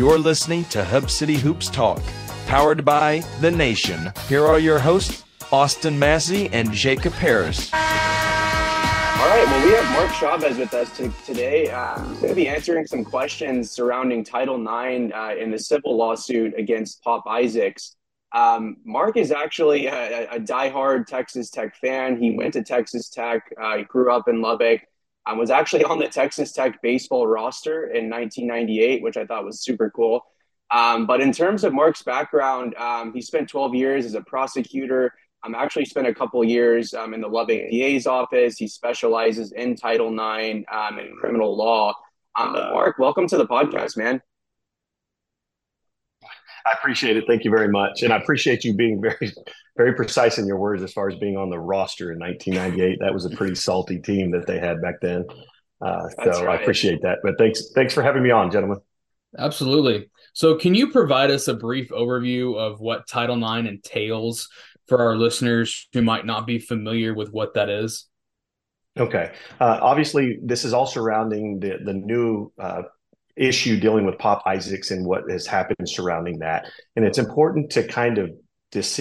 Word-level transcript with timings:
You're 0.00 0.18
listening 0.18 0.64
to 0.70 0.82
Hub 0.82 1.10
City 1.10 1.34
Hoops 1.34 1.68
Talk, 1.68 2.00
powered 2.46 2.86
by 2.86 3.18
The 3.42 3.50
Nation. 3.50 4.10
Here 4.30 4.46
are 4.46 4.58
your 4.58 4.78
hosts, 4.78 5.24
Austin 5.52 5.98
Massey 5.98 6.48
and 6.54 6.72
Jacob 6.72 7.12
Harris. 7.12 7.70
All 7.74 7.80
right, 7.80 9.44
well, 9.44 9.66
we 9.66 9.72
have 9.74 9.92
Marc 9.92 10.10
Chavez 10.12 10.56
with 10.56 10.72
us 10.72 10.96
to, 10.96 11.12
today. 11.26 11.68
Uh, 11.68 12.02
he's 12.08 12.16
going 12.16 12.30
to 12.30 12.34
be 12.34 12.48
answering 12.48 12.86
some 12.86 13.04
questions 13.04 13.72
surrounding 13.72 14.24
Title 14.24 14.56
IX 14.56 15.12
uh, 15.14 15.34
in 15.38 15.50
the 15.50 15.58
civil 15.58 15.98
lawsuit 15.98 16.54
against 16.58 17.02
Pop 17.02 17.24
Isaacs. 17.26 17.94
Um, 18.32 18.78
Marc 18.86 19.18
is 19.18 19.30
actually 19.30 19.86
a, 19.86 20.30
a 20.30 20.40
diehard 20.40 21.08
Texas 21.08 21.50
Tech 21.50 21.76
fan. 21.76 22.18
He 22.18 22.30
went 22.30 22.54
to 22.54 22.62
Texas 22.62 23.10
Tech. 23.10 23.52
Uh, 23.60 23.76
he 23.76 23.82
grew 23.84 24.10
up 24.10 24.28
in 24.28 24.40
Lubbock. 24.40 24.80
Was 25.36 25.50
actually 25.50 25.84
on 25.84 25.98
the 25.98 26.08
Texas 26.08 26.52
Tech 26.52 26.80
baseball 26.82 27.26
roster 27.26 27.84
in 27.84 28.10
1998, 28.10 29.02
which 29.02 29.16
I 29.16 29.26
thought 29.26 29.44
was 29.44 29.62
super 29.62 29.90
cool. 29.90 30.24
Um, 30.70 31.06
but 31.06 31.20
in 31.20 31.32
terms 31.32 31.64
of 31.64 31.72
Marc's 31.72 32.02
background, 32.02 32.74
um, 32.76 33.12
he 33.12 33.20
spent 33.20 33.48
12 33.48 33.74
years 33.74 34.04
as 34.06 34.14
a 34.14 34.20
prosecutor. 34.20 35.12
I 35.42 35.48
um, 35.48 35.54
actually 35.54 35.86
spent 35.86 36.06
a 36.06 36.14
couple 36.14 36.44
years 36.44 36.94
um, 36.94 37.14
in 37.14 37.20
the 37.20 37.28
Lubbock 37.28 37.70
DA's 37.70 38.06
office. 38.06 38.56
He 38.56 38.68
specializes 38.68 39.52
in 39.52 39.74
Title 39.74 40.08
IX 40.08 40.64
um, 40.70 40.98
and 40.98 41.16
criminal 41.16 41.56
law. 41.56 41.94
Um, 42.38 42.52
Marc, 42.52 42.98
welcome 42.98 43.26
to 43.28 43.36
the 43.36 43.46
podcast, 43.46 43.96
man. 43.96 44.20
I 46.66 46.72
appreciate 46.72 47.16
it. 47.16 47.24
Thank 47.26 47.44
you 47.44 47.50
very 47.50 47.68
much, 47.68 48.02
and 48.02 48.12
I 48.12 48.16
appreciate 48.16 48.64
you 48.64 48.74
being 48.74 49.00
very, 49.00 49.32
very 49.76 49.94
precise 49.94 50.38
in 50.38 50.46
your 50.46 50.58
words 50.58 50.82
as 50.82 50.92
far 50.92 51.08
as 51.08 51.16
being 51.16 51.36
on 51.36 51.50
the 51.50 51.58
roster 51.58 52.12
in 52.12 52.18
1998. 52.18 52.98
That 53.00 53.12
was 53.12 53.24
a 53.24 53.30
pretty 53.30 53.54
salty 53.54 53.98
team 53.98 54.30
that 54.32 54.46
they 54.46 54.58
had 54.58 54.80
back 54.82 54.96
then. 55.00 55.24
Uh, 55.80 56.08
so 56.24 56.44
right. 56.44 56.58
I 56.58 56.62
appreciate 56.62 57.02
that. 57.02 57.18
But 57.22 57.38
thanks, 57.38 57.70
thanks 57.74 57.94
for 57.94 58.02
having 58.02 58.22
me 58.22 58.30
on, 58.30 58.50
gentlemen. 58.50 58.78
Absolutely. 59.38 60.10
So, 60.32 60.56
can 60.56 60.74
you 60.74 60.90
provide 60.90 61.30
us 61.30 61.48
a 61.48 61.54
brief 61.54 61.88
overview 61.90 62.56
of 62.56 62.80
what 62.80 63.06
Title 63.06 63.36
IX 63.36 63.68
entails 63.68 64.48
for 64.88 64.98
our 64.98 65.16
listeners 65.16 65.88
who 65.92 66.02
might 66.02 66.26
not 66.26 66.46
be 66.46 66.58
familiar 66.58 67.14
with 67.14 67.32
what 67.32 67.54
that 67.54 67.68
is? 67.68 68.06
Okay. 68.98 69.32
Uh, 69.60 69.78
obviously, 69.80 70.38
this 70.42 70.64
is 70.64 70.72
all 70.72 70.86
surrounding 70.86 71.60
the 71.60 71.78
the 71.84 71.94
new 71.94 72.52
uh, 72.58 72.82
issue 73.40 73.80
dealing 73.80 74.04
with 74.04 74.18
Pop 74.18 74.42
Isaacs 74.46 74.90
and 74.90 75.06
what 75.06 75.22
has 75.30 75.46
happened 75.46 75.88
surrounding 75.88 76.38
that, 76.40 76.66
and 76.96 77.04
it's 77.04 77.18
important 77.18 77.70
to 77.70 77.86
kind 77.86 78.18
of 78.18 78.30
dis- 78.70 79.00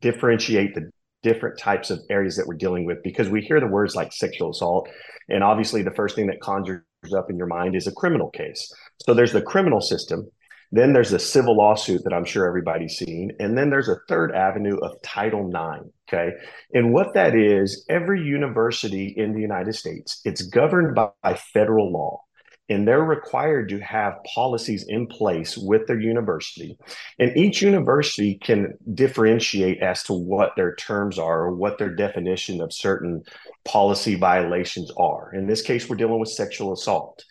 differentiate 0.00 0.74
the 0.74 0.90
different 1.22 1.58
types 1.58 1.90
of 1.90 1.98
areas 2.10 2.36
that 2.36 2.46
we're 2.46 2.54
dealing 2.54 2.84
with 2.84 3.02
because 3.02 3.28
we 3.28 3.40
hear 3.40 3.60
the 3.60 3.66
words 3.66 3.96
like 3.96 4.12
sexual 4.12 4.50
assault, 4.50 4.88
and 5.28 5.42
obviously 5.42 5.82
the 5.82 5.90
first 5.90 6.14
thing 6.14 6.26
that 6.26 6.40
conjures 6.40 6.82
up 7.16 7.30
in 7.30 7.36
your 7.36 7.46
mind 7.46 7.74
is 7.74 7.86
a 7.86 7.92
criminal 7.92 8.30
case. 8.30 8.72
So 9.04 9.14
there's 9.14 9.32
the 9.32 9.42
criminal 9.42 9.80
system, 9.80 10.28
then 10.70 10.92
there's 10.92 11.12
a 11.12 11.18
civil 11.18 11.56
lawsuit 11.56 12.04
that 12.04 12.12
I'm 12.12 12.24
sure 12.24 12.46
everybody's 12.46 12.96
seen. 12.96 13.32
And 13.38 13.56
then 13.56 13.70
there's 13.70 13.88
a 13.88 14.00
third 14.08 14.34
avenue 14.34 14.76
of 14.78 15.00
Title 15.02 15.48
IX. 15.48 15.88
Okay. 16.08 16.32
And 16.72 16.92
what 16.92 17.14
that 17.14 17.34
is, 17.34 17.86
every 17.88 18.22
university 18.22 19.14
in 19.16 19.32
the 19.32 19.40
United 19.40 19.74
States, 19.74 20.20
it's 20.24 20.42
governed 20.42 20.94
by, 20.94 21.08
by 21.22 21.34
federal 21.34 21.90
law 21.92 22.20
and 22.68 22.86
they're 22.86 23.02
required 23.02 23.68
to 23.70 23.78
have 23.80 24.22
policies 24.34 24.84
in 24.88 25.06
place 25.06 25.56
with 25.56 25.86
their 25.86 26.00
university. 26.00 26.76
And 27.18 27.36
each 27.36 27.62
university 27.62 28.38
can 28.42 28.74
differentiate 28.94 29.82
as 29.82 30.02
to 30.04 30.12
what 30.12 30.54
their 30.56 30.74
terms 30.74 31.18
are 31.18 31.44
or 31.44 31.54
what 31.54 31.78
their 31.78 31.94
definition 31.94 32.60
of 32.60 32.72
certain 32.72 33.22
policy 33.64 34.16
violations 34.16 34.90
are. 34.98 35.32
In 35.34 35.46
this 35.46 35.62
case, 35.62 35.88
we're 35.88 35.96
dealing 35.96 36.20
with 36.20 36.28
sexual 36.28 36.72
assault. 36.72 37.24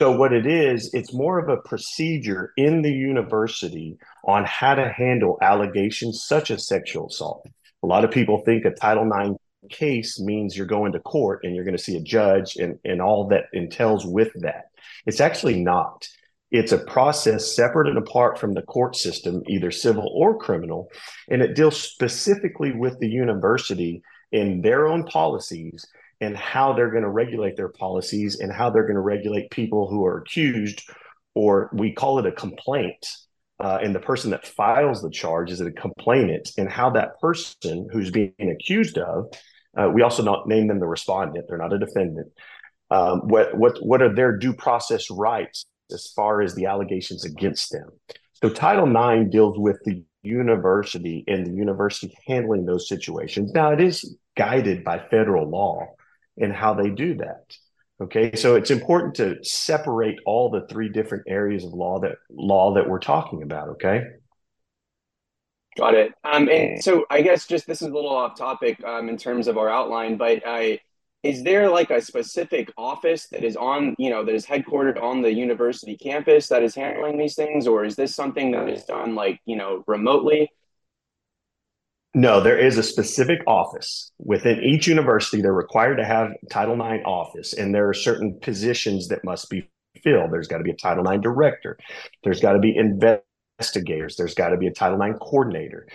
So, 0.00 0.12
what 0.12 0.32
it 0.32 0.46
is, 0.46 0.94
it's 0.94 1.12
more 1.12 1.40
of 1.40 1.48
a 1.48 1.60
procedure 1.60 2.52
in 2.56 2.82
the 2.82 2.92
university 2.92 3.98
on 4.24 4.44
how 4.44 4.76
to 4.76 4.88
handle 4.88 5.38
allegations 5.42 6.22
such 6.22 6.52
as 6.52 6.68
sexual 6.68 7.08
assault. 7.08 7.48
A 7.82 7.86
lot 7.86 8.04
of 8.04 8.12
people 8.12 8.42
think 8.44 8.64
a 8.64 8.70
Title 8.70 9.10
IX 9.10 9.34
case 9.70 10.20
means 10.20 10.56
you're 10.56 10.66
going 10.66 10.92
to 10.92 11.00
court 11.00 11.40
and 11.42 11.54
you're 11.54 11.64
going 11.64 11.76
to 11.76 11.82
see 11.82 11.96
a 11.96 12.02
judge 12.02 12.56
and, 12.56 12.78
and 12.84 13.02
all 13.02 13.28
that 13.28 13.44
entails 13.52 14.06
with 14.06 14.30
that. 14.42 14.70
It's 15.06 15.20
actually 15.20 15.62
not. 15.62 16.08
It's 16.50 16.72
a 16.72 16.78
process 16.78 17.54
separate 17.54 17.88
and 17.88 17.98
apart 17.98 18.38
from 18.38 18.54
the 18.54 18.62
court 18.62 18.96
system, 18.96 19.42
either 19.48 19.70
civil 19.70 20.10
or 20.14 20.38
criminal, 20.38 20.88
and 21.28 21.42
it 21.42 21.54
deals 21.54 21.80
specifically 21.80 22.72
with 22.72 22.98
the 23.00 23.08
university 23.08 24.02
in 24.32 24.62
their 24.62 24.86
own 24.86 25.04
policies 25.04 25.84
and 26.20 26.36
how 26.36 26.72
they're 26.72 26.90
going 26.90 27.02
to 27.02 27.10
regulate 27.10 27.56
their 27.56 27.68
policies 27.68 28.40
and 28.40 28.52
how 28.52 28.70
they're 28.70 28.84
going 28.84 28.94
to 28.94 29.00
regulate 29.00 29.50
people 29.50 29.88
who 29.88 30.04
are 30.04 30.18
accused, 30.18 30.88
or 31.34 31.70
we 31.72 31.92
call 31.92 32.18
it 32.18 32.26
a 32.26 32.32
complaint. 32.32 33.06
Uh, 33.60 33.78
and 33.82 33.94
the 33.94 34.00
person 34.00 34.30
that 34.30 34.46
files 34.46 35.02
the 35.02 35.10
charge 35.10 35.50
is 35.50 35.60
a 35.60 35.70
complainant, 35.72 36.52
and 36.56 36.70
how 36.70 36.90
that 36.90 37.18
person 37.20 37.88
who's 37.92 38.10
being 38.10 38.32
accused 38.40 38.98
of, 38.98 39.32
uh, 39.76 39.88
we 39.92 40.02
also 40.02 40.22
not 40.22 40.46
name 40.46 40.68
them 40.68 40.78
the 40.78 40.86
respondent; 40.86 41.46
they're 41.48 41.58
not 41.58 41.72
a 41.72 41.78
defendant. 41.78 42.28
Um, 42.90 43.22
what 43.28 43.56
what 43.56 43.78
what 43.84 44.00
are 44.02 44.14
their 44.14 44.36
due 44.36 44.52
process 44.52 45.10
rights 45.10 45.66
as 45.92 46.12
far 46.14 46.40
as 46.40 46.54
the 46.54 46.66
allegations 46.66 47.24
against 47.24 47.72
them? 47.72 47.88
So 48.34 48.48
Title 48.48 48.86
IX 48.86 49.30
deals 49.30 49.58
with 49.58 49.78
the 49.84 50.04
university 50.22 51.24
and 51.26 51.46
the 51.46 51.52
university 51.52 52.16
handling 52.26 52.64
those 52.64 52.88
situations. 52.88 53.52
Now 53.52 53.72
it 53.72 53.80
is 53.80 54.16
guided 54.36 54.84
by 54.84 55.00
federal 55.10 55.48
law, 55.50 55.86
and 56.36 56.52
how 56.52 56.74
they 56.74 56.90
do 56.90 57.16
that. 57.16 57.56
Okay, 58.00 58.36
so 58.36 58.54
it's 58.54 58.70
important 58.70 59.16
to 59.16 59.36
separate 59.42 60.18
all 60.24 60.50
the 60.50 60.66
three 60.68 60.88
different 60.88 61.24
areas 61.26 61.64
of 61.64 61.72
law 61.72 61.98
that 62.00 62.16
law 62.30 62.74
that 62.74 62.88
we're 62.88 63.00
talking 63.00 63.42
about. 63.42 63.70
Okay. 63.70 64.04
Got 65.76 65.94
it. 65.94 66.12
Um, 66.24 66.48
and 66.48 66.82
so 66.82 67.06
I 67.10 67.22
guess 67.22 67.46
just 67.46 67.66
this 67.66 67.82
is 67.82 67.88
a 67.88 67.94
little 67.94 68.14
off 68.14 68.36
topic 68.36 68.82
um, 68.84 69.08
in 69.08 69.16
terms 69.16 69.48
of 69.48 69.58
our 69.58 69.68
outline, 69.68 70.16
but 70.16 70.42
I 70.46 70.80
is 71.24 71.42
there 71.42 71.68
like 71.68 71.90
a 71.90 72.00
specific 72.00 72.72
office 72.78 73.26
that 73.32 73.42
is 73.42 73.56
on 73.56 73.96
you 73.98 74.10
know 74.10 74.24
that 74.24 74.34
is 74.34 74.46
headquartered 74.46 75.02
on 75.02 75.20
the 75.22 75.32
university 75.32 75.96
campus 75.96 76.48
that 76.48 76.62
is 76.62 76.74
handling 76.74 77.18
these 77.18 77.34
things, 77.34 77.66
or 77.66 77.84
is 77.84 77.96
this 77.96 78.14
something 78.14 78.52
that 78.52 78.68
is 78.68 78.84
done 78.84 79.14
like 79.16 79.40
you 79.44 79.56
know 79.56 79.82
remotely? 79.86 80.50
No, 82.18 82.40
there 82.40 82.58
is 82.58 82.76
a 82.78 82.82
specific 82.82 83.38
office 83.46 84.10
within 84.18 84.60
each 84.60 84.88
university. 84.88 85.40
They're 85.40 85.52
required 85.52 85.98
to 85.98 86.04
have 86.04 86.32
Title 86.50 86.74
IX 86.74 87.04
office, 87.06 87.52
and 87.52 87.72
there 87.72 87.88
are 87.88 87.94
certain 87.94 88.40
positions 88.40 89.06
that 89.06 89.22
must 89.22 89.48
be 89.48 89.70
filled. 90.02 90.32
There's 90.32 90.48
got 90.48 90.58
to 90.58 90.64
be 90.64 90.72
a 90.72 90.76
Title 90.76 91.08
IX 91.08 91.22
director. 91.22 91.78
There's 92.24 92.40
got 92.40 92.54
to 92.54 92.58
be 92.58 92.76
investigators. 92.76 94.16
There's 94.16 94.34
got 94.34 94.48
to 94.48 94.56
be 94.56 94.66
a 94.66 94.72
Title 94.72 95.00
IX 95.00 95.16
coordinator. 95.20 95.86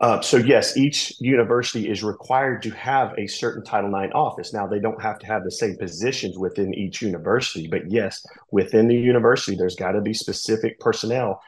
Uh, 0.00 0.20
so 0.20 0.36
yes, 0.36 0.76
each 0.76 1.18
university 1.18 1.88
is 1.88 2.04
required 2.04 2.60
to 2.64 2.70
have 2.72 3.14
a 3.16 3.26
certain 3.26 3.64
Title 3.64 3.98
IX 3.98 4.12
office. 4.14 4.52
Now 4.52 4.66
they 4.66 4.80
don't 4.80 5.00
have 5.00 5.18
to 5.20 5.26
have 5.26 5.44
the 5.44 5.50
same 5.50 5.78
positions 5.78 6.36
within 6.36 6.74
each 6.74 7.00
university, 7.00 7.68
but 7.68 7.90
yes, 7.90 8.22
within 8.52 8.86
the 8.86 8.96
university, 8.96 9.56
there's 9.56 9.76
got 9.76 9.92
to 9.92 10.02
be 10.02 10.12
specific 10.12 10.78
personnel 10.78 11.40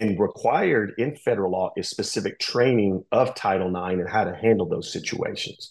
and 0.00 0.18
required 0.18 0.92
in 0.98 1.16
federal 1.16 1.52
law 1.52 1.72
is 1.76 1.88
specific 1.88 2.38
training 2.38 3.04
of 3.12 3.34
Title 3.34 3.68
IX 3.68 4.00
and 4.00 4.08
how 4.08 4.24
to 4.24 4.34
handle 4.34 4.68
those 4.68 4.92
situations. 4.92 5.70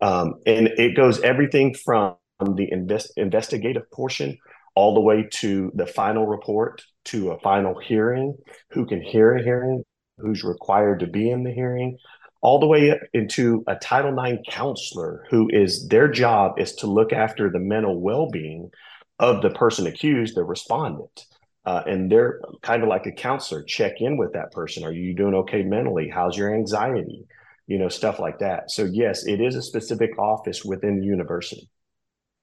Um, 0.00 0.34
and 0.46 0.68
it 0.68 0.96
goes 0.96 1.20
everything 1.20 1.74
from 1.74 2.16
the 2.54 2.70
invest, 2.70 3.12
investigative 3.16 3.90
portion 3.90 4.38
all 4.74 4.94
the 4.94 5.00
way 5.00 5.28
to 5.32 5.72
the 5.74 5.86
final 5.86 6.26
report 6.26 6.82
to 7.04 7.32
a 7.32 7.40
final 7.40 7.78
hearing, 7.78 8.36
who 8.70 8.86
can 8.86 9.02
hear 9.02 9.34
a 9.34 9.42
hearing, 9.42 9.82
who's 10.18 10.44
required 10.44 11.00
to 11.00 11.06
be 11.06 11.30
in 11.30 11.42
the 11.42 11.50
hearing, 11.50 11.98
all 12.40 12.60
the 12.60 12.66
way 12.66 12.92
up 12.92 12.98
into 13.12 13.64
a 13.66 13.74
Title 13.74 14.16
IX 14.16 14.40
counselor 14.48 15.26
who 15.30 15.48
is 15.52 15.88
their 15.88 16.08
job 16.08 16.60
is 16.60 16.74
to 16.76 16.86
look 16.86 17.12
after 17.12 17.50
the 17.50 17.58
mental 17.58 18.00
well-being 18.00 18.70
of 19.18 19.42
the 19.42 19.50
person 19.50 19.86
accused, 19.86 20.36
the 20.36 20.44
respondent. 20.44 21.24
Uh, 21.68 21.82
and 21.86 22.10
they're 22.10 22.40
kind 22.62 22.82
of 22.82 22.88
like 22.88 23.04
a 23.04 23.12
counselor 23.12 23.62
check 23.62 24.00
in 24.00 24.16
with 24.16 24.32
that 24.32 24.50
person. 24.52 24.84
Are 24.84 24.92
you 24.92 25.14
doing 25.14 25.34
okay 25.34 25.62
mentally? 25.62 26.08
How's 26.08 26.34
your 26.34 26.54
anxiety? 26.54 27.26
You 27.66 27.78
know 27.78 27.90
stuff 27.90 28.18
like 28.18 28.38
that. 28.38 28.70
So 28.70 28.84
yes 28.84 29.26
it 29.26 29.42
is 29.42 29.54
a 29.54 29.60
specific 29.60 30.18
office 30.18 30.64
within 30.64 30.98
the 30.98 31.04
university. 31.04 31.68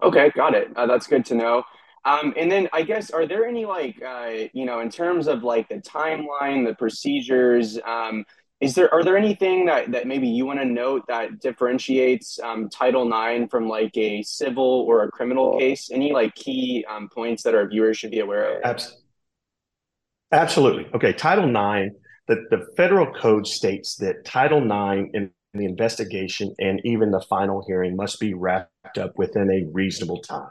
Okay 0.04 0.30
got 0.36 0.54
it. 0.54 0.68
Uh, 0.76 0.86
that's 0.86 1.08
good 1.08 1.26
to 1.26 1.34
know. 1.34 1.64
Um, 2.06 2.36
and 2.38 2.52
then 2.52 2.70
i 2.72 2.84
guess 2.84 3.10
are 3.10 3.26
there 3.26 3.48
any 3.48 3.66
like 3.66 4.00
uh, 4.00 4.30
you 4.54 4.64
know 4.64 4.80
in 4.80 4.92
terms 4.92 5.28
of 5.28 5.42
like 5.42 5.68
the 5.70 5.82
timeline 5.82 6.64
the 6.64 6.76
procedures 6.76 7.80
um, 7.84 8.26
is 8.62 8.76
there 8.76 8.94
are 8.94 9.04
there 9.04 9.18
anything 9.18 9.66
that, 9.66 9.92
that 9.92 10.06
maybe 10.06 10.28
you 10.28 10.46
want 10.46 10.60
to 10.60 10.66
note 10.66 11.02
that 11.08 11.40
differentiates 11.40 12.40
um, 12.44 12.70
title 12.70 13.12
ix 13.12 13.50
from 13.50 13.68
like 13.68 13.98
a 13.98 14.22
civil 14.22 14.86
or 14.88 15.04
a 15.04 15.12
criminal 15.12 15.58
case? 15.58 15.90
Any 15.92 16.14
like 16.14 16.36
key 16.36 16.86
um, 16.88 17.10
points 17.10 17.42
that 17.44 17.56
our 17.56 17.68
viewers 17.68 17.98
should 17.98 18.12
be 18.12 18.20
aware 18.20 18.58
of? 18.58 18.62
Absolutely. 18.64 19.05
Absolutely. 20.36 20.86
Okay. 20.94 21.14
Title 21.14 21.46
IX, 21.46 21.96
the, 22.28 22.46
the 22.50 22.68
federal 22.76 23.12
code 23.14 23.48
states 23.48 23.96
that 23.98 24.26
Title 24.26 24.60
IX 24.60 25.10
in 25.14 25.32
the 25.54 25.66
investigation 25.66 26.54
and 26.60 26.82
even 26.84 27.12
the 27.12 27.26
final 27.30 27.64
hearing 27.66 27.96
must 27.96 28.20
be 28.20 28.34
wrapped 28.34 28.98
up 28.98 29.14
within 29.18 29.50
a 29.50 29.72
reasonable 29.72 30.22
time. 30.22 30.50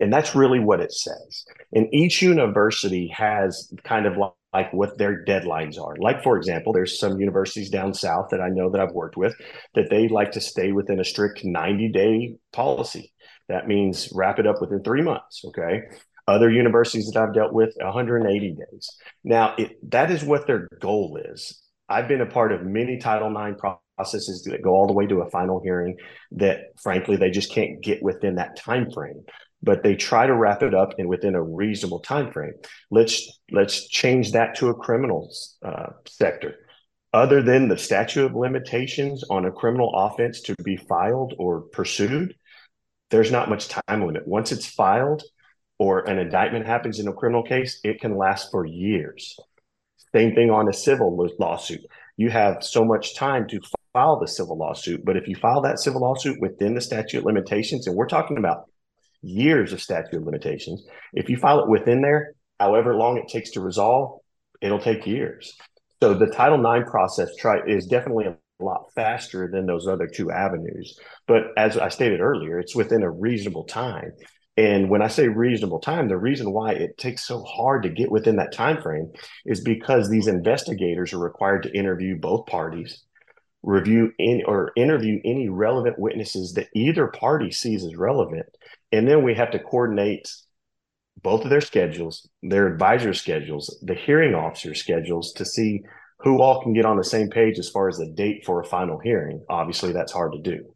And 0.00 0.12
that's 0.12 0.36
really 0.36 0.60
what 0.60 0.80
it 0.80 0.92
says. 0.92 1.44
And 1.72 1.92
each 1.92 2.22
university 2.22 3.08
has 3.08 3.72
kind 3.82 4.06
of 4.06 4.16
like, 4.16 4.32
like 4.52 4.72
what 4.72 4.96
their 4.96 5.24
deadlines 5.24 5.78
are. 5.78 5.96
Like, 5.96 6.22
for 6.22 6.36
example, 6.36 6.72
there's 6.72 6.98
some 6.98 7.18
universities 7.18 7.68
down 7.68 7.92
south 7.92 8.28
that 8.30 8.40
I 8.40 8.48
know 8.48 8.70
that 8.70 8.80
I've 8.80 8.92
worked 8.92 9.16
with 9.16 9.34
that 9.74 9.90
they 9.90 10.08
like 10.08 10.30
to 10.32 10.40
stay 10.40 10.70
within 10.70 11.00
a 11.00 11.04
strict 11.04 11.44
90 11.44 11.88
day 11.88 12.36
policy. 12.52 13.12
That 13.48 13.66
means 13.66 14.08
wrap 14.14 14.38
it 14.38 14.46
up 14.46 14.60
within 14.60 14.82
three 14.84 15.02
months. 15.02 15.42
Okay. 15.46 15.82
Other 16.28 16.50
universities 16.50 17.10
that 17.10 17.22
I've 17.22 17.34
dealt 17.34 17.52
with, 17.52 17.72
180 17.76 18.50
days. 18.50 18.90
Now, 19.22 19.54
it, 19.56 19.78
that 19.90 20.10
is 20.10 20.24
what 20.24 20.46
their 20.46 20.68
goal 20.80 21.18
is. 21.32 21.62
I've 21.88 22.08
been 22.08 22.20
a 22.20 22.26
part 22.26 22.50
of 22.52 22.64
many 22.64 22.98
Title 22.98 23.30
IX 23.30 23.56
processes 23.96 24.42
that 24.42 24.62
go 24.62 24.70
all 24.70 24.88
the 24.88 24.92
way 24.92 25.06
to 25.06 25.20
a 25.20 25.30
final 25.30 25.60
hearing 25.62 25.96
that, 26.32 26.72
frankly, 26.82 27.16
they 27.16 27.30
just 27.30 27.52
can't 27.52 27.80
get 27.80 28.02
within 28.02 28.34
that 28.36 28.56
time 28.56 28.90
frame. 28.90 29.24
But 29.62 29.82
they 29.82 29.94
try 29.94 30.26
to 30.26 30.34
wrap 30.34 30.62
it 30.62 30.74
up 30.74 30.94
and 30.98 31.08
within 31.08 31.34
a 31.34 31.42
reasonable 31.42 32.00
time 32.00 32.30
frame. 32.30 32.52
Let's 32.90 33.40
let's 33.50 33.88
change 33.88 34.32
that 34.32 34.56
to 34.56 34.68
a 34.68 34.74
criminal 34.74 35.32
uh, 35.64 35.90
sector. 36.06 36.56
Other 37.12 37.42
than 37.42 37.68
the 37.68 37.78
statute 37.78 38.26
of 38.26 38.34
limitations 38.34 39.24
on 39.30 39.46
a 39.46 39.50
criminal 39.50 39.92
offense 39.94 40.42
to 40.42 40.54
be 40.62 40.76
filed 40.76 41.34
or 41.38 41.62
pursued, 41.62 42.34
there's 43.10 43.32
not 43.32 43.48
much 43.48 43.68
time 43.68 44.04
limit. 44.06 44.28
Once 44.28 44.52
it's 44.52 44.66
filed, 44.66 45.22
or 45.78 46.08
an 46.08 46.18
indictment 46.18 46.66
happens 46.66 46.98
in 46.98 47.08
a 47.08 47.12
criminal 47.12 47.42
case, 47.42 47.80
it 47.84 48.00
can 48.00 48.16
last 48.16 48.50
for 48.50 48.64
years. 48.64 49.36
Same 50.14 50.34
thing 50.34 50.50
on 50.50 50.68
a 50.68 50.72
civil 50.72 51.28
lawsuit. 51.38 51.80
You 52.16 52.30
have 52.30 52.64
so 52.64 52.84
much 52.84 53.14
time 53.14 53.46
to 53.48 53.60
file 53.92 54.18
the 54.18 54.28
civil 54.28 54.56
lawsuit, 54.56 55.04
but 55.04 55.16
if 55.16 55.28
you 55.28 55.36
file 55.36 55.60
that 55.62 55.78
civil 55.78 56.00
lawsuit 56.00 56.40
within 56.40 56.74
the 56.74 56.80
statute 56.80 57.24
limitations, 57.24 57.86
and 57.86 57.96
we're 57.96 58.06
talking 58.06 58.38
about 58.38 58.64
years 59.22 59.72
of 59.72 59.82
statute 59.82 60.16
of 60.16 60.24
limitations, 60.24 60.86
if 61.12 61.28
you 61.28 61.36
file 61.36 61.60
it 61.60 61.68
within 61.68 62.00
there, 62.00 62.32
however 62.58 62.94
long 62.94 63.18
it 63.18 63.28
takes 63.28 63.50
to 63.50 63.60
resolve, 63.60 64.20
it'll 64.62 64.78
take 64.78 65.06
years. 65.06 65.56
So 66.02 66.14
the 66.14 66.26
Title 66.26 66.60
IX 66.64 66.88
process 66.90 67.34
try, 67.36 67.60
is 67.66 67.86
definitely 67.86 68.26
a 68.26 68.64
lot 68.64 68.86
faster 68.94 69.50
than 69.52 69.66
those 69.66 69.86
other 69.86 70.06
two 70.06 70.30
avenues. 70.30 70.98
But 71.26 71.48
as 71.56 71.76
I 71.76 71.88
stated 71.88 72.20
earlier, 72.20 72.58
it's 72.58 72.76
within 72.76 73.02
a 73.02 73.10
reasonable 73.10 73.64
time. 73.64 74.12
And 74.56 74.88
when 74.88 75.02
I 75.02 75.08
say 75.08 75.28
reasonable 75.28 75.80
time, 75.80 76.08
the 76.08 76.16
reason 76.16 76.50
why 76.50 76.72
it 76.72 76.96
takes 76.96 77.26
so 77.26 77.42
hard 77.42 77.82
to 77.82 77.90
get 77.90 78.10
within 78.10 78.36
that 78.36 78.52
time 78.52 78.80
frame 78.80 79.12
is 79.44 79.60
because 79.60 80.08
these 80.08 80.28
investigators 80.28 81.12
are 81.12 81.18
required 81.18 81.64
to 81.64 81.76
interview 81.76 82.18
both 82.18 82.46
parties, 82.46 83.04
review 83.62 84.12
in 84.18 84.42
or 84.46 84.72
interview 84.76 85.20
any 85.24 85.50
relevant 85.50 85.98
witnesses 85.98 86.54
that 86.54 86.68
either 86.74 87.08
party 87.08 87.50
sees 87.50 87.84
as 87.84 87.96
relevant, 87.96 88.46
and 88.92 89.06
then 89.06 89.22
we 89.22 89.34
have 89.34 89.50
to 89.50 89.58
coordinate 89.58 90.26
both 91.22 91.44
of 91.44 91.50
their 91.50 91.60
schedules, 91.60 92.28
their 92.42 92.66
advisor 92.66 93.12
schedules, 93.12 93.78
the 93.82 93.94
hearing 93.94 94.34
officer 94.34 94.74
schedules 94.74 95.32
to 95.32 95.44
see 95.44 95.82
who 96.20 96.40
all 96.40 96.62
can 96.62 96.72
get 96.72 96.86
on 96.86 96.96
the 96.96 97.04
same 97.04 97.28
page 97.28 97.58
as 97.58 97.68
far 97.68 97.88
as 97.88 97.98
the 97.98 98.06
date 98.06 98.44
for 98.46 98.60
a 98.60 98.64
final 98.64 98.98
hearing. 98.98 99.44
Obviously, 99.50 99.92
that's 99.92 100.12
hard 100.12 100.32
to 100.32 100.40
do. 100.40 100.75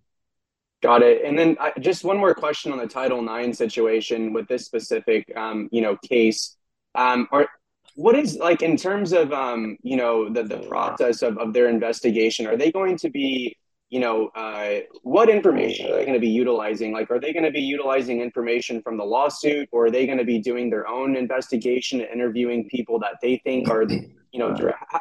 Got 0.82 1.02
it. 1.02 1.22
And 1.24 1.38
then 1.38 1.56
I, 1.60 1.72
just 1.78 2.04
one 2.04 2.16
more 2.16 2.34
question 2.34 2.72
on 2.72 2.78
the 2.78 2.86
Title 2.86 3.26
IX 3.28 3.56
situation 3.56 4.32
with 4.32 4.48
this 4.48 4.64
specific, 4.64 5.30
um, 5.36 5.68
you 5.70 5.82
know, 5.82 5.96
case. 6.08 6.56
Um, 6.94 7.28
are 7.32 7.48
what 7.96 8.16
is 8.16 8.36
like 8.36 8.62
in 8.62 8.76
terms 8.76 9.12
of, 9.12 9.30
um, 9.32 9.76
you 9.82 9.96
know, 9.96 10.30
the 10.32 10.42
the 10.42 10.58
process 10.68 11.20
of 11.20 11.36
of 11.36 11.52
their 11.52 11.68
investigation? 11.68 12.46
Are 12.46 12.56
they 12.56 12.72
going 12.72 12.96
to 12.98 13.10
be, 13.10 13.58
you 13.90 14.00
know, 14.00 14.28
uh, 14.34 14.80
what 15.02 15.28
information 15.28 15.86
are 15.90 15.96
they 15.96 16.04
going 16.06 16.14
to 16.14 16.20
be 16.20 16.30
utilizing? 16.30 16.92
Like, 16.92 17.10
are 17.10 17.20
they 17.20 17.34
going 17.34 17.44
to 17.44 17.50
be 17.50 17.60
utilizing 17.60 18.22
information 18.22 18.80
from 18.80 18.96
the 18.96 19.04
lawsuit, 19.04 19.68
or 19.72 19.86
are 19.86 19.90
they 19.90 20.06
going 20.06 20.18
to 20.18 20.24
be 20.24 20.38
doing 20.38 20.70
their 20.70 20.88
own 20.88 21.14
investigation, 21.14 22.00
and 22.00 22.08
interviewing 22.10 22.70
people 22.70 22.98
that 23.00 23.16
they 23.20 23.36
think 23.44 23.68
are, 23.68 23.82
you 23.82 24.38
know, 24.38 24.56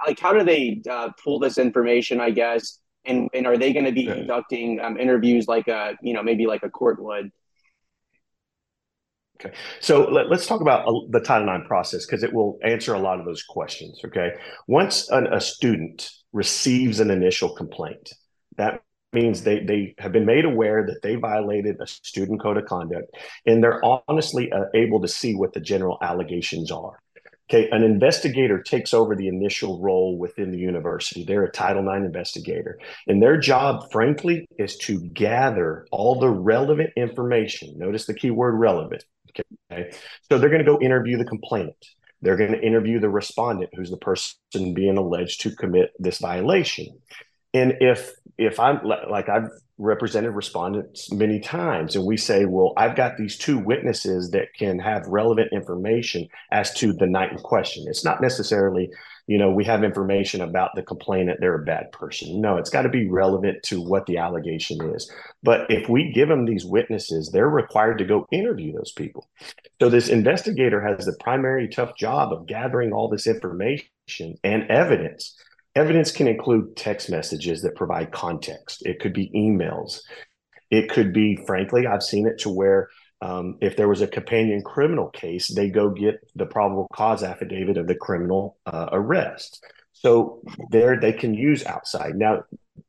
like 0.05 0.19
how 0.19 0.33
do 0.33 0.43
they 0.43 0.81
uh, 0.89 1.09
pull 1.23 1.39
this 1.39 1.57
information? 1.57 2.19
I 2.19 2.31
guess 2.31 2.79
and 3.05 3.29
and 3.33 3.47
are 3.47 3.57
they 3.57 3.73
going 3.73 3.85
to 3.85 3.91
be 3.91 4.05
conducting 4.05 4.79
um, 4.79 4.97
interviews 4.97 5.47
like 5.47 5.67
a 5.67 5.95
you 6.01 6.13
know 6.13 6.23
maybe 6.23 6.45
like 6.45 6.63
a 6.63 6.69
court 6.69 7.01
would? 7.01 7.31
Okay, 9.41 9.55
so 9.79 10.09
let, 10.09 10.29
us 10.31 10.45
talk 10.45 10.59
about 10.59 10.85
the 11.11 11.21
Title 11.21 11.47
IX 11.53 11.65
process 11.65 12.05
because 12.05 12.23
it 12.23 12.33
will 12.33 12.59
answer 12.61 12.93
a 12.93 12.99
lot 12.99 13.19
of 13.19 13.25
those 13.25 13.41
questions. 13.41 14.01
Okay, 14.05 14.33
once 14.67 15.09
an, 15.09 15.27
a 15.27 15.39
student 15.39 16.09
receives 16.33 16.99
an 16.99 17.09
initial 17.09 17.55
complaint, 17.55 18.13
that 18.57 18.81
means 19.13 19.43
they 19.43 19.59
they 19.59 19.95
have 19.97 20.11
been 20.11 20.25
made 20.25 20.45
aware 20.45 20.85
that 20.85 21.01
they 21.01 21.15
violated 21.15 21.77
a 21.79 21.87
student 21.87 22.41
code 22.41 22.57
of 22.57 22.65
conduct, 22.65 23.07
and 23.45 23.63
they're 23.63 23.81
honestly 24.09 24.51
uh, 24.51 24.65
able 24.75 25.01
to 25.01 25.07
see 25.07 25.35
what 25.35 25.53
the 25.53 25.61
general 25.61 25.97
allegations 26.01 26.71
are. 26.71 26.99
Okay, 27.49 27.67
an 27.71 27.81
investigator 27.81 28.61
takes 28.61 28.93
over 28.93 29.15
the 29.15 29.27
initial 29.27 29.79
role 29.79 30.19
within 30.19 30.51
the 30.51 30.59
university. 30.59 31.23
They're 31.23 31.45
a 31.45 31.51
Title 31.51 31.87
IX 31.89 32.05
investigator. 32.05 32.77
And 33.07 33.23
their 33.23 33.37
job, 33.37 33.91
frankly, 33.91 34.47
is 34.59 34.77
to 34.79 34.99
gather 34.99 35.87
all 35.91 36.19
the 36.19 36.29
relevant 36.29 36.91
information. 36.95 37.73
Notice 37.75 38.05
the 38.05 38.13
key 38.13 38.29
word 38.29 38.53
relevant. 38.53 39.03
Okay. 39.71 39.91
So 40.29 40.37
they're 40.37 40.49
going 40.49 40.63
to 40.63 40.71
go 40.71 40.79
interview 40.79 41.17
the 41.17 41.25
complainant. 41.25 41.75
They're 42.21 42.37
going 42.37 42.51
to 42.51 42.61
interview 42.61 42.99
the 42.99 43.09
respondent, 43.09 43.71
who's 43.73 43.89
the 43.89 43.97
person 43.97 44.73
being 44.75 44.97
alleged 44.97 45.41
to 45.41 45.55
commit 45.55 45.91
this 45.97 46.19
violation. 46.19 46.99
And 47.53 47.75
if 47.79 48.11
if 48.37 48.59
I'm 48.59 48.81
like 48.83 49.27
I've 49.27 49.49
represented 49.79 50.35
respondents 50.35 51.11
many 51.11 51.39
times. 51.39 51.95
And 51.95 52.05
we 52.05 52.17
say 52.17 52.45
well 52.45 52.73
i've 52.77 52.95
got 52.95 53.17
these 53.17 53.37
two 53.37 53.57
witnesses 53.57 54.31
that 54.31 54.53
can 54.53 54.77
have 54.77 55.07
relevant 55.07 55.51
information 55.53 56.27
as 56.51 56.73
to 56.75 56.93
the 56.93 57.07
night 57.07 57.31
in 57.31 57.39
question. 57.39 57.85
It's 57.87 58.05
not 58.05 58.21
necessarily 58.21 58.91
you 59.25 59.37
know 59.37 59.49
we 59.49 59.63
have 59.63 59.83
information 59.83 60.41
about 60.41 60.71
the 60.75 60.83
complainant 60.83 61.39
they're 61.39 61.55
a 61.55 61.65
bad 61.65 61.91
person. 61.93 62.41
No 62.41 62.57
it's 62.57 62.69
got 62.69 62.81
to 62.83 62.89
be 62.89 63.09
relevant 63.09 63.63
to 63.63 63.81
what 63.81 64.05
the 64.05 64.17
allegation 64.17 64.77
is. 64.93 65.09
But 65.41 65.71
if 65.71 65.87
we 65.87 66.11
give 66.11 66.27
them 66.27 66.45
these 66.45 66.65
witnesses 66.65 67.31
they're 67.31 67.49
required 67.49 67.97
to 67.99 68.05
go 68.05 68.27
interview 68.31 68.73
those 68.73 68.91
people. 68.91 69.29
So 69.81 69.89
this 69.89 70.09
investigator 70.09 70.81
has 70.81 71.05
the 71.05 71.15
primary 71.21 71.69
tough 71.69 71.95
job 71.95 72.33
of 72.33 72.47
gathering 72.47 72.91
all 72.91 73.07
this 73.07 73.27
information 73.27 74.35
and 74.43 74.69
evidence 74.69 75.35
Evidence 75.75 76.11
can 76.11 76.27
include 76.27 76.75
text 76.75 77.09
messages 77.09 77.61
that 77.61 77.75
provide 77.75 78.11
context. 78.11 78.85
It 78.85 78.99
could 78.99 79.13
be 79.13 79.31
emails. 79.35 80.01
It 80.71 80.89
could 80.89 81.13
be, 81.13 81.37
frankly, 81.45 81.87
I've 81.87 82.03
seen 82.03 82.27
it 82.27 82.39
to 82.39 82.49
where 82.49 82.89
um, 83.21 83.57
if 83.61 83.75
there 83.75 83.87
was 83.87 84.01
a 84.01 84.07
companion 84.07 84.61
criminal 84.63 85.09
case, 85.09 85.47
they 85.53 85.69
go 85.69 85.89
get 85.89 86.15
the 86.35 86.45
probable 86.45 86.87
cause 86.93 87.23
affidavit 87.23 87.77
of 87.77 87.87
the 87.87 87.95
criminal 87.95 88.57
uh, 88.65 88.89
arrest. 88.91 89.63
So 89.93 90.41
there 90.71 90.99
they 90.99 91.11
can 91.11 91.33
use 91.33 91.65
outside. 91.65 92.15
Now, 92.15 92.43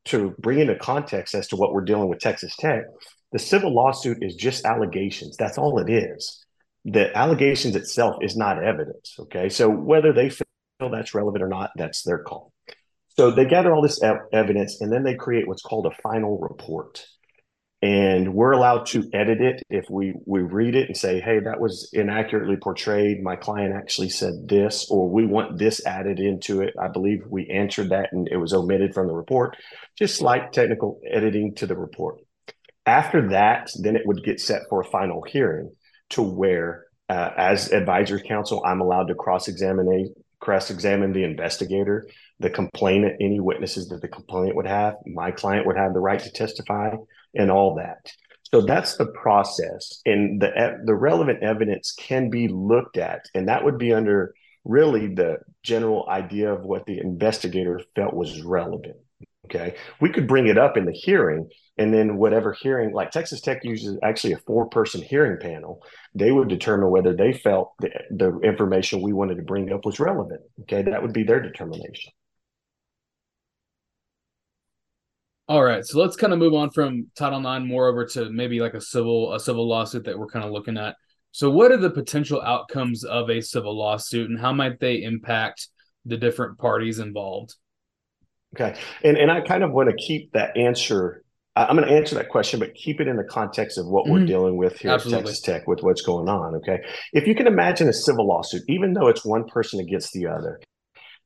to 0.05 0.33
bring 0.39 0.59
into 0.59 0.75
context 0.75 1.35
as 1.35 1.47
to 1.49 1.57
what 1.57 1.73
we're 1.73 1.83
dealing 1.83 2.07
with 2.07 2.19
Texas 2.19 2.55
Tech, 2.55 2.83
the 3.31 3.39
civil 3.39 3.73
lawsuit 3.73 4.19
is 4.21 4.35
just 4.35 4.65
allegations. 4.65 5.35
That's 5.37 5.57
all 5.57 5.79
it 5.79 5.89
is. 5.89 6.45
The 6.85 7.15
allegations 7.15 7.75
itself 7.75 8.17
is 8.21 8.37
not 8.37 8.63
evidence. 8.63 9.15
Okay. 9.19 9.49
So 9.49 9.69
whether 9.69 10.13
they 10.13 10.29
feel 10.29 10.45
that's 10.91 11.13
relevant 11.13 11.43
or 11.43 11.49
not, 11.49 11.71
that's 11.75 12.03
their 12.03 12.19
call. 12.19 12.50
So 13.21 13.29
they 13.29 13.45
gather 13.45 13.71
all 13.71 13.83
this 13.83 14.01
ev- 14.01 14.25
evidence 14.33 14.81
and 14.81 14.91
then 14.91 15.03
they 15.03 15.13
create 15.13 15.47
what's 15.47 15.61
called 15.61 15.85
a 15.85 16.01
final 16.01 16.39
report. 16.39 17.05
And 17.79 18.33
we're 18.33 18.53
allowed 18.53 18.87
to 18.87 19.07
edit 19.13 19.41
it 19.41 19.61
if 19.69 19.85
we 19.91 20.15
we 20.25 20.41
read 20.41 20.73
it 20.73 20.87
and 20.87 20.97
say, 20.97 21.19
"Hey, 21.19 21.37
that 21.39 21.59
was 21.59 21.91
inaccurately 21.93 22.57
portrayed. 22.57 23.21
My 23.21 23.35
client 23.35 23.75
actually 23.75 24.09
said 24.09 24.47
this, 24.47 24.89
or 24.89 25.07
we 25.07 25.27
want 25.27 25.59
this 25.59 25.85
added 25.85 26.19
into 26.19 26.61
it." 26.61 26.73
I 26.81 26.87
believe 26.87 27.19
we 27.29 27.47
answered 27.47 27.89
that, 27.89 28.09
and 28.11 28.27
it 28.27 28.37
was 28.37 28.55
omitted 28.55 28.95
from 28.95 29.05
the 29.05 29.13
report. 29.13 29.55
Just 29.95 30.17
slight 30.17 30.51
technical 30.51 30.99
editing 31.07 31.53
to 31.57 31.67
the 31.67 31.77
report. 31.77 32.21
After 32.87 33.29
that, 33.29 33.69
then 33.83 33.95
it 33.95 34.07
would 34.07 34.23
get 34.23 34.39
set 34.39 34.63
for 34.67 34.81
a 34.81 34.85
final 34.85 35.21
hearing, 35.21 35.69
to 36.09 36.23
where, 36.23 36.85
uh, 37.07 37.29
as 37.37 37.71
advisory 37.71 38.23
counsel, 38.23 38.63
I'm 38.65 38.81
allowed 38.81 39.09
to 39.09 39.15
cross 39.15 39.47
examine 39.47 40.11
cross 40.41 40.71
examine 40.71 41.13
the 41.13 41.23
investigator 41.23 42.07
the 42.41 42.49
complainant, 42.49 43.17
any 43.21 43.39
witnesses 43.39 43.87
that 43.89 44.01
the 44.01 44.07
complainant 44.07 44.55
would 44.55 44.67
have. 44.67 44.95
My 45.05 45.31
client 45.31 45.65
would 45.67 45.77
have 45.77 45.93
the 45.93 45.99
right 45.99 46.19
to 46.19 46.31
testify 46.31 46.95
and 47.35 47.51
all 47.51 47.75
that. 47.75 48.11
So 48.53 48.61
that's 48.61 48.97
the 48.97 49.05
process, 49.05 50.01
and 50.05 50.41
the 50.41 50.81
the 50.83 50.93
relevant 50.95 51.41
evidence 51.41 51.93
can 51.97 52.29
be 52.29 52.49
looked 52.49 52.97
at, 52.97 53.21
and 53.33 53.47
that 53.47 53.63
would 53.63 53.77
be 53.77 53.93
under 53.93 54.33
really 54.65 55.07
the 55.07 55.37
general 55.63 56.05
idea 56.09 56.53
of 56.53 56.63
what 56.63 56.85
the 56.85 56.99
investigator 56.99 57.79
felt 57.95 58.13
was 58.13 58.41
relevant. 58.41 58.97
Okay, 59.45 59.75
we 60.01 60.09
could 60.09 60.27
bring 60.27 60.47
it 60.47 60.57
up 60.57 60.75
in 60.75 60.85
the 60.85 60.91
hearing, 60.91 61.49
and 61.77 61.93
then 61.93 62.17
whatever 62.17 62.51
hearing, 62.51 62.93
like 62.93 63.11
Texas 63.11 63.39
Tech 63.39 63.63
uses 63.63 63.97
actually 64.03 64.33
a 64.33 64.37
four 64.39 64.67
person 64.67 65.01
hearing 65.01 65.37
panel, 65.39 65.81
they 66.13 66.33
would 66.33 66.49
determine 66.49 66.89
whether 66.89 67.15
they 67.15 67.31
felt 67.31 67.71
the, 67.79 67.89
the 68.11 68.37
information 68.39 69.01
we 69.01 69.13
wanted 69.13 69.35
to 69.35 69.43
bring 69.43 69.71
up 69.71 69.85
was 69.85 69.99
relevant. 69.99 70.41
Okay, 70.63 70.81
that 70.81 71.01
would 71.01 71.13
be 71.13 71.23
their 71.23 71.41
determination. 71.41 72.11
All 75.51 75.65
right, 75.65 75.85
so 75.85 75.99
let's 75.99 76.15
kind 76.15 76.31
of 76.31 76.39
move 76.39 76.53
on 76.53 76.69
from 76.69 77.07
Title 77.13 77.39
IX 77.39 77.65
more 77.65 77.89
over 77.89 78.05
to 78.05 78.29
maybe 78.29 78.61
like 78.61 78.73
a 78.73 78.79
civil 78.79 79.33
a 79.33 79.39
civil 79.39 79.67
lawsuit 79.67 80.05
that 80.05 80.17
we're 80.17 80.27
kind 80.27 80.45
of 80.45 80.51
looking 80.51 80.77
at. 80.77 80.95
So, 81.31 81.51
what 81.51 81.73
are 81.73 81.77
the 81.77 81.89
potential 81.89 82.41
outcomes 82.41 83.03
of 83.03 83.29
a 83.29 83.41
civil 83.41 83.77
lawsuit, 83.77 84.29
and 84.29 84.39
how 84.39 84.53
might 84.53 84.79
they 84.79 85.03
impact 85.03 85.67
the 86.05 86.15
different 86.15 86.57
parties 86.57 86.99
involved? 86.99 87.55
Okay, 88.55 88.79
and 89.03 89.17
and 89.17 89.29
I 89.29 89.41
kind 89.41 89.61
of 89.61 89.73
want 89.73 89.89
to 89.89 89.95
keep 89.97 90.31
that 90.31 90.55
answer. 90.55 91.21
I'm 91.57 91.75
going 91.75 91.85
to 91.85 91.93
answer 91.93 92.15
that 92.15 92.29
question, 92.29 92.61
but 92.61 92.73
keep 92.73 93.01
it 93.01 93.09
in 93.09 93.17
the 93.17 93.25
context 93.25 93.77
of 93.77 93.87
what 93.87 94.05
mm-hmm. 94.05 94.13
we're 94.13 94.25
dealing 94.25 94.55
with 94.55 94.77
here 94.77 94.91
Absolutely. 94.91 95.19
at 95.19 95.25
Texas 95.25 95.41
Tech 95.41 95.67
with 95.67 95.83
what's 95.83 96.01
going 96.01 96.29
on. 96.29 96.55
Okay, 96.55 96.79
if 97.11 97.27
you 97.27 97.35
can 97.35 97.47
imagine 97.47 97.89
a 97.89 97.93
civil 97.93 98.25
lawsuit, 98.25 98.61
even 98.69 98.93
though 98.93 99.09
it's 99.09 99.25
one 99.25 99.43
person 99.49 99.81
against 99.81 100.13
the 100.13 100.27
other, 100.27 100.61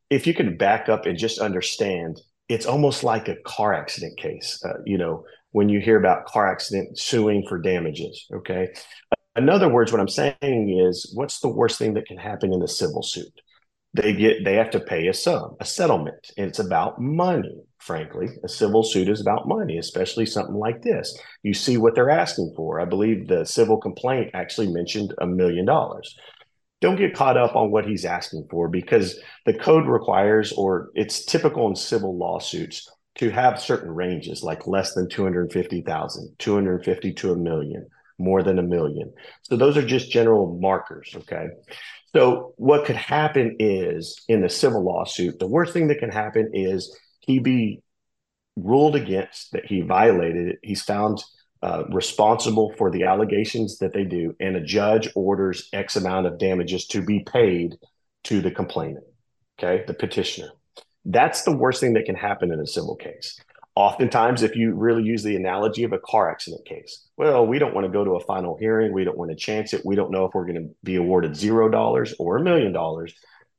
if 0.10 0.26
you 0.26 0.34
can 0.34 0.58
back 0.58 0.90
up 0.90 1.06
and 1.06 1.16
just 1.16 1.38
understand 1.38 2.20
it's 2.48 2.66
almost 2.66 3.04
like 3.04 3.28
a 3.28 3.36
car 3.46 3.74
accident 3.74 4.18
case. 4.18 4.62
Uh, 4.64 4.80
you 4.86 4.98
know, 4.98 5.26
when 5.52 5.70
you 5.70 5.80
hear 5.80 5.98
about 5.98 6.26
car 6.26 6.52
accident 6.52 6.98
suing 7.00 7.46
for 7.48 7.58
damages. 7.58 8.28
Okay. 8.34 8.74
In 9.38 9.50
other 9.50 9.70
words, 9.70 9.92
what 9.92 10.02
I'm 10.02 10.08
saying 10.08 10.80
is, 10.86 11.12
what's 11.14 11.40
the 11.40 11.50
worst 11.50 11.78
thing 11.78 11.94
that 11.96 12.06
can 12.06 12.18
happen 12.18 12.54
in 12.54 12.62
a 12.62 12.68
civil 12.68 13.04
suit? 13.04 13.42
They 13.94 14.14
get 14.14 14.44
they 14.44 14.56
have 14.56 14.72
to 14.72 14.80
pay 14.80 15.08
a 15.08 15.14
sum, 15.14 15.56
a 15.60 15.66
settlement, 15.66 16.32
and 16.38 16.48
it's 16.48 16.60
about 16.60 17.00
money. 17.00 17.64
Frankly, 17.80 18.28
a 18.44 18.50
civil 18.50 18.84
suit 18.84 19.08
is 19.08 19.22
about 19.22 19.48
money, 19.48 19.78
especially 19.78 20.26
something 20.26 20.56
like 20.56 20.82
this. 20.82 21.18
You 21.44 21.54
see 21.54 21.78
what 21.78 21.96
they're 21.96 22.10
asking 22.10 22.54
for. 22.56 22.82
I 22.82 22.86
believe 22.86 23.28
the 23.28 23.46
civil 23.46 23.78
complaint 23.78 24.32
actually 24.34 24.68
mentioned 24.68 25.14
a 25.20 25.28
million 25.28 25.66
dollars 25.66 26.18
don't 26.86 26.98
get 26.98 27.16
caught 27.16 27.36
up 27.36 27.56
on 27.56 27.72
what 27.72 27.88
he's 27.88 28.06
asking 28.06 28.46
for 28.48 28.68
because 28.68 29.20
the 29.48 29.54
code 29.56 29.88
requires, 29.88 30.54
or 30.54 30.92
it's 30.94 31.26
typical 31.26 31.68
in 31.68 31.76
civil 31.76 32.16
lawsuits, 32.16 32.88
to 33.16 33.32
have 33.32 33.60
certain 33.60 33.90
ranges 33.90 34.44
like 34.44 34.68
less 34.68 34.94
than 34.94 35.10
250,000, 35.10 36.36
250 36.38 37.14
to 37.14 37.32
a 37.32 37.36
million, 37.36 37.88
more 38.20 38.44
than 38.44 38.60
a 38.60 38.64
million. 38.64 39.12
So 39.42 39.58
those 39.58 39.78
are 39.78 39.86
just 39.86 40.12
general 40.12 40.60
markers. 40.62 41.12
Okay. 41.16 41.48
So 42.16 42.54
what 42.58 42.86
could 42.86 42.98
happen 42.98 43.56
is 43.58 44.24
in 44.28 44.44
a 44.44 44.50
civil 44.50 44.86
lawsuit, 44.86 45.40
the 45.40 45.48
worst 45.48 45.74
thing 45.74 45.88
that 45.88 45.98
can 45.98 46.12
happen 46.12 46.52
is 46.54 46.96
he 47.22 47.40
be 47.40 47.82
ruled 48.56 48.96
against 48.96 49.54
that 49.54 49.66
he 49.66 49.82
violated 49.82 50.50
it. 50.50 50.60
He's 50.62 50.84
found 50.84 51.24
uh, 51.66 51.84
responsible 51.90 52.72
for 52.78 52.92
the 52.92 53.06
allegations 53.06 53.80
that 53.80 53.92
they 53.92 54.04
do, 54.04 54.36
and 54.40 54.56
a 54.56 54.62
judge 54.62 55.10
orders 55.16 55.68
X 55.74 55.96
amount 55.96 56.28
of 56.28 56.38
damages 56.38 56.86
to 56.86 57.02
be 57.02 57.22
paid 57.22 57.76
to 58.26 58.40
the 58.40 58.52
complainant, 58.52 59.04
okay, 59.58 59.84
the 59.88 59.96
petitioner. 59.96 60.50
That's 61.06 61.42
the 61.42 61.58
worst 61.58 61.82
thing 61.82 61.94
that 61.94 62.06
can 62.06 62.14
happen 62.14 62.54
in 62.54 62.60
a 62.60 62.68
civil 62.68 62.96
case. 62.96 63.40
Oftentimes, 63.74 64.44
if 64.44 64.56
you 64.56 64.76
really 64.76 65.02
use 65.02 65.24
the 65.24 65.36
analogy 65.36 65.84
of 65.84 65.92
a 65.92 65.98
car 65.98 66.30
accident 66.30 66.68
case, 66.68 67.08
well, 67.18 67.48
we 67.48 67.58
don't 67.58 67.74
want 67.74 67.86
to 67.86 67.92
go 67.92 68.06
to 68.06 68.12
a 68.12 68.26
final 68.26 68.56
hearing. 68.60 68.94
We 68.94 69.04
don't 69.04 69.18
want 69.18 69.32
to 69.32 69.36
chance 69.36 69.74
it. 69.74 69.82
We 69.84 69.96
don't 69.96 70.12
know 70.12 70.26
if 70.26 70.36
we're 70.36 70.46
going 70.46 70.68
to 70.68 70.76
be 70.84 70.98
awarded 70.98 71.36
zero 71.36 71.68
dollars 71.68 72.14
or 72.20 72.38
a 72.38 72.44
million 72.44 72.74
dollars. 72.74 73.12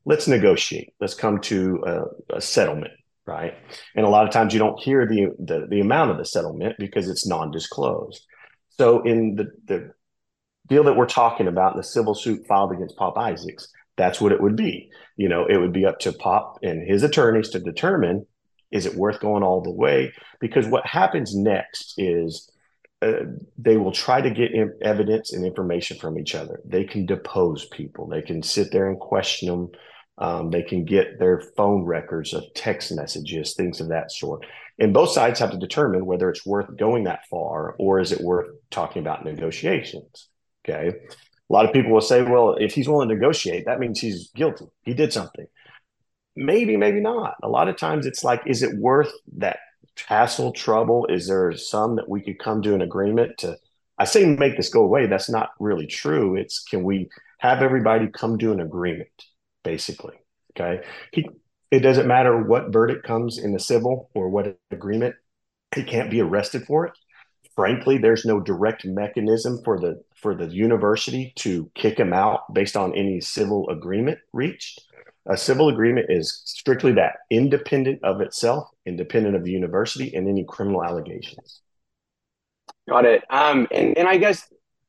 Let's 0.05 0.29
negotiate. 0.29 0.95
Let's 1.01 1.15
come 1.15 1.41
to 1.41 1.83
a, 1.85 2.37
a 2.37 2.41
settlement 2.41 2.93
right? 3.27 3.55
And 3.95 4.07
a 4.07 4.09
lot 4.09 4.27
of 4.27 4.33
times 4.33 4.53
you 4.53 4.59
don't 4.59 4.81
hear 4.81 5.07
the 5.07 5.35
the, 5.39 5.67
the 5.69 5.81
amount 5.81 6.11
of 6.11 6.19
the 6.19 6.25
settlement 6.25 6.77
because 6.79 7.09
it's 7.09 7.27
non-disclosed. 7.27 8.25
So 8.71 9.03
in 9.03 9.35
the 9.37 9.51
the 9.67 9.93
deal 10.69 10.85
that 10.85 10.97
we're 10.97 11.07
talking 11.07 11.47
about, 11.47 11.77
the 11.77 11.83
civil 11.83 12.15
suit 12.15 12.47
filed 12.47 12.73
against 12.73 12.97
Pop 12.97 13.17
Isaacs, 13.17 13.69
that's 13.97 14.21
what 14.21 14.33
it 14.33 14.41
would 14.41 14.57
be. 14.57 14.91
You 15.17 15.29
know, 15.29 15.47
it 15.47 15.59
would 15.59 15.73
be 15.73 15.87
up 15.87 15.99
to 16.01 16.13
Pop 16.13 16.59
and 16.63 16.87
his 16.87 17.03
attorneys 17.03 17.51
to 17.51 17.61
determine 17.61 18.27
is 18.73 18.87
it 18.87 18.95
worth 18.95 19.21
going 19.21 19.43
all 19.43 19.63
the 19.63 19.71
way? 19.71 20.13
Because 20.41 20.67
what 20.67 20.87
happens 20.87 21.35
next 21.35 21.95
is 21.97 22.51
uh, 23.01 23.13
they 23.57 23.77
will 23.77 23.93
try 23.93 24.21
to 24.21 24.31
get 24.31 24.51
evidence 24.83 25.33
and 25.33 25.45
information 25.45 25.99
from 25.99 26.19
each 26.19 26.35
other. 26.35 26.61
They 26.65 26.85
can 26.85 27.07
depose 27.07 27.67
people. 27.67 28.09
They 28.09 28.23
can 28.23 28.43
sit 28.43 28.73
there 28.73 28.89
and 28.89 28.99
question 28.99 29.49
them 29.49 29.71
um, 30.19 30.51
they 30.51 30.63
can 30.63 30.85
get 30.85 31.19
their 31.19 31.41
phone 31.57 31.83
records 31.83 32.33
of 32.33 32.45
text 32.55 32.95
messages, 32.95 33.55
things 33.55 33.81
of 33.81 33.89
that 33.89 34.11
sort. 34.11 34.47
And 34.79 34.95
both 34.95 35.11
sides 35.11 35.41
have 35.41 35.51
to 35.51 35.59
determine 35.59 36.07
whether 36.07 36.31
it's 36.31 36.47
worth 36.47 36.75
going 36.77 37.05
that 37.05 37.27
far 37.29 37.75
or 37.79 38.01
is 38.01 38.13
it 38.13 38.21
worth 38.21 38.49
talking 38.71 39.01
about 39.01 39.25
negotiations. 39.25 40.29
Okay. 40.65 40.89
A 40.89 41.53
lot 41.53 41.65
of 41.65 41.73
people 41.73 41.93
will 41.93 42.01
say, 42.01 42.23
well, 42.23 42.57
if 42.59 42.75
he's 42.75 42.89
willing 42.89 43.09
to 43.09 43.15
negotiate, 43.15 43.67
that 43.67 43.79
means 43.79 44.01
he's 44.01 44.31
guilty. 44.33 44.67
He 44.83 44.95
did 44.95 45.13
something. 45.13 45.47
Maybe, 46.35 46.77
maybe 46.77 47.01
not. 47.01 47.37
A 47.43 47.49
lot 47.49 47.69
of 47.69 47.77
times 47.77 48.05
it's 48.05 48.25
like, 48.25 48.43
is 48.47 48.63
it 48.63 48.77
worth 48.77 49.13
that 49.37 49.59
hassle, 50.07 50.53
trouble? 50.53 51.07
Is 51.07 51.29
there 51.29 51.53
some 51.53 51.97
that 51.97 52.09
we 52.09 52.21
could 52.21 52.39
come 52.39 52.63
to 52.63 52.75
an 52.75 52.83
agreement 52.83 53.39
to? 53.39 53.57
I 53.99 54.05
say 54.05 54.27
make 54.27 54.57
this 54.57 54.69
go 54.69 54.83
away. 54.83 55.07
That's 55.07 55.31
not 55.31 55.51
really 55.59 55.87
true. 55.87 56.37
It's 56.37 56.63
can 56.63 56.83
we 56.83 57.09
have 57.39 57.63
everybody 57.63 58.09
come 58.09 58.37
to 58.39 58.53
an 58.53 58.61
agreement? 58.61 59.09
Basically. 59.67 60.15
Okay. 60.53 60.83
He, 61.13 61.29
it 61.71 61.81
doesn't 61.81 62.07
matter 62.07 62.41
what 62.41 62.73
verdict 62.73 63.05
comes 63.05 63.37
in 63.37 63.53
the 63.53 63.59
civil 63.59 64.09
or 64.15 64.29
what 64.31 64.57
agreement, 64.71 65.17
he 65.75 65.83
can't 65.83 66.11
be 66.11 66.21
arrested 66.21 66.65
for 66.67 66.87
it. 66.87 66.93
Frankly, 67.57 67.99
there's 67.99 68.25
no 68.25 68.39
direct 68.41 68.85
mechanism 68.85 69.61
for 69.65 69.79
the 69.81 70.03
for 70.15 70.35
the 70.35 70.47
university 70.47 71.33
to 71.37 71.71
kick 71.75 71.99
him 71.99 72.13
out 72.13 72.53
based 72.55 72.77
on 72.77 72.95
any 72.95 73.21
civil 73.21 73.69
agreement 73.69 74.19
reached. 74.33 74.81
A 75.29 75.37
civil 75.37 75.69
agreement 75.69 76.07
is 76.09 76.43
strictly 76.45 76.93
that, 76.93 77.15
independent 77.31 78.05
of 78.05 78.21
itself, 78.21 78.69
independent 78.87 79.35
of 79.35 79.43
the 79.43 79.51
university 79.51 80.15
and 80.15 80.29
any 80.29 80.45
criminal 80.47 80.85
allegations. 80.85 81.61
Got 82.89 83.05
it. 83.07 83.25
Um, 83.31 83.67
and, 83.73 83.99
and 83.99 84.07
I 84.07 84.19
guess 84.19 84.47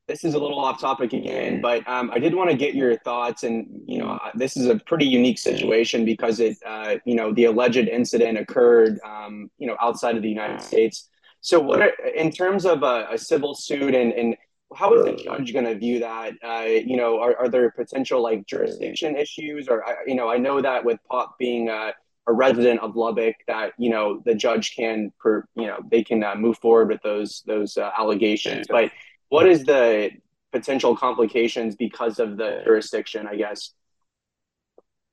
this 0.07 0.23
is 0.23 0.33
a 0.33 0.39
little 0.39 0.59
off 0.59 0.79
topic 0.79 1.11
again, 1.11 1.59
but 1.61 1.87
um, 1.87 2.09
I 2.13 2.19
did 2.19 2.33
want 2.33 2.49
to 2.49 2.55
get 2.55 2.73
your 2.73 2.97
thoughts. 2.99 3.43
And 3.43 3.67
you 3.85 3.99
know, 3.99 4.11
uh, 4.11 4.31
this 4.35 4.55
is 4.55 4.67
a 4.67 4.79
pretty 4.79 5.05
unique 5.05 5.37
situation 5.37 6.05
because 6.05 6.39
it, 6.39 6.57
uh, 6.65 6.95
you 7.05 7.15
know, 7.15 7.33
the 7.33 7.45
alleged 7.45 7.87
incident 7.87 8.37
occurred, 8.37 8.99
um, 9.05 9.51
you 9.57 9.67
know, 9.67 9.75
outside 9.81 10.15
of 10.15 10.21
the 10.21 10.29
United 10.29 10.61
States. 10.61 11.09
So, 11.41 11.59
what 11.59 11.81
are, 11.81 11.91
in 12.15 12.31
terms 12.31 12.65
of 12.65 12.83
a, 12.83 13.07
a, 13.11 13.17
civil 13.17 13.53
suit, 13.53 13.93
and 13.93 14.13
and 14.13 14.37
how 14.75 14.93
is 14.93 15.03
the 15.05 15.23
judge 15.23 15.51
going 15.51 15.65
to 15.65 15.75
view 15.75 15.99
that? 15.99 16.33
Uh, 16.41 16.65
you 16.65 16.95
know, 16.95 17.19
are, 17.19 17.35
are 17.37 17.49
there 17.49 17.69
potential 17.71 18.23
like 18.23 18.47
jurisdiction 18.47 19.17
issues, 19.17 19.67
or 19.67 19.83
you 20.05 20.15
know, 20.15 20.29
I 20.29 20.37
know 20.37 20.61
that 20.61 20.85
with 20.85 20.99
Pop 21.11 21.37
being 21.37 21.67
a, 21.67 21.93
a 22.27 22.33
resident 22.33 22.79
of 22.79 22.95
Lubbock, 22.95 23.35
that 23.47 23.73
you 23.77 23.89
know 23.89 24.21
the 24.25 24.35
judge 24.35 24.73
can, 24.73 25.11
per, 25.19 25.45
you 25.55 25.67
know, 25.67 25.79
they 25.91 26.03
can 26.03 26.23
uh, 26.23 26.35
move 26.35 26.57
forward 26.59 26.87
with 26.87 27.01
those 27.01 27.43
those 27.45 27.77
uh, 27.77 27.91
allegations, 27.97 28.67
but 28.69 28.89
what 29.29 29.47
is 29.47 29.63
the 29.63 30.11
potential 30.51 30.95
complications 30.95 31.75
because 31.75 32.19
of 32.19 32.37
the 32.37 32.61
jurisdiction, 32.65 33.27
I 33.27 33.35
guess? 33.35 33.73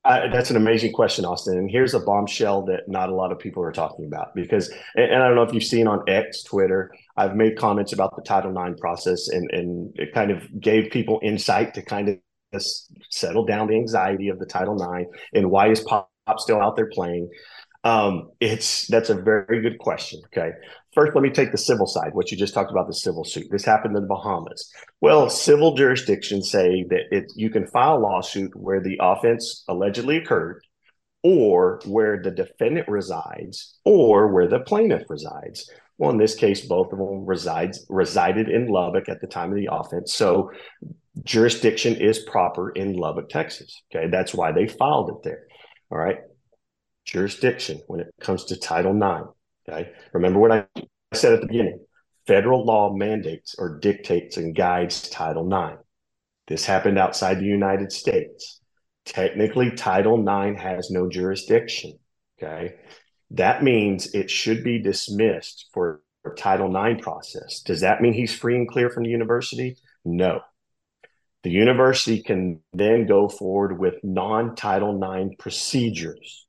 Uh, 0.05 0.27
that's 0.31 0.51
an 0.51 0.55
amazing 0.55 0.93
question, 0.93 1.25
Austin. 1.25 1.57
And 1.57 1.69
here's 1.69 1.95
a 1.95 1.99
bombshell 1.99 2.65
that 2.65 2.87
not 2.87 3.09
a 3.09 3.15
lot 3.15 3.31
of 3.31 3.39
people 3.39 3.63
are 3.63 3.71
talking 3.71 4.05
about 4.05 4.35
because, 4.35 4.69
and, 4.93 5.05
and, 5.05 5.23
I 5.23 5.27
don't 5.27 5.35
know 5.35 5.41
if 5.41 5.51
you've 5.51 5.63
seen 5.63 5.87
on 5.87 6.07
X, 6.07 6.43
Twitter, 6.43 6.91
I've 7.17 7.35
made 7.35 7.57
comments 7.57 7.91
about 7.91 8.15
the 8.15 8.21
Title 8.21 8.51
IX 8.55 8.79
process 8.79 9.29
and, 9.29 9.49
and 9.51 9.91
it 9.95 10.13
kind 10.13 10.29
of 10.29 10.61
gave 10.61 10.91
people 10.91 11.19
insight 11.23 11.73
to 11.73 11.81
kind 11.81 12.09
of 12.09 12.63
settle 13.09 13.45
down 13.45 13.67
the 13.67 13.75
anxiety 13.75 14.29
of 14.29 14.37
the 14.37 14.45
Title 14.45 14.75
IX 14.75 15.09
and 15.33 15.49
why 15.49 15.69
is 15.69 15.81
Pop 15.81 16.11
still 16.37 16.61
out 16.61 16.75
there 16.75 16.89
playing. 16.91 17.27
Um, 17.85 18.31
it's 18.39 18.87
that's 18.87 19.11
a 19.11 19.15
very 19.15 19.61
good 19.61 19.77
question. 19.77 20.19
Okay, 20.25 20.49
first 20.95 21.13
let 21.13 21.21
me 21.21 21.29
take 21.29 21.51
the 21.51 21.57
civil 21.57 21.85
side. 21.85 22.09
What 22.13 22.31
you 22.31 22.37
just 22.37 22.55
talked 22.55 22.71
about 22.71 22.87
the 22.87 22.95
civil 22.95 23.23
suit. 23.23 23.45
This 23.51 23.63
happened 23.63 23.95
in 23.95 24.01
the 24.01 24.09
Bahamas. 24.09 24.73
Well, 25.01 25.29
civil 25.29 25.75
jurisdictions 25.75 26.49
say 26.49 26.83
that 26.89 27.03
it 27.11 27.31
you 27.35 27.51
can 27.51 27.67
file 27.67 27.97
a 27.97 27.99
lawsuit 27.99 28.55
where 28.55 28.81
the 28.81 28.99
offense 28.99 29.63
allegedly 29.67 30.17
occurred, 30.17 30.65
or 31.23 31.79
where 31.85 32.19
the 32.23 32.31
defendant 32.31 32.87
resides, 32.87 33.77
or 33.85 34.33
where 34.33 34.47
the 34.47 34.61
plaintiff 34.61 35.03
resides. 35.07 35.69
Well, 35.99 36.09
in 36.09 36.17
this 36.17 36.33
case, 36.33 36.65
both 36.65 36.91
of 36.91 36.97
them 36.97 37.23
resides 37.27 37.85
resided 37.87 38.49
in 38.49 38.67
Lubbock 38.67 39.09
at 39.09 39.21
the 39.21 39.27
time 39.27 39.51
of 39.51 39.57
the 39.57 39.69
offense. 39.71 40.11
So 40.11 40.49
jurisdiction 41.23 41.97
is 41.97 42.17
proper 42.17 42.71
in 42.71 42.93
Lubbock, 42.93 43.29
Texas. 43.29 43.83
Okay, 43.93 44.09
that's 44.09 44.33
why 44.33 44.51
they 44.51 44.67
filed 44.67 45.11
it 45.11 45.23
there. 45.23 45.43
All 45.91 45.99
right 45.99 46.17
jurisdiction 47.05 47.81
when 47.87 47.99
it 47.99 48.13
comes 48.19 48.45
to 48.45 48.59
Title 48.59 48.95
IX. 48.95 49.29
Okay. 49.67 49.91
Remember 50.13 50.39
what 50.39 50.51
I 50.51 50.65
said 51.13 51.33
at 51.33 51.41
the 51.41 51.47
beginning 51.47 51.79
federal 52.27 52.65
law 52.65 52.91
mandates 52.93 53.55
or 53.57 53.77
dictates 53.79 54.37
and 54.37 54.55
guides 54.55 55.07
Title 55.09 55.47
IX. 55.47 55.77
This 56.47 56.65
happened 56.65 56.97
outside 56.97 57.39
the 57.39 57.45
United 57.45 57.91
States. 57.91 58.61
Technically, 59.05 59.71
Title 59.71 60.19
IX 60.19 60.59
has 60.59 60.89
no 60.89 61.07
jurisdiction. 61.07 61.99
Okay. 62.37 62.75
That 63.31 63.63
means 63.63 64.13
it 64.13 64.29
should 64.29 64.63
be 64.63 64.79
dismissed 64.79 65.69
for 65.73 66.01
Title 66.37 66.75
IX 66.75 67.01
process. 67.01 67.61
Does 67.61 67.81
that 67.81 68.01
mean 68.01 68.13
he's 68.13 68.33
free 68.33 68.55
and 68.55 68.67
clear 68.67 68.89
from 68.89 69.03
the 69.03 69.09
university? 69.09 69.77
No. 70.03 70.41
The 71.43 71.51
university 71.51 72.23
can 72.23 72.61
then 72.73 73.05
go 73.05 73.29
forward 73.29 73.79
with 73.79 74.03
non 74.03 74.55
Title 74.55 74.99
IX 74.99 75.35
procedures 75.37 76.44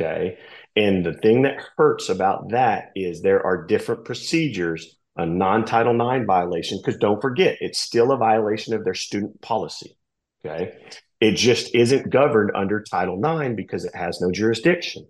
Okay. 0.00 0.38
And 0.76 1.04
the 1.04 1.14
thing 1.14 1.42
that 1.42 1.60
hurts 1.76 2.08
about 2.08 2.50
that 2.50 2.90
is 2.94 3.20
there 3.20 3.44
are 3.44 3.66
different 3.66 4.04
procedures, 4.04 4.96
a 5.16 5.26
non 5.26 5.64
Title 5.64 5.94
IX 5.94 6.24
violation, 6.24 6.78
because 6.78 6.98
don't 6.98 7.20
forget, 7.20 7.56
it's 7.60 7.80
still 7.80 8.12
a 8.12 8.16
violation 8.16 8.74
of 8.74 8.84
their 8.84 8.94
student 8.94 9.40
policy. 9.40 9.96
Okay. 10.44 10.72
It 11.20 11.32
just 11.32 11.74
isn't 11.74 12.10
governed 12.10 12.52
under 12.54 12.80
Title 12.80 13.20
IX 13.20 13.56
because 13.56 13.84
it 13.84 13.94
has 13.96 14.20
no 14.20 14.30
jurisdiction. 14.30 15.08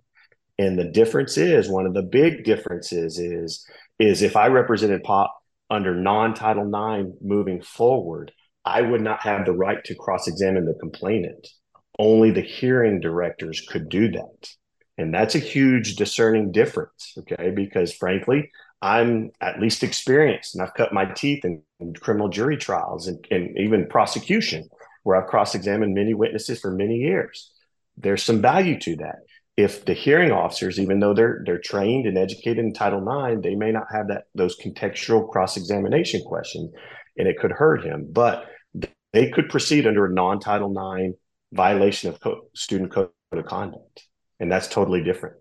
And 0.57 0.77
the 0.77 0.89
difference 0.89 1.37
is 1.37 1.69
one 1.69 1.85
of 1.85 1.93
the 1.93 2.01
big 2.01 2.43
differences 2.43 3.19
is 3.19 3.65
is 3.99 4.21
if 4.21 4.35
I 4.35 4.47
represented 4.47 5.03
POP 5.03 5.33
under 5.69 5.93
non-Title 5.93 6.65
IX 6.67 7.09
moving 7.21 7.61
forward, 7.61 8.31
I 8.65 8.81
would 8.81 9.01
not 9.01 9.21
have 9.21 9.45
the 9.45 9.53
right 9.53 9.83
to 9.83 9.95
cross-examine 9.95 10.65
the 10.65 10.73
complainant. 10.79 11.47
Only 11.97 12.31
the 12.31 12.41
hearing 12.41 13.01
directors 13.01 13.61
could 13.69 13.89
do 13.89 14.09
that. 14.11 14.49
And 14.99 15.13
that's 15.13 15.33
a 15.33 15.39
huge 15.39 15.95
discerning 15.95 16.51
difference, 16.51 17.13
okay? 17.19 17.51
Because 17.51 17.93
frankly, 17.93 18.51
I'm 18.81 19.31
at 19.39 19.57
least 19.57 19.81
experienced 19.81 20.55
and 20.55 20.61
I've 20.61 20.73
cut 20.73 20.91
my 20.91 21.05
teeth 21.05 21.45
in, 21.45 21.61
in 21.79 21.93
criminal 21.93 22.27
jury 22.27 22.57
trials 22.57 23.07
and, 23.07 23.25
and 23.31 23.57
even 23.57 23.87
prosecution 23.87 24.67
where 25.03 25.15
I've 25.15 25.29
cross 25.29 25.55
examined 25.55 25.93
many 25.93 26.13
witnesses 26.13 26.59
for 26.59 26.71
many 26.71 26.95
years. 26.95 27.49
There's 27.95 28.23
some 28.23 28.41
value 28.41 28.77
to 28.81 28.97
that. 28.97 29.19
If 29.55 29.85
the 29.85 29.93
hearing 29.93 30.31
officers, 30.31 30.79
even 30.81 30.99
though 30.99 31.13
they're 31.13 31.43
they're 31.45 31.59
trained 31.59 32.05
and 32.05 32.17
educated 32.17 32.59
in 32.59 32.73
Title 32.73 32.99
IX, 32.99 33.41
they 33.41 33.55
may 33.55 33.71
not 33.71 33.87
have 33.91 34.09
that 34.09 34.23
those 34.35 34.57
contextual 34.57 35.29
cross 35.29 35.55
examination 35.55 36.21
questions, 36.25 36.71
and 37.17 37.27
it 37.27 37.39
could 37.39 37.51
hurt 37.51 37.83
him. 37.83 38.07
But 38.11 38.45
they 39.13 39.29
could 39.29 39.49
proceed 39.49 39.87
under 39.87 40.05
a 40.05 40.13
non 40.13 40.39
Title 40.39 40.71
IX 40.71 41.13
violation 41.53 42.09
of 42.09 42.19
co- 42.19 42.49
student 42.53 42.91
code 42.91 43.09
of 43.31 43.45
conduct, 43.45 44.03
and 44.39 44.51
that's 44.51 44.67
totally 44.67 45.03
different. 45.03 45.35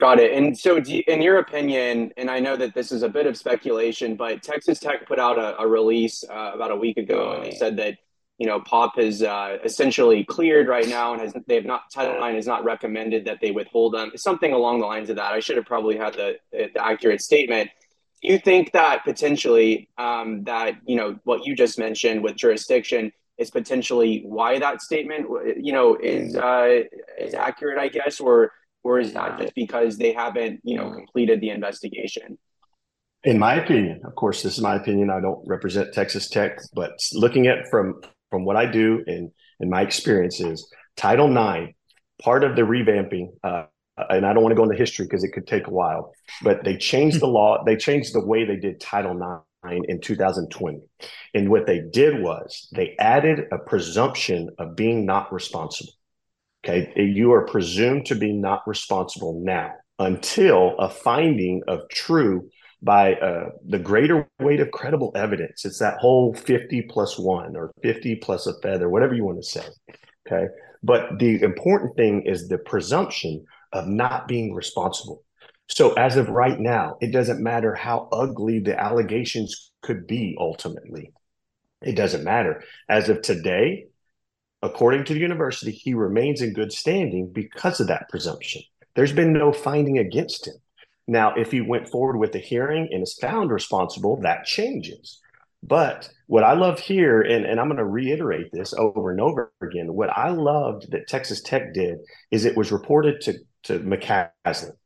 Got 0.00 0.18
it. 0.18 0.32
And 0.32 0.58
so, 0.58 0.76
you, 0.76 1.02
in 1.06 1.22
your 1.22 1.38
opinion, 1.38 2.12
and 2.16 2.28
I 2.28 2.40
know 2.40 2.56
that 2.56 2.74
this 2.74 2.90
is 2.90 3.02
a 3.02 3.08
bit 3.08 3.26
of 3.26 3.36
speculation, 3.36 4.16
but 4.16 4.42
Texas 4.42 4.80
Tech 4.80 5.06
put 5.06 5.18
out 5.18 5.38
a, 5.38 5.58
a 5.60 5.66
release 5.66 6.24
uh, 6.28 6.50
about 6.52 6.72
a 6.72 6.76
week 6.76 6.96
ago, 6.96 7.34
and 7.34 7.44
they 7.44 7.52
said 7.52 7.76
that 7.76 7.96
you 8.38 8.46
know, 8.46 8.60
POP 8.60 8.98
is 8.98 9.22
uh, 9.22 9.58
essentially 9.64 10.24
cleared 10.24 10.66
right 10.66 10.88
now, 10.88 11.12
and 11.12 11.22
has 11.22 11.34
they 11.46 11.54
have 11.54 11.64
not 11.64 11.90
Title 11.92 12.16
IX 12.16 12.34
has 12.34 12.46
not 12.46 12.64
recommended 12.64 13.24
that 13.26 13.40
they 13.40 13.52
withhold 13.52 13.94
them. 13.94 14.12
Something 14.16 14.52
along 14.52 14.80
the 14.80 14.86
lines 14.86 15.08
of 15.08 15.16
that. 15.16 15.32
I 15.32 15.40
should 15.40 15.56
have 15.56 15.66
probably 15.66 15.96
had 15.96 16.14
the, 16.14 16.38
the 16.50 16.84
accurate 16.84 17.22
statement. 17.22 17.70
Do 18.22 18.32
you 18.32 18.38
think 18.38 18.72
that 18.72 19.04
potentially 19.04 19.88
um, 19.98 20.44
that 20.44 20.76
you 20.84 20.96
know 20.96 21.18
what 21.24 21.46
you 21.46 21.54
just 21.54 21.78
mentioned 21.78 22.22
with 22.22 22.34
jurisdiction 22.34 23.12
is 23.38 23.50
potentially 23.50 24.22
why 24.24 24.58
that 24.58 24.80
statement 24.80 25.26
you 25.56 25.72
know 25.72 25.96
is 25.96 26.36
uh, 26.36 26.82
is 27.18 27.34
accurate, 27.34 27.78
I 27.78 27.88
guess, 27.88 28.20
or 28.20 28.52
or 28.82 29.00
is 29.00 29.12
that 29.14 29.38
just 29.38 29.54
because 29.54 29.96
they 29.96 30.12
haven't 30.12 30.60
you 30.62 30.76
know 30.76 30.92
completed 30.92 31.40
the 31.40 31.50
investigation? 31.50 32.38
In 33.24 33.38
my 33.38 33.54
opinion, 33.54 34.02
of 34.04 34.14
course, 34.14 34.42
this 34.42 34.54
is 34.54 34.62
my 34.62 34.76
opinion. 34.76 35.10
I 35.10 35.20
don't 35.20 35.42
represent 35.46 35.94
Texas 35.94 36.28
Tech, 36.28 36.58
but 36.74 36.92
looking 37.12 37.46
at 37.46 37.68
from 37.70 38.00
from 38.30 38.44
what 38.44 38.56
I 38.56 38.66
do 38.66 39.02
and 39.06 39.30
and 39.60 39.70
my 39.70 39.82
experiences, 39.82 40.68
Title 40.96 41.30
IX, 41.30 41.72
part 42.22 42.44
of 42.44 42.56
the 42.56 42.62
revamping, 42.62 43.28
uh, 43.42 43.64
and 44.10 44.26
I 44.26 44.32
don't 44.32 44.42
want 44.42 44.52
to 44.52 44.56
go 44.56 44.64
into 44.64 44.76
history 44.76 45.06
because 45.06 45.24
it 45.24 45.32
could 45.32 45.46
take 45.46 45.66
a 45.66 45.70
while, 45.70 46.12
but 46.42 46.64
they 46.64 46.76
changed 46.76 47.20
the 47.20 47.26
law. 47.26 47.64
They 47.64 47.76
changed 47.76 48.14
the 48.14 48.24
way 48.24 48.44
they 48.44 48.56
did 48.56 48.80
Title 48.80 49.12
IX 49.12 49.42
in 49.72 50.00
2020. 50.00 50.80
And 51.34 51.50
what 51.50 51.66
they 51.66 51.80
did 51.80 52.22
was 52.22 52.68
they 52.72 52.96
added 52.98 53.46
a 53.52 53.58
presumption 53.58 54.50
of 54.58 54.76
being 54.76 55.06
not 55.06 55.32
responsible. 55.32 55.92
Okay. 56.64 56.92
You 56.96 57.32
are 57.32 57.46
presumed 57.46 58.06
to 58.06 58.14
be 58.14 58.32
not 58.32 58.62
responsible 58.66 59.42
now 59.44 59.72
until 59.98 60.76
a 60.78 60.88
finding 60.88 61.62
of 61.68 61.80
true 61.90 62.48
by 62.82 63.14
uh, 63.14 63.50
the 63.66 63.78
greater 63.78 64.28
weight 64.40 64.60
of 64.60 64.70
credible 64.70 65.12
evidence. 65.14 65.64
It's 65.64 65.78
that 65.78 65.98
whole 65.98 66.34
50 66.34 66.82
plus 66.82 67.18
one 67.18 67.56
or 67.56 67.70
50 67.82 68.16
plus 68.16 68.46
a 68.46 68.54
feather, 68.60 68.88
whatever 68.88 69.14
you 69.14 69.24
want 69.24 69.42
to 69.42 69.48
say. 69.48 69.64
Okay. 70.26 70.46
But 70.82 71.18
the 71.18 71.42
important 71.42 71.96
thing 71.96 72.22
is 72.26 72.48
the 72.48 72.58
presumption 72.58 73.44
of 73.72 73.86
not 73.86 74.28
being 74.28 74.54
responsible. 74.54 75.22
So, 75.68 75.94
as 75.94 76.16
of 76.16 76.28
right 76.28 76.58
now, 76.58 76.96
it 77.00 77.10
doesn't 77.10 77.42
matter 77.42 77.74
how 77.74 78.08
ugly 78.12 78.60
the 78.60 78.78
allegations 78.78 79.72
could 79.82 80.06
be 80.06 80.36
ultimately. 80.38 81.12
It 81.82 81.96
doesn't 81.96 82.24
matter. 82.24 82.62
As 82.88 83.08
of 83.08 83.22
today, 83.22 83.86
according 84.62 85.04
to 85.04 85.14
the 85.14 85.20
university, 85.20 85.72
he 85.72 85.94
remains 85.94 86.42
in 86.42 86.52
good 86.52 86.72
standing 86.72 87.30
because 87.32 87.80
of 87.80 87.88
that 87.88 88.08
presumption. 88.08 88.62
There's 88.94 89.12
been 89.12 89.32
no 89.32 89.52
finding 89.52 89.98
against 89.98 90.46
him. 90.46 90.54
Now, 91.06 91.34
if 91.34 91.50
he 91.50 91.60
went 91.60 91.88
forward 91.88 92.18
with 92.18 92.32
the 92.32 92.38
hearing 92.38 92.88
and 92.90 93.02
is 93.02 93.18
found 93.20 93.50
responsible, 93.50 94.20
that 94.22 94.46
changes. 94.46 95.20
But 95.62 96.10
what 96.26 96.44
I 96.44 96.54
love 96.54 96.78
here, 96.78 97.20
and, 97.22 97.44
and 97.44 97.58
I'm 97.58 97.68
going 97.68 97.78
to 97.78 97.84
reiterate 97.84 98.50
this 98.52 98.74
over 98.74 99.10
and 99.10 99.20
over 99.20 99.52
again, 99.62 99.94
what 99.94 100.10
I 100.10 100.30
loved 100.30 100.90
that 100.92 101.08
Texas 101.08 101.42
Tech 101.42 101.74
did 101.74 101.98
is 102.30 102.44
it 102.44 102.56
was 102.56 102.72
reported 102.72 103.20
to, 103.22 103.34
to 103.64 103.80
McCasland. 103.80 104.76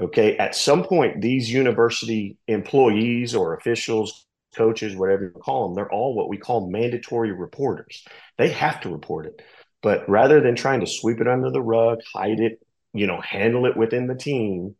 Okay. 0.00 0.36
At 0.36 0.54
some 0.54 0.84
point, 0.84 1.20
these 1.20 1.52
university 1.52 2.36
employees 2.48 3.34
or 3.34 3.54
officials, 3.54 4.26
coaches, 4.54 4.96
whatever 4.96 5.24
you 5.24 5.40
call 5.40 5.68
them, 5.68 5.74
they're 5.74 5.92
all 5.92 6.14
what 6.14 6.28
we 6.28 6.36
call 6.36 6.70
mandatory 6.70 7.32
reporters. 7.32 8.04
They 8.38 8.48
have 8.48 8.80
to 8.82 8.90
report 8.90 9.26
it. 9.26 9.42
But 9.82 10.08
rather 10.08 10.40
than 10.40 10.54
trying 10.54 10.80
to 10.80 10.86
sweep 10.86 11.20
it 11.20 11.28
under 11.28 11.50
the 11.50 11.62
rug, 11.62 11.98
hide 12.14 12.40
it, 12.40 12.64
you 12.92 13.06
know, 13.06 13.20
handle 13.20 13.66
it 13.66 13.76
within 13.76 14.06
the 14.06 14.14
team, 14.14 14.76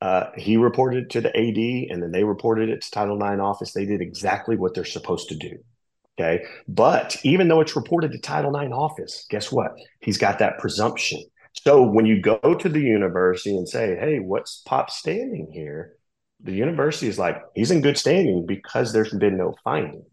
uh, 0.00 0.30
he 0.36 0.56
reported 0.56 1.04
it 1.04 1.10
to 1.10 1.20
the 1.20 1.36
AD, 1.36 1.90
and 1.90 2.02
then 2.02 2.12
they 2.12 2.22
reported 2.22 2.68
it 2.68 2.82
to 2.82 2.90
Title 2.90 3.16
IX 3.16 3.40
office. 3.40 3.72
They 3.72 3.86
did 3.86 4.00
exactly 4.00 4.56
what 4.56 4.74
they're 4.74 4.84
supposed 4.84 5.28
to 5.30 5.36
do. 5.36 5.58
Okay, 6.18 6.44
but 6.66 7.16
even 7.24 7.48
though 7.48 7.60
it's 7.60 7.76
reported 7.76 8.12
to 8.12 8.18
Title 8.18 8.56
IX 8.56 8.72
office, 8.72 9.26
guess 9.28 9.52
what? 9.52 9.72
He's 10.00 10.16
got 10.16 10.38
that 10.38 10.58
presumption. 10.58 11.22
So 11.62 11.82
when 11.82 12.06
you 12.06 12.20
go 12.20 12.38
to 12.38 12.68
the 12.68 12.80
university 12.80 13.56
and 13.56 13.68
say, 13.68 13.96
"Hey, 13.96 14.18
what's 14.20 14.62
Pop 14.66 14.90
standing 14.90 15.50
here?" 15.52 15.96
The 16.40 16.52
university 16.52 17.08
is 17.08 17.18
like, 17.18 17.42
"He's 17.54 17.70
in 17.70 17.80
good 17.80 17.98
standing 17.98 18.46
because 18.46 18.92
there's 18.92 19.12
been 19.12 19.36
no 19.36 19.54
finding." 19.64 20.04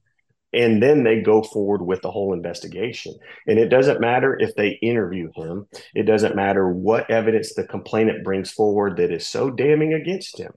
and 0.53 0.81
then 0.81 1.03
they 1.03 1.21
go 1.21 1.41
forward 1.41 1.81
with 1.81 2.01
the 2.01 2.11
whole 2.11 2.33
investigation. 2.33 3.15
And 3.47 3.57
it 3.57 3.69
doesn't 3.69 3.99
matter 3.99 4.37
if 4.39 4.55
they 4.55 4.77
interview 4.81 5.31
him, 5.35 5.67
it 5.95 6.03
doesn't 6.03 6.35
matter 6.35 6.69
what 6.69 7.09
evidence 7.09 7.53
the 7.53 7.65
complainant 7.65 8.23
brings 8.23 8.51
forward 8.51 8.97
that 8.97 9.11
is 9.11 9.27
so 9.27 9.49
damning 9.49 9.93
against 9.93 10.39
him. 10.39 10.53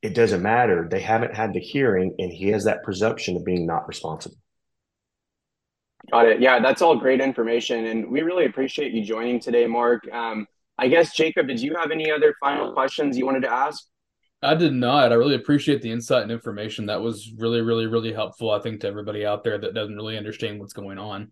It 0.00 0.14
doesn't 0.14 0.42
matter. 0.42 0.88
They 0.90 1.00
haven't 1.00 1.34
had 1.34 1.52
the 1.52 1.60
hearing, 1.60 2.14
and 2.18 2.32
he 2.32 2.48
has 2.48 2.64
that 2.64 2.82
presumption 2.82 3.36
of 3.36 3.44
being 3.44 3.66
not 3.66 3.86
responsible. 3.86 4.36
Got 6.10 6.26
it. 6.26 6.40
Yeah, 6.40 6.60
that's 6.60 6.82
all 6.82 6.96
great 6.96 7.20
information. 7.20 7.86
And 7.86 8.10
we 8.10 8.22
really 8.22 8.46
appreciate 8.46 8.92
you 8.92 9.04
joining 9.04 9.40
today, 9.40 9.66
Marc. 9.66 10.06
Um, 10.12 10.46
I 10.78 10.88
guess, 10.88 11.14
Jacob, 11.14 11.46
did 11.46 11.60
you 11.60 11.76
have 11.76 11.90
any 11.90 12.10
other 12.10 12.34
final 12.40 12.72
questions 12.72 13.16
you 13.16 13.24
wanted 13.24 13.42
to 13.42 13.52
ask? 13.52 13.84
I 14.42 14.56
did 14.56 14.72
not. 14.72 15.12
I 15.12 15.14
really 15.14 15.36
appreciate 15.36 15.82
the 15.82 15.92
insight 15.92 16.22
and 16.22 16.32
information. 16.32 16.86
That 16.86 17.00
was 17.00 17.32
really, 17.38 17.60
really, 17.60 17.86
really 17.86 18.12
helpful. 18.12 18.50
I 18.50 18.58
think 18.58 18.80
to 18.80 18.88
everybody 18.88 19.24
out 19.24 19.44
there 19.44 19.58
that 19.58 19.74
doesn't 19.74 19.94
really 19.94 20.18
understand 20.18 20.58
what's 20.58 20.72
going 20.72 20.98
on. 20.98 21.30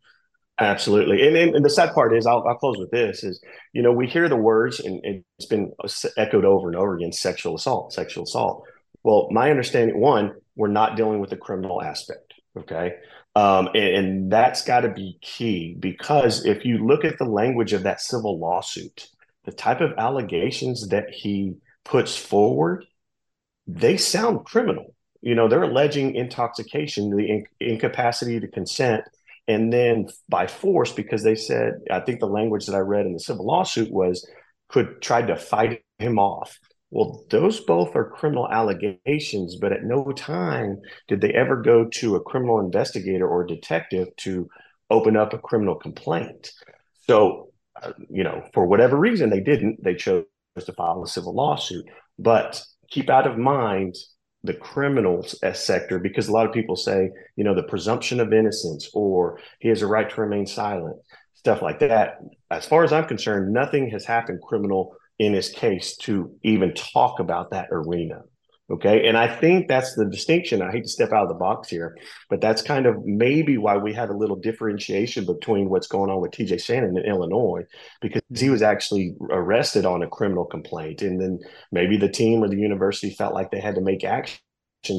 Absolutely, 0.61 1.27
and, 1.27 1.35
and, 1.37 1.57
and 1.57 1.65
the 1.65 1.71
sad 1.71 1.95
part 1.95 2.15
is, 2.15 2.27
I'll, 2.27 2.45
I'll, 2.47 2.55
close 2.55 2.77
with 2.77 2.91
this: 2.91 3.25
is 3.25 3.43
you 3.73 3.81
know 3.81 3.93
we 3.93 4.07
hear 4.07 4.29
the 4.29 4.37
words, 4.37 4.79
and 4.79 5.01
it's 5.05 5.47
been 5.47 5.73
echoed 6.19 6.45
over 6.45 6.69
and 6.69 6.77
over 6.77 6.97
again: 6.97 7.13
sexual 7.13 7.55
assault, 7.55 7.95
sexual 7.95 8.25
assault. 8.25 8.65
Well, 9.03 9.29
my 9.31 9.51
understanding, 9.51 9.99
one, 9.99 10.35
we're 10.57 10.69
not 10.69 10.97
dealing 10.97 11.19
with 11.19 11.31
the 11.31 11.39
criminal 11.39 11.81
aspect, 11.81 12.35
okay, 12.59 12.97
um, 13.35 13.69
and, 13.69 13.77
and 13.77 14.33
that's 14.33 14.65
got 14.65 14.81
to 14.81 14.89
be 14.89 15.19
key 15.23 15.77
because 15.79 16.45
if 16.45 16.65
you 16.65 16.87
look 16.87 17.05
at 17.05 17.19
the 17.19 17.25
language 17.25 17.73
of 17.73 17.85
that 17.85 18.01
civil 18.01 18.39
lawsuit, 18.39 19.09
the 19.45 19.53
type 19.53 19.81
of 19.81 19.93
allegations 19.99 20.89
that 20.89 21.11
he 21.11 21.55
puts 21.85 22.17
forward 22.17 22.87
they 23.77 23.97
sound 23.97 24.45
criminal. 24.45 24.95
You 25.23 25.35
know, 25.35 25.49
they're 25.49 25.63
alleging 25.63 26.15
intoxication, 26.15 27.11
the 27.11 27.29
in- 27.29 27.47
incapacity 27.61 28.41
to 28.41 28.49
consent, 28.49 29.05
and 29.47 29.73
then 29.73 30.09
by 30.29 30.47
force, 30.47 30.93
because 30.93 31.23
they 31.23 31.35
said, 31.35 31.75
I 31.91 32.01
think 32.01 32.21
the 32.21 32.27
language 32.27 32.67
that 32.67 32.75
I 32.75 32.81
read 32.81 33.07
in 33.07 33.13
the 33.13 33.21
civil 33.21 33.47
lawsuit 33.47 33.91
was 33.91 34.29
could 34.69 35.03
try 35.03 35.23
to 35.23 35.37
fight 35.37 35.83
him 35.99 36.19
off. 36.19 36.59
Well, 36.91 37.25
those 37.31 37.61
both 37.61 37.95
are 37.95 38.11
criminal 38.11 38.49
allegations, 38.51 39.57
but 39.57 39.73
at 39.73 39.85
no 39.85 40.11
time 40.13 40.81
did 41.07 41.21
they 41.21 41.33
ever 41.33 41.57
go 41.63 41.85
to 41.85 42.17
a 42.17 42.23
criminal 42.23 42.59
investigator 42.59 43.29
or 43.29 43.45
detective 43.45 44.09
to 44.19 44.49
open 44.91 45.17
up 45.17 45.33
a 45.33 45.39
criminal 45.39 45.77
complaint. 45.77 46.51
So, 47.07 47.53
uh, 47.81 47.93
you 48.09 48.25
know, 48.25 48.43
for 48.53 48.67
whatever 48.67 48.97
reason, 48.97 49.31
they 49.31 49.41
didn't. 49.41 49.83
They 49.83 49.95
chose 49.95 50.25
to 50.59 50.73
file 50.73 51.03
a 51.05 51.07
civil 51.07 51.33
lawsuit. 51.33 51.85
But 52.19 52.63
keep 52.91 53.09
out 53.09 53.27
of 53.27 53.39
mind 53.39 53.95
the 54.43 54.55
criminals 54.55 55.39
sector 55.53 55.99
because 55.99 56.29
a 56.29 56.33
lot 56.33 56.47
of 56.47 56.53
people 56.53 56.75
say, 56.75 57.11
you 57.37 57.45
know, 57.45 57.55
the 57.55 57.63
presumption 57.63 58.21
of 58.21 58.33
innocence 58.33 58.89
or 58.95 59.39
he 59.61 59.69
has 59.69 59.83
a 59.83 59.87
right 59.87 60.09
to 60.11 60.21
remain 60.21 60.47
silent, 60.47 60.97
stuff 61.35 61.63
like 61.63 61.79
that. 61.81 62.19
as 62.51 62.67
far 62.67 62.83
as 62.83 62.93
I'm 62.93 63.07
concerned, 63.07 63.53
nothing 63.53 63.91
has 63.91 64.05
happened 64.05 64.41
criminal 64.43 64.97
in 65.21 65.35
his 65.35 65.51
case 65.51 65.97
to 65.99 66.35
even 66.43 66.73
talk 66.73 67.21
about 67.21 67.51
that 67.51 67.69
arena. 67.71 68.23
Okay. 68.71 69.07
And 69.07 69.19
I 69.19 69.29
think 69.29 69.69
that's 69.69 69.95
the 69.95 70.07
distinction. 70.07 70.63
I 70.63 70.71
hate 70.71 70.85
to 70.85 70.89
step 70.89 71.13
out 71.13 71.25
of 71.25 71.29
the 71.29 71.35
box 71.35 71.69
here, 71.69 71.99
but 72.31 72.41
that's 72.41 72.63
kind 72.63 72.87
of 72.87 73.05
maybe 73.05 73.59
why 73.59 73.77
we 73.77 73.93
had 73.93 74.09
a 74.09 74.17
little 74.17 74.37
differentiation 74.37 75.27
between 75.27 75.69
what's 75.69 75.89
going 75.89 76.09
on 76.09 76.23
with 76.23 76.31
TJ 76.31 76.65
Shannon 76.65 76.97
in 76.97 77.05
Illinois, 77.05 77.65
because 78.01 78.23
he 78.35 78.49
was 78.49 78.63
actually 78.63 79.15
arrested 79.29 79.85
on 79.85 80.03
a 80.03 80.09
criminal 80.09 80.47
complaint. 80.47 81.03
And 81.03 81.21
then 81.21 81.41
maybe 81.71 81.99
the 81.99 82.09
team 82.09 82.43
or 82.43 82.49
the 82.49 82.57
university 82.57 83.13
felt 83.13 83.35
like 83.35 83.51
they 83.51 83.61
had 83.61 83.75
to 83.75 83.83
make 83.83 84.05
action 84.05 84.39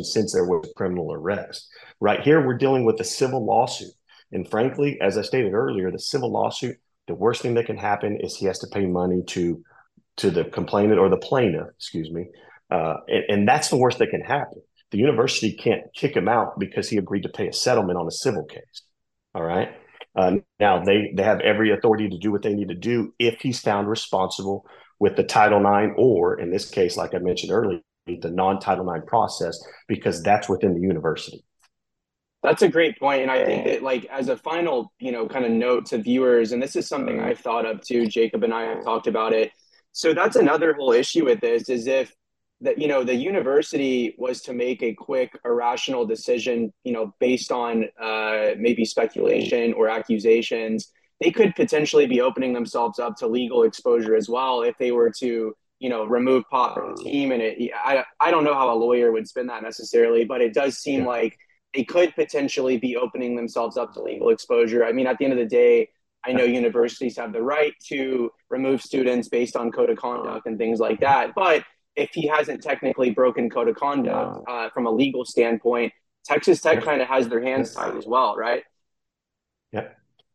since 0.04 0.34
there 0.34 0.46
was 0.46 0.70
a 0.70 0.74
criminal 0.76 1.12
arrest. 1.14 1.68
Right 2.00 2.22
here, 2.22 2.46
we're 2.46 2.58
dealing 2.58 2.86
with 2.86 3.00
a 3.00 3.06
civil 3.06 3.44
lawsuit. 3.44 3.94
And 4.32 4.48
frankly, 4.48 5.00
as 5.02 5.18
I 5.18 5.24
stated 5.24 5.54
earlier, 5.54 5.90
the 5.90 5.98
civil 5.98 6.32
lawsuit, 6.32 6.78
the 7.08 7.16
worst 7.16 7.42
thing 7.42 7.56
that 7.56 7.66
can 7.66 7.78
happen 7.78 8.18
is 8.18 8.36
he 8.36 8.46
has 8.46 8.60
to 8.60 8.68
pay 8.68 8.86
money 8.86 9.24
to 9.28 9.64
to 10.18 10.32
the 10.32 10.46
complainant 10.46 11.00
or 11.00 11.10
the 11.10 11.18
plaintiff, 11.18 11.68
excuse 11.76 12.12
me, 12.12 12.28
uh, 12.70 12.96
and, 13.08 13.24
and 13.30 13.48
that's 13.48 13.70
the 13.70 13.78
worst 13.78 14.00
that 14.00 14.10
can 14.10 14.22
happen. 14.22 14.62
The 14.92 14.98
university 14.98 15.54
can't 15.54 15.84
kick 15.96 16.16
him 16.16 16.28
out 16.28 16.60
because 16.60 16.90
he 16.90 16.98
agreed 16.98 17.24
to 17.24 17.30
pay 17.30 17.48
a 17.48 17.54
settlement 17.54 17.98
on 17.98 18.08
a 18.08 18.12
civil 18.12 18.44
case. 18.44 18.84
All 19.34 19.44
right. 19.44 19.70
Uh, 20.14 20.36
now 20.60 20.84
they 20.84 21.14
they 21.16 21.24
have 21.24 21.40
every 21.40 21.72
authority 21.72 22.10
to 22.10 22.18
do 22.18 22.32
what 22.32 22.42
they 22.42 22.54
need 22.54 22.68
to 22.68 22.76
do 22.76 23.14
if 23.18 23.40
he's 23.40 23.62
found 23.62 23.88
responsible 23.88 24.66
with 25.00 25.16
the 25.16 25.24
Title 25.24 25.60
IX 25.60 25.94
or, 25.98 26.40
in 26.40 26.52
this 26.52 26.70
case, 26.70 26.96
like 26.96 27.16
I 27.16 27.18
mentioned 27.18 27.52
earlier, 27.52 27.80
the 28.06 28.30
non-Title 28.30 28.88
IX 28.94 29.04
process 29.08 29.58
because 29.88 30.22
that's 30.22 30.48
within 30.48 30.76
the 30.76 30.82
university. 30.82 31.44
That's 32.44 32.62
a 32.62 32.70
great 32.70 33.00
point, 33.00 33.22
and 33.22 33.32
I 33.32 33.46
think 33.46 33.66
that, 33.66 33.84
like, 33.84 34.06
as 34.06 34.28
a 34.28 34.38
final, 34.38 34.92
you 35.00 35.12
know, 35.12 35.28
kind 35.28 35.46
of 35.46 35.52
note 35.52 35.88
to 35.88 36.00
viewers, 36.00 36.52
and 36.52 36.62
this 36.62 36.76
is 36.76 36.88
something 36.88 37.20
I've 37.20 37.40
thought 37.40 37.66
of 37.66 37.82
too. 37.82 38.08
Jacob 38.08 38.44
and 38.44 38.54
I 38.54 38.64
have 38.64 38.84
talked 38.84 39.08
about 39.08 39.34
it. 39.34 39.52
So 39.94 40.14
that's 40.14 40.36
another 40.36 40.74
whole 40.74 40.92
issue 40.92 41.26
with 41.26 41.42
this 41.42 41.70
is 41.70 41.88
if 41.88 42.14
that 42.62 42.78
you 42.78 42.88
know 42.88 43.04
the 43.04 43.16
university 43.16 44.16
was 44.18 44.42
to 44.42 44.54
make 44.54 44.84
a 44.84 44.94
quick 44.94 45.38
irrational 45.44 46.06
decision 46.06 46.72
you 46.84 46.94
know 46.94 47.14
based 47.20 47.52
on 47.52 47.86
uh, 48.00 48.50
maybe 48.58 48.86
speculation 48.86 49.74
or 49.74 49.90
accusations 49.90 50.92
they 51.22 51.32
could 51.32 51.56
potentially 51.56 52.08
be 52.08 52.22
opening 52.22 52.54
themselves 52.54 53.00
up 53.00 53.16
to 53.16 53.28
legal 53.28 53.64
exposure 53.64 54.16
as 54.16 54.28
well 54.28 54.64
if 54.64 54.78
they 54.78 54.92
were 54.92 55.12
to 55.12 55.56
you 55.80 55.90
know 55.90 56.06
remove 56.06 56.44
pop 56.50 56.76
from 56.76 56.96
the 56.96 57.04
team. 57.04 57.32
And 57.32 57.42
it 57.42 57.72
I, 57.76 58.04
I 58.20 58.32
don't 58.32 58.44
know 58.44 58.54
how 58.54 58.74
a 58.74 58.78
lawyer 58.78 59.12
would 59.12 59.28
spin 59.28 59.48
that 59.48 59.64
necessarily 59.64 60.26
but 60.26 60.42
it 60.42 60.54
does 60.54 60.78
seem 60.78 61.02
yeah. 61.02 61.08
like 61.08 61.38
they 61.74 61.84
could 61.84 62.14
potentially 62.16 62.78
be 62.78 62.98
opening 62.98 63.36
themselves 63.36 63.78
up 63.78 63.94
to 63.94 64.02
legal 64.02 64.30
exposure. 64.30 64.86
I 64.86 64.92
mean 64.92 65.08
at 65.08 65.18
the 65.18 65.26
end 65.26 65.34
of 65.34 65.40
the 65.40 65.46
day 65.46 65.90
I 66.26 66.34
know 66.34 66.44
universities 66.44 67.18
have 67.18 67.34
the 67.34 67.42
right 67.42 67.74
to 67.88 68.32
remove 68.50 68.82
students 68.82 69.28
based 69.28 69.56
on 69.56 69.72
code 69.72 69.90
of 69.90 69.98
conduct 69.98 70.46
and 70.46 70.58
things 70.58 70.80
like 70.80 71.00
that. 71.00 71.32
But 71.36 71.64
if 71.96 72.12
he 72.14 72.28
hasn't 72.28 72.62
technically 72.62 73.10
broken 73.10 73.50
code 73.50 73.68
of 73.68 73.76
conduct 73.76 74.44
uh, 74.48 74.70
from 74.70 74.86
a 74.86 74.92
legal 74.92 75.26
standpoint, 75.26 75.92
Texas 76.24 76.62
Tech 76.62 76.84
kind 76.84 77.02
of 77.02 77.08
has 77.08 77.28
their 77.28 77.42
hands 77.42 77.74
tied 77.74 77.96
as 77.96 78.06
well, 78.06 78.36
right? 78.36 78.64
Yeah. 79.72 79.88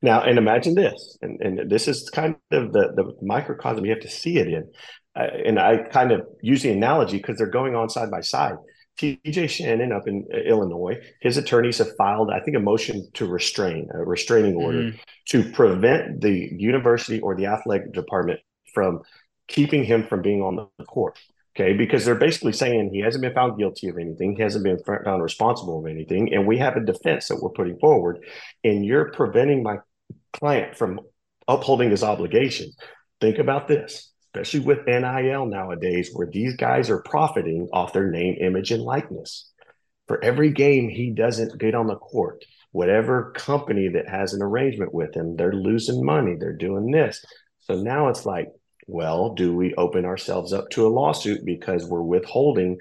Now, 0.02 0.22
and 0.22 0.38
imagine 0.38 0.74
this, 0.74 1.16
and, 1.22 1.40
and 1.40 1.70
this 1.70 1.88
is 1.88 2.10
kind 2.10 2.36
of 2.50 2.72
the, 2.72 2.92
the 2.94 3.16
microcosm 3.22 3.84
you 3.84 3.92
have 3.92 4.00
to 4.00 4.10
see 4.10 4.38
it 4.38 4.48
in. 4.48 4.70
Uh, 5.18 5.28
and 5.46 5.58
I 5.58 5.78
kind 5.78 6.12
of 6.12 6.26
use 6.42 6.62
the 6.62 6.72
analogy 6.72 7.16
because 7.16 7.38
they're 7.38 7.46
going 7.46 7.74
on 7.74 7.88
side 7.88 8.10
by 8.10 8.20
side. 8.20 8.56
TJ 8.98 9.48
Shannon 9.48 9.92
up 9.92 10.08
in 10.08 10.26
uh, 10.32 10.38
Illinois, 10.38 10.96
his 11.20 11.36
attorneys 11.36 11.78
have 11.78 11.94
filed, 11.96 12.30
I 12.30 12.40
think, 12.40 12.56
a 12.56 12.60
motion 12.60 13.08
to 13.14 13.26
restrain, 13.26 13.88
a 13.92 13.98
restraining 13.98 14.56
order 14.56 14.78
mm-hmm. 14.78 14.96
to 15.30 15.50
prevent 15.52 16.20
the 16.20 16.50
university 16.56 17.20
or 17.20 17.34
the 17.34 17.46
athletic 17.46 17.92
department 17.92 18.40
from 18.72 19.02
keeping 19.48 19.84
him 19.84 20.06
from 20.06 20.22
being 20.22 20.42
on 20.42 20.68
the 20.78 20.84
court. 20.84 21.18
Okay, 21.54 21.72
because 21.72 22.04
they're 22.04 22.14
basically 22.14 22.52
saying 22.52 22.90
he 22.92 23.00
hasn't 23.00 23.22
been 23.22 23.32
found 23.32 23.58
guilty 23.58 23.88
of 23.88 23.96
anything, 23.96 24.36
he 24.36 24.42
hasn't 24.42 24.62
been 24.62 24.78
found 24.84 25.22
responsible 25.22 25.78
of 25.78 25.86
anything, 25.86 26.34
and 26.34 26.46
we 26.46 26.58
have 26.58 26.76
a 26.76 26.84
defense 26.84 27.28
that 27.28 27.40
we're 27.40 27.48
putting 27.48 27.78
forward, 27.78 28.18
and 28.62 28.84
you're 28.84 29.10
preventing 29.10 29.62
my 29.62 29.78
client 30.34 30.76
from 30.76 31.00
upholding 31.48 31.90
his 31.90 32.02
obligations. 32.02 32.76
Think 33.22 33.38
about 33.38 33.68
this, 33.68 34.12
especially 34.36 34.66
with 34.66 34.86
NIL 34.86 35.46
nowadays, 35.46 36.10
where 36.12 36.28
these 36.30 36.56
guys 36.56 36.90
are 36.90 37.02
profiting 37.02 37.68
off 37.72 37.92
their 37.92 38.10
name, 38.10 38.36
image, 38.40 38.70
and 38.70 38.82
likeness. 38.82 39.50
For 40.08 40.22
every 40.22 40.50
game 40.50 40.88
he 40.88 41.10
doesn't 41.10 41.58
get 41.58 41.74
on 41.74 41.86
the 41.86 41.96
court, 41.96 42.44
whatever 42.70 43.32
company 43.32 43.88
that 43.88 44.08
has 44.08 44.34
an 44.34 44.42
arrangement 44.42 44.92
with 44.92 45.14
him, 45.14 45.36
they're 45.36 45.52
losing 45.52 46.04
money, 46.04 46.36
they're 46.38 46.52
doing 46.52 46.90
this. 46.90 47.24
So 47.60 47.80
now 47.82 48.08
it's 48.08 48.26
like, 48.26 48.48
well, 48.86 49.34
do 49.34 49.56
we 49.56 49.74
open 49.74 50.04
ourselves 50.04 50.52
up 50.52 50.68
to 50.70 50.86
a 50.86 50.88
lawsuit 50.88 51.44
because 51.44 51.86
we're 51.86 52.02
withholding 52.02 52.78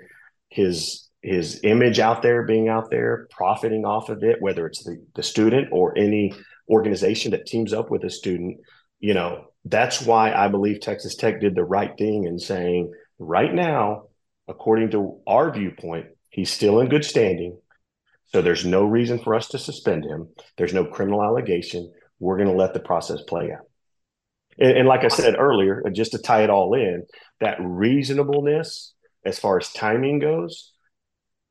his 0.49 1.07
his 1.23 1.61
image 1.63 1.99
out 1.99 2.21
there, 2.21 2.43
being 2.43 2.69
out 2.69 2.91
there, 2.91 3.27
profiting 3.31 3.83
off 3.83 4.09
of 4.09 4.23
it, 4.23 4.39
whether 4.39 4.67
it's 4.67 4.83
the, 4.83 5.03
the 5.15 5.23
student 5.23 5.69
or 5.71 5.97
any 5.97 6.31
organization 6.69 7.31
that 7.31 7.47
teams 7.47 7.73
up 7.73 7.89
with 7.89 8.03
a 8.03 8.11
student, 8.11 8.57
you 8.99 9.15
know, 9.15 9.47
that's 9.65 10.01
why 10.01 10.31
I 10.31 10.47
believe 10.47 10.79
Texas 10.79 11.15
Tech 11.15 11.41
did 11.41 11.55
the 11.55 11.63
right 11.63 11.91
thing 11.97 12.25
in 12.25 12.37
saying 12.37 12.93
right 13.17 13.53
now, 13.53 14.03
according 14.47 14.91
to 14.91 15.19
our 15.25 15.51
viewpoint, 15.51 16.05
he's 16.29 16.51
still 16.51 16.79
in 16.79 16.89
good 16.89 17.03
standing. 17.03 17.57
So 18.27 18.41
there's 18.41 18.65
no 18.65 18.83
reason 18.85 19.19
for 19.19 19.33
us 19.33 19.47
to 19.49 19.59
suspend 19.59 20.05
him. 20.05 20.29
There's 20.57 20.73
no 20.73 20.85
criminal 20.85 21.23
allegation. 21.23 21.91
We're 22.19 22.37
going 22.37 22.49
to 22.49 22.55
let 22.55 22.73
the 22.73 22.79
process 22.79 23.21
play 23.27 23.51
out. 23.51 23.65
And, 24.59 24.77
and 24.77 24.87
like 24.87 25.03
I 25.03 25.07
said 25.09 25.35
earlier, 25.37 25.83
just 25.91 26.11
to 26.11 26.19
tie 26.19 26.43
it 26.43 26.49
all 26.49 26.73
in, 26.75 27.03
that 27.39 27.57
reasonableness 27.59 28.93
as 29.25 29.39
far 29.39 29.57
as 29.57 29.71
timing 29.71 30.19
goes, 30.19 30.73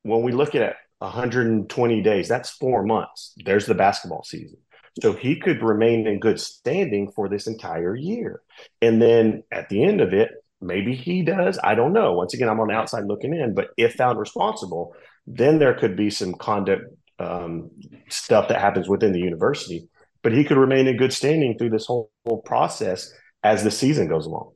when 0.03 0.23
we 0.23 0.33
look 0.33 0.55
at 0.55 0.77
120 0.99 2.03
days, 2.03 2.29
that's 2.29 2.51
four 2.51 2.85
months. 2.85 3.35
There's 3.45 3.67
the 3.67 3.75
basketball 3.75 4.23
season. 4.23 4.59
So 5.03 5.13
he 5.13 5.41
could 5.41 5.63
remain 5.63 6.07
in 6.07 6.21
good 6.21 6.41
standing 6.41 7.11
for 7.11 7.29
this 7.29 7.47
entire 7.47 7.97
year. 7.97 8.43
And 8.81 9.03
then 9.03 9.43
at 9.51 9.69
the 9.69 9.83
end 9.83 10.01
of 10.01 10.13
it, 10.13 10.31
maybe 10.61 10.95
he 10.95 11.23
does. 11.23 11.59
I 11.63 11.75
don't 11.75 11.93
know. 11.93 12.13
Once 12.13 12.33
again, 12.33 12.49
I'm 12.49 12.61
on 12.61 12.69
the 12.69 12.75
outside 12.75 13.07
looking 13.07 13.35
in, 13.35 13.55
but 13.55 13.69
if 13.77 13.95
found 13.95 14.19
responsible, 14.19 14.95
then 15.27 15.59
there 15.59 15.75
could 15.75 15.97
be 15.97 16.11
some 16.11 16.35
conduct 16.35 16.85
um, 17.19 17.71
stuff 18.09 18.49
that 18.49 18.61
happens 18.61 18.89
within 18.89 19.13
the 19.13 19.19
university 19.21 19.89
but 20.25 20.33
he 20.33 20.43
could 20.43 20.57
remain 20.57 20.89
in 20.89 20.97
good 20.97 21.13
standing 21.13 21.57
through 21.57 21.71
this 21.71 21.87
whole, 21.87 22.11
whole 22.27 22.41
process 22.41 23.13
as 23.45 23.63
the 23.63 23.71
season 23.71 24.09
goes 24.09 24.27
along. 24.27 24.51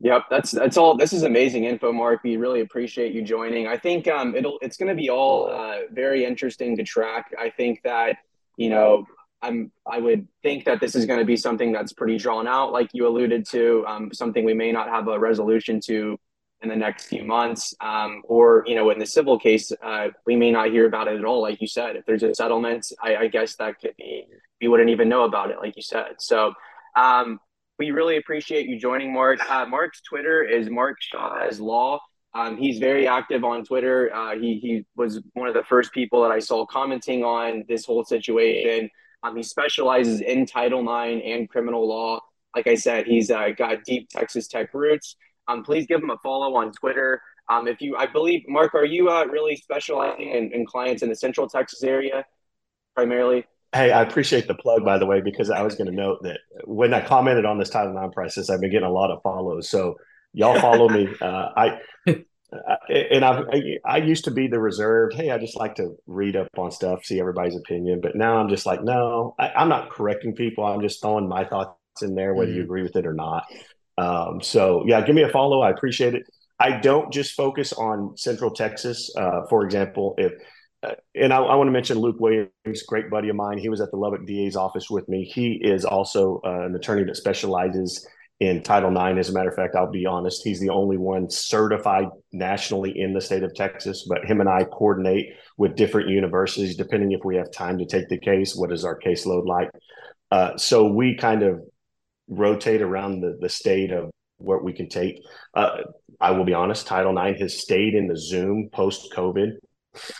Yep, 0.00 0.24
that's 0.30 0.50
that's 0.50 0.78
all. 0.78 0.96
This 0.96 1.12
is 1.12 1.24
amazing 1.24 1.64
info, 1.64 1.92
Marc. 1.92 2.24
We 2.24 2.38
really 2.38 2.62
appreciate 2.62 3.12
you 3.12 3.20
joining. 3.20 3.68
I 3.68 3.76
think 3.76 4.08
um, 4.08 4.34
it'll 4.34 4.58
it's 4.62 4.78
going 4.78 4.88
to 4.88 4.94
be 4.94 5.10
all 5.10 5.50
uh, 5.50 5.80
very 5.92 6.24
interesting 6.24 6.74
to 6.78 6.82
track. 6.82 7.34
I 7.38 7.50
think 7.50 7.82
that 7.84 8.16
you 8.60 8.68
know 8.68 9.06
I'm 9.42 9.72
I 9.90 9.98
would 9.98 10.28
think 10.42 10.64
that 10.66 10.80
this 10.80 10.94
is 10.94 11.06
going 11.06 11.18
to 11.18 11.24
be 11.24 11.36
something 11.36 11.72
that's 11.72 11.92
pretty 11.92 12.18
drawn 12.18 12.46
out, 12.46 12.72
like 12.72 12.90
you 12.92 13.08
alluded 13.08 13.46
to, 13.48 13.84
um, 13.86 14.12
something 14.12 14.44
we 14.44 14.54
may 14.54 14.70
not 14.70 14.88
have 14.88 15.08
a 15.08 15.18
resolution 15.18 15.80
to 15.86 16.18
in 16.62 16.68
the 16.68 16.76
next 16.76 17.06
few 17.06 17.24
months, 17.24 17.74
um, 17.80 18.20
or 18.24 18.64
you 18.66 18.74
know, 18.74 18.90
in 18.90 18.98
the 18.98 19.06
civil 19.06 19.38
case, 19.38 19.72
uh, 19.82 20.08
we 20.26 20.36
may 20.36 20.50
not 20.50 20.70
hear 20.70 20.86
about 20.86 21.08
it 21.08 21.18
at 21.18 21.24
all. 21.24 21.40
Like 21.40 21.60
you 21.62 21.66
said, 21.66 21.96
if 21.96 22.04
there's 22.04 22.22
a 22.22 22.34
settlement, 22.34 22.86
I, 23.02 23.16
I 23.16 23.26
guess 23.28 23.56
that 23.56 23.80
could 23.80 23.96
be 23.96 24.26
we 24.60 24.68
wouldn't 24.68 24.90
even 24.90 25.08
know 25.08 25.24
about 25.24 25.50
it, 25.50 25.56
like 25.58 25.74
you 25.76 25.82
said. 25.82 26.16
So 26.18 26.52
um, 26.94 27.40
we 27.78 27.92
really 27.92 28.18
appreciate 28.18 28.66
you 28.66 28.78
joining, 28.78 29.10
Marc. 29.10 29.40
Uh, 29.50 29.64
Marc's 29.64 30.02
Twitter 30.02 30.42
is 30.42 30.68
Marc 30.68 30.98
Chavez 31.00 31.60
Law. 31.60 31.98
Um, 32.32 32.56
he's 32.56 32.78
very 32.78 33.08
active 33.08 33.42
on 33.44 33.64
Twitter. 33.64 34.14
Uh, 34.14 34.36
he 34.36 34.58
he 34.60 34.84
was 34.96 35.20
one 35.34 35.48
of 35.48 35.54
the 35.54 35.64
first 35.64 35.92
people 35.92 36.22
that 36.22 36.30
I 36.30 36.38
saw 36.38 36.64
commenting 36.64 37.24
on 37.24 37.64
this 37.68 37.84
whole 37.84 38.04
situation. 38.04 38.88
Um, 39.22 39.36
he 39.36 39.42
specializes 39.42 40.20
in 40.20 40.46
Title 40.46 40.80
IX 40.80 41.22
and 41.24 41.48
criminal 41.48 41.86
law. 41.86 42.20
Like 42.54 42.66
I 42.66 42.74
said, 42.74 43.06
he's 43.06 43.30
uh, 43.30 43.50
got 43.56 43.84
deep 43.84 44.08
Texas 44.08 44.48
Tech 44.48 44.72
roots. 44.72 45.16
Um, 45.48 45.64
please 45.64 45.86
give 45.86 46.02
him 46.02 46.10
a 46.10 46.18
follow 46.22 46.54
on 46.54 46.72
Twitter. 46.72 47.20
Um, 47.48 47.66
if 47.66 47.80
you, 47.80 47.96
I 47.96 48.06
believe, 48.06 48.44
Marc, 48.46 48.74
are 48.74 48.84
you 48.84 49.10
uh, 49.10 49.24
really 49.24 49.56
specializing 49.56 50.30
in, 50.30 50.52
in 50.52 50.64
clients 50.64 51.02
in 51.02 51.08
the 51.08 51.16
Central 51.16 51.48
Texas 51.48 51.82
area 51.82 52.24
primarily? 52.94 53.44
Hey, 53.72 53.92
I 53.92 54.02
appreciate 54.02 54.46
the 54.48 54.54
plug, 54.54 54.84
by 54.84 54.98
the 54.98 55.06
way, 55.06 55.20
because 55.20 55.50
I 55.50 55.62
was 55.62 55.74
going 55.74 55.88
to 55.88 55.94
note 55.94 56.22
that 56.22 56.40
when 56.64 56.94
I 56.94 57.04
commented 57.04 57.44
on 57.44 57.58
this 57.58 57.70
Title 57.70 57.96
IX 57.96 58.14
prices, 58.14 58.50
I've 58.50 58.60
been 58.60 58.70
getting 58.70 58.86
a 58.86 58.92
lot 58.92 59.10
of 59.10 59.22
follows. 59.22 59.68
So 59.68 59.96
y'all 60.32 60.60
follow 60.60 60.88
me. 60.88 61.08
Uh, 61.20 61.48
I 61.56 61.78
and 62.88 63.24
I've, 63.24 63.44
I, 63.52 63.78
I 63.84 63.96
used 63.98 64.24
to 64.24 64.30
be 64.30 64.48
the 64.48 64.58
reserved. 64.58 65.14
Hey, 65.14 65.30
I 65.30 65.38
just 65.38 65.56
like 65.56 65.76
to 65.76 65.96
read 66.06 66.36
up 66.36 66.48
on 66.58 66.70
stuff, 66.72 67.04
see 67.04 67.20
everybody's 67.20 67.56
opinion. 67.56 68.00
But 68.00 68.16
now 68.16 68.38
I'm 68.38 68.48
just 68.48 68.66
like, 68.66 68.82
no, 68.82 69.34
I, 69.38 69.62
am 69.62 69.68
not 69.68 69.90
correcting 69.90 70.34
people. 70.34 70.64
I'm 70.64 70.80
just 70.80 71.00
throwing 71.00 71.28
my 71.28 71.44
thoughts 71.44 71.76
in 72.02 72.14
there, 72.14 72.34
whether 72.34 72.50
mm-hmm. 72.50 72.58
you 72.58 72.64
agree 72.64 72.82
with 72.82 72.96
it 72.96 73.06
or 73.06 73.14
not. 73.14 73.44
Um, 73.98 74.40
so 74.40 74.84
yeah, 74.86 75.00
give 75.02 75.14
me 75.14 75.22
a 75.22 75.28
follow. 75.28 75.60
I 75.60 75.70
appreciate 75.70 76.14
it. 76.14 76.24
I 76.58 76.78
don't 76.78 77.12
just 77.12 77.34
focus 77.34 77.72
on 77.72 78.16
Central 78.16 78.50
Texas. 78.50 79.10
Uh, 79.16 79.42
for 79.48 79.64
example, 79.64 80.14
if 80.18 80.32
uh, 80.82 80.94
and 81.14 81.32
I, 81.32 81.38
I, 81.38 81.54
want 81.56 81.68
to 81.68 81.72
mention 81.72 81.98
Luke 81.98 82.16
Williams, 82.18 82.82
great 82.88 83.10
buddy 83.10 83.28
of 83.28 83.36
mine. 83.36 83.58
He 83.58 83.68
was 83.68 83.82
at 83.82 83.90
the 83.90 83.98
Lubbock 83.98 84.26
DA's 84.26 84.56
office 84.56 84.88
with 84.88 85.06
me. 85.10 85.24
He 85.24 85.60
is 85.62 85.84
also 85.84 86.40
uh, 86.44 86.64
an 86.64 86.74
attorney 86.74 87.04
that 87.04 87.16
specializes 87.16 88.06
in 88.40 88.62
Title 88.62 88.90
IX. 88.90 89.18
As 89.18 89.28
a 89.28 89.32
matter 89.32 89.50
of 89.50 89.54
fact, 89.54 89.76
I'll 89.76 89.90
be 89.90 90.06
honest, 90.06 90.42
he's 90.42 90.60
the 90.60 90.70
only 90.70 90.96
one 90.96 91.30
certified 91.30 92.06
nationally 92.32 92.98
in 92.98 93.12
the 93.12 93.20
state 93.20 93.42
of 93.42 93.54
Texas. 93.54 94.06
But 94.08 94.24
him 94.24 94.40
and 94.40 94.48
I 94.48 94.64
coordinate 94.64 95.26
with 95.58 95.76
different 95.76 96.08
universities, 96.08 96.76
depending 96.76 97.12
if 97.12 97.20
we 97.22 97.36
have 97.36 97.52
time 97.52 97.78
to 97.78 97.86
take 97.86 98.08
the 98.08 98.18
case. 98.18 98.56
What 98.56 98.72
is 98.72 98.84
our 98.84 98.98
caseload 98.98 99.46
like? 99.46 99.70
Uh, 100.30 100.56
so 100.56 100.88
we 100.88 101.16
kind 101.16 101.42
of 101.42 101.60
rotate 102.28 102.80
around 102.80 103.20
the, 103.20 103.36
the 103.40 103.48
state 103.48 103.92
of 103.92 104.10
what 104.38 104.64
we 104.64 104.72
can 104.72 104.88
take. 104.88 105.20
Uh, 105.54 105.78
I 106.20 106.30
will 106.30 106.44
be 106.44 106.54
honest, 106.54 106.86
Title 106.86 107.16
IX 107.18 107.38
has 107.40 107.60
stayed 107.60 107.94
in 107.94 108.08
the 108.08 108.16
Zoom 108.16 108.70
post 108.72 109.12
COVID. 109.14 109.52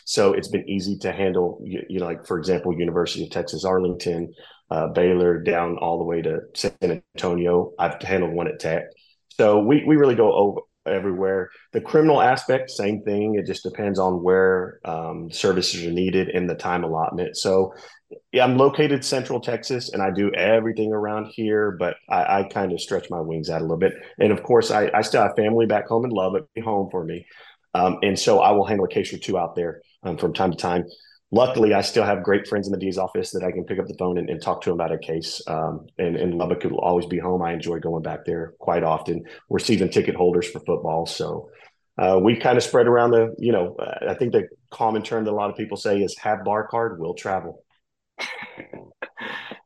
So 0.04 0.33
it's 0.33 0.48
been 0.48 0.68
easy 0.68 0.98
to 0.98 1.12
handle, 1.12 1.61
you, 1.64 1.83
you, 1.88 2.00
know, 2.00 2.06
like 2.06 2.26
for 2.26 2.38
example, 2.38 2.76
University 2.76 3.24
of 3.24 3.30
Texas 3.30 3.64
Arlington, 3.64 4.33
uh, 4.70 4.88
Baylor, 4.88 5.38
down 5.42 5.76
all 5.78 5.98
the 5.98 6.04
way 6.04 6.22
to 6.22 6.40
San 6.54 6.72
Antonio. 7.16 7.72
I've 7.78 8.00
handled 8.02 8.33
one 8.33 8.48
at 8.48 8.61
Tech. 8.61 8.85
So 9.30 9.61
we, 9.61 9.85
we 9.85 9.96
really 9.96 10.14
go 10.14 10.33
over 10.33 10.61
everywhere. 10.87 11.50
The 11.72 11.80
criminal 11.80 12.20
aspect, 12.20 12.70
same 12.70 13.02
thing. 13.02 13.37
It 13.37 13.46
just 13.46 13.62
depends 13.62 13.98
on 13.98 14.22
where 14.22 14.80
um, 14.85 15.30
services 15.30 15.85
are 15.87 15.90
needed 15.90 16.30
in 16.30 16.46
the 16.46 16.54
time 16.54 16.85
allotment. 16.85 17.37
So 17.37 17.74
yeah, 18.33 18.44
I'm 18.44 18.56
located 18.56 19.04
central 19.04 19.40
Texas 19.40 19.92
and 19.92 20.02
I 20.02 20.11
do 20.11 20.33
everything 20.33 20.92
around 20.92 21.26
here, 21.26 21.76
but 21.78 21.96
I, 22.09 22.40
I 22.40 22.42
kind 22.44 22.72
of 22.72 22.80
stretch 22.80 23.09
my 23.11 23.20
wings 23.20 23.50
out 23.50 23.61
a 23.61 23.64
little 23.64 23.76
bit. 23.76 23.94
And 24.18 24.33
of 24.33 24.42
course, 24.42 24.70
I, 24.70 24.90
I 24.92 25.02
still 25.02 25.22
have 25.22 25.37
family 25.37 25.66
back 25.66 25.87
home 25.87 26.04
in 26.04 26.11
Lubbock, 26.11 26.46
home 26.62 26.88
for 26.90 27.04
me. 27.04 27.26
Um, 27.74 27.98
and 28.02 28.18
so 28.18 28.40
I 28.40 28.50
will 28.50 28.64
handle 28.64 28.87
a 28.87 28.88
case 28.88 29.12
or 29.12 29.18
two 29.18 29.38
out 29.38 29.54
there 29.54 29.80
um, 30.02 30.16
from 30.16 30.35
time 30.35 30.50
to 30.50 30.56
time. 30.56 30.85
Luckily, 31.32 31.74
I 31.74 31.80
still 31.82 32.04
have 32.04 32.24
great 32.24 32.48
friends 32.48 32.66
in 32.66 32.72
the 32.72 32.78
D's 32.78 32.98
office 32.98 33.30
that 33.32 33.44
I 33.44 33.52
can 33.52 33.64
pick 33.64 33.78
up 33.78 33.86
the 33.86 33.94
phone 33.94 34.18
and, 34.18 34.28
and 34.28 34.42
talk 34.42 34.62
to 34.62 34.70
them 34.70 34.80
about 34.80 34.92
a 34.92 34.98
case. 34.98 35.40
Um, 35.46 35.86
and, 35.96 36.16
and 36.16 36.34
Lubbock 36.34 36.64
will 36.64 36.80
always 36.80 37.06
be 37.06 37.18
home. 37.18 37.40
I 37.42 37.52
enjoy 37.52 37.78
going 37.78 38.02
back 38.02 38.24
there 38.24 38.54
quite 38.58 38.82
often. 38.82 39.24
We're 39.48 39.60
season 39.60 39.90
ticket 39.90 40.16
holders 40.16 40.50
for 40.50 40.58
football. 40.60 41.06
So 41.06 41.50
uh, 41.98 42.18
we 42.20 42.36
kind 42.36 42.56
of 42.56 42.64
spread 42.64 42.88
around 42.88 43.12
the, 43.12 43.34
you 43.38 43.52
know, 43.52 43.76
I 44.08 44.14
think 44.14 44.32
the 44.32 44.48
common 44.70 45.02
term 45.02 45.24
that 45.24 45.30
a 45.30 45.32
lot 45.32 45.50
of 45.50 45.56
people 45.56 45.76
say 45.76 46.00
is 46.00 46.16
have 46.18 46.44
bar 46.44 46.66
card, 46.66 46.98
will 46.98 47.14
travel. 47.14 47.62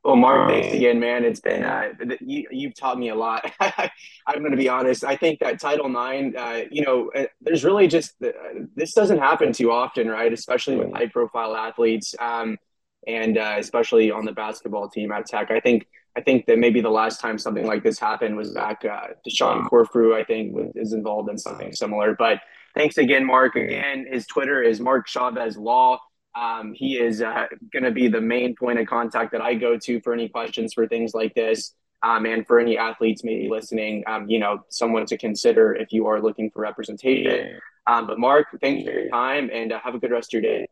well, 0.04 0.16
Marc, 0.16 0.50
thanks 0.50 0.74
again, 0.74 1.00
man. 1.00 1.24
It's 1.24 1.40
been 1.40 1.64
uh, 1.64 1.92
you, 2.20 2.46
you've 2.50 2.74
taught 2.74 2.98
me 2.98 3.08
a 3.08 3.14
lot. 3.14 3.50
I'm 3.60 4.40
going 4.40 4.50
to 4.50 4.56
be 4.56 4.68
honest. 4.68 5.02
I 5.02 5.16
think 5.16 5.40
that 5.40 5.58
Title 5.58 5.86
IX, 5.86 6.36
uh, 6.36 6.64
you 6.70 6.82
know, 6.82 7.10
uh, 7.16 7.24
there's 7.40 7.64
really 7.64 7.88
just 7.88 8.14
uh, 8.22 8.30
this 8.76 8.92
doesn't 8.92 9.18
happen 9.18 9.54
too 9.54 9.72
often, 9.72 10.08
right? 10.08 10.30
Especially 10.30 10.76
with 10.76 10.92
high 10.92 11.08
profile 11.08 11.56
athletes, 11.56 12.14
um, 12.20 12.58
and 13.06 13.38
uh, 13.38 13.56
especially 13.58 14.10
on 14.10 14.26
the 14.26 14.32
basketball 14.32 14.90
team 14.90 15.10
at 15.10 15.24
Tech. 15.24 15.50
I 15.50 15.60
think 15.60 15.86
I 16.14 16.20
think 16.20 16.44
that 16.46 16.58
maybe 16.58 16.82
the 16.82 16.90
last 16.90 17.18
time 17.18 17.38
something 17.38 17.66
like 17.66 17.82
this 17.82 17.98
happened 17.98 18.36
was 18.36 18.50
back 18.50 18.84
uh, 18.84 19.08
Sean 19.26 19.64
Corfrew. 19.64 20.14
I 20.14 20.22
think 20.22 20.54
is 20.74 20.92
involved 20.92 21.30
in 21.30 21.38
something 21.38 21.72
similar. 21.72 22.14
But 22.14 22.40
thanks 22.74 22.98
again, 22.98 23.24
Marc. 23.24 23.56
Again, 23.56 24.06
his 24.10 24.26
Twitter 24.26 24.62
is 24.62 24.80
Marc 24.80 25.06
Chavez 25.06 25.56
Law. 25.56 25.98
Um, 26.34 26.72
he 26.74 26.98
is 26.98 27.22
uh, 27.22 27.46
going 27.72 27.84
to 27.84 27.90
be 27.90 28.08
the 28.08 28.20
main 28.20 28.56
point 28.56 28.78
of 28.78 28.86
contact 28.86 29.32
that 29.32 29.40
I 29.40 29.54
go 29.54 29.78
to 29.78 30.00
for 30.00 30.12
any 30.12 30.28
questions 30.28 30.74
for 30.74 30.86
things 30.86 31.14
like 31.14 31.34
this. 31.34 31.74
Um, 32.02 32.26
and 32.26 32.46
for 32.46 32.60
any 32.60 32.76
athletes 32.76 33.24
maybe 33.24 33.48
listening, 33.48 34.04
um, 34.06 34.28
you 34.28 34.38
know, 34.38 34.58
someone 34.68 35.06
to 35.06 35.16
consider 35.16 35.74
if 35.74 35.90
you 35.90 36.06
are 36.06 36.20
looking 36.20 36.50
for 36.50 36.60
representation. 36.60 37.58
Um, 37.86 38.06
but 38.06 38.18
Marc, 38.18 38.46
thanks 38.60 38.84
for 38.84 38.92
your 38.92 39.08
time 39.08 39.48
and 39.50 39.72
uh, 39.72 39.80
have 39.82 39.94
a 39.94 39.98
good 39.98 40.10
rest 40.10 40.34
of 40.34 40.42
your 40.42 40.42
day. 40.42 40.68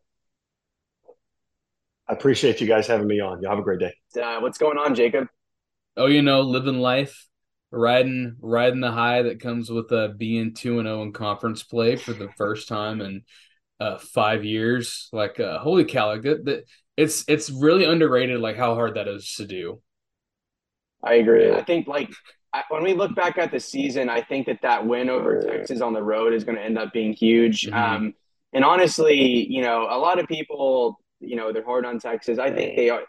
I 2.06 2.12
appreciate 2.12 2.60
you 2.60 2.66
guys 2.66 2.86
having 2.86 3.06
me 3.06 3.20
on. 3.20 3.40
You 3.40 3.48
have 3.48 3.58
a 3.58 3.62
great 3.62 3.80
day. 3.80 3.94
Uh, 4.20 4.40
what's 4.40 4.58
going 4.58 4.76
on, 4.76 4.94
Jacob? 4.94 5.28
Oh, 5.96 6.06
you 6.06 6.20
know, 6.20 6.42
living 6.42 6.78
life, 6.78 7.26
riding 7.70 8.36
riding 8.40 8.80
the 8.80 8.90
high 8.90 9.22
that 9.22 9.40
comes 9.40 9.70
with 9.70 9.90
uh, 9.92 10.08
being 10.16 10.52
two 10.52 10.78
and 10.78 10.86
zero 10.86 11.00
oh 11.00 11.02
in 11.02 11.12
conference 11.12 11.62
play 11.62 11.96
for 11.96 12.12
the 12.12 12.28
first 12.36 12.68
time 12.68 13.00
and 13.00 13.22
uh, 13.82 13.98
five 13.98 14.44
years. 14.44 15.08
Like, 15.12 15.40
uh, 15.40 15.58
holy 15.58 15.84
cow! 15.84 16.08
Like 16.08 16.22
that, 16.22 16.44
that, 16.44 16.64
it's 16.96 17.24
it's 17.28 17.50
really 17.50 17.84
underrated. 17.84 18.40
Like 18.40 18.56
how 18.56 18.74
hard 18.74 18.94
that 18.94 19.08
is 19.08 19.34
to 19.36 19.46
do. 19.46 19.80
I 21.02 21.14
agree. 21.14 21.50
I 21.50 21.64
think 21.64 21.88
like 21.88 22.10
I, 22.52 22.62
when 22.68 22.82
we 22.82 22.94
look 22.94 23.14
back 23.14 23.38
at 23.38 23.50
the 23.50 23.58
season, 23.58 24.08
I 24.08 24.22
think 24.22 24.46
that 24.46 24.60
that 24.62 24.86
win 24.86 25.10
over 25.10 25.40
Texas 25.40 25.80
on 25.80 25.92
the 25.92 26.02
road 26.02 26.32
is 26.32 26.44
going 26.44 26.56
to 26.56 26.62
end 26.62 26.78
up 26.78 26.92
being 26.92 27.12
huge. 27.12 27.66
Mm-hmm. 27.66 27.74
Um, 27.74 28.14
and 28.52 28.64
honestly, 28.64 29.46
you 29.50 29.62
know, 29.62 29.88
a 29.90 29.98
lot 29.98 30.20
of 30.20 30.28
people, 30.28 31.00
you 31.18 31.36
know, 31.36 31.52
they're 31.52 31.64
hard 31.64 31.84
on 31.84 31.98
Texas. 31.98 32.38
I 32.38 32.50
think 32.50 32.76
they 32.76 32.90
are. 32.90 33.02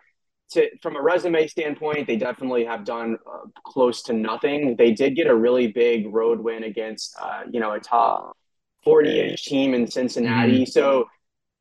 To, 0.51 0.69
from 0.83 0.95
a 0.95 1.01
resume 1.01 1.47
standpoint, 1.47 2.05
they 2.05 2.17
definitely 2.17 2.63
have 2.65 2.85
done 2.85 3.17
uh, 3.25 3.47
close 3.65 4.03
to 4.03 4.13
nothing. 4.13 4.75
They 4.77 4.91
did 4.91 5.15
get 5.15 5.25
a 5.25 5.35
really 5.35 5.67
big 5.67 6.13
road 6.13 6.39
win 6.39 6.63
against, 6.63 7.15
uh, 7.19 7.43
you 7.49 7.59
know, 7.59 7.71
a 7.71 7.79
top 7.79 8.37
40-ish 8.85 9.43
team 9.43 9.73
in 9.73 9.87
Cincinnati. 9.87 10.63
Mm-hmm. 10.63 10.71
So, 10.71 11.07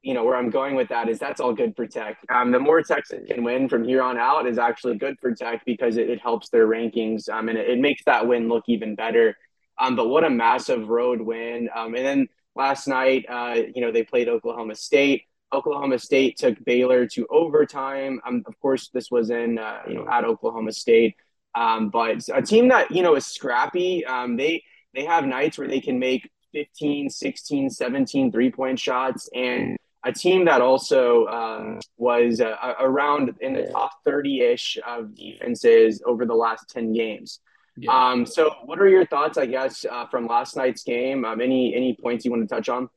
you 0.02 0.14
know, 0.14 0.24
where 0.24 0.36
I'm 0.36 0.50
going 0.50 0.74
with 0.74 0.88
that 0.88 1.08
is 1.08 1.18
that's 1.18 1.40
all 1.40 1.52
good 1.52 1.76
for 1.76 1.86
Tech. 1.86 2.18
Um, 2.28 2.50
the 2.50 2.58
more 2.58 2.82
Texas 2.82 3.24
can 3.28 3.44
win 3.44 3.68
from 3.68 3.84
here 3.84 4.02
on 4.02 4.18
out 4.18 4.46
is 4.46 4.58
actually 4.58 4.98
good 4.98 5.16
for 5.20 5.32
Tech 5.32 5.62
because 5.64 5.96
it, 5.96 6.10
it 6.10 6.20
helps 6.20 6.48
their 6.48 6.66
rankings 6.66 7.28
um, 7.28 7.48
and 7.48 7.56
it, 7.56 7.70
it, 7.70 7.78
makes 7.78 8.02
that 8.04 8.26
win 8.26 8.48
look 8.48 8.64
even 8.66 8.96
better. 8.96 9.36
Um, 9.78 9.94
but 9.94 10.08
what 10.08 10.24
a 10.24 10.30
massive 10.30 10.88
road 10.88 11.20
win. 11.20 11.68
Um, 11.74 11.94
and 11.94 12.04
then 12.04 12.28
last 12.54 12.88
night, 12.88 13.26
uh, 13.28 13.56
you 13.74 13.80
know, 13.80 13.92
they 13.92 14.02
played 14.02 14.28
Oklahoma 14.28 14.74
State. 14.74 15.22
Oklahoma 15.52 15.98
State 15.98 16.36
took 16.36 16.62
Baylor 16.64 17.06
to 17.08 17.26
overtime. 17.30 18.20
Um, 18.26 18.42
of 18.46 18.58
course, 18.60 18.90
this 18.92 19.10
was 19.10 19.30
in, 19.30 19.58
uh, 19.58 19.82
you 19.86 19.94
know, 19.94 20.08
at 20.08 20.24
Oklahoma 20.24 20.72
State. 20.72 21.14
Um, 21.54 21.90
but 21.90 22.26
a 22.32 22.42
team 22.42 22.68
that, 22.68 22.90
you 22.90 23.02
know, 23.02 23.14
is 23.14 23.26
scrappy. 23.26 24.04
Um, 24.04 24.36
they, 24.36 24.64
they 24.94 25.04
have 25.04 25.24
nights 25.26 25.58
where 25.58 25.68
they 25.68 25.80
can 25.80 25.98
make 25.98 26.30
15, 26.52 27.10
16, 27.10 27.70
17 27.70 28.32
three 28.32 28.50
point 28.50 28.78
shots. 28.78 29.28
And 29.34 29.76
a 30.04 30.12
team 30.12 30.44
that 30.46 30.60
also 30.60 31.26
um, 31.26 31.80
was 31.96 32.40
uh, 32.40 32.56
around 32.80 33.34
in 33.40 33.54
the 33.54 33.64
top 33.70 33.92
30 34.04 34.40
ish 34.40 34.78
of 34.86 35.14
defenses 35.14 36.02
over 36.06 36.26
the 36.26 36.34
last 36.34 36.68
10 36.70 36.92
games. 36.92 37.40
Yeah. 37.76 38.10
Um, 38.10 38.26
so, 38.26 38.54
what 38.64 38.80
are 38.80 38.88
your 38.88 39.06
thoughts, 39.06 39.38
I 39.38 39.46
guess, 39.46 39.86
uh, 39.90 40.06
from 40.06 40.26
last 40.26 40.56
night's 40.56 40.82
game? 40.82 41.24
Um, 41.24 41.40
any 41.40 41.74
any 41.74 41.96
points 42.00 42.24
you 42.24 42.30
want 42.30 42.46
to 42.46 42.54
touch 42.54 42.68
on? 42.68 42.90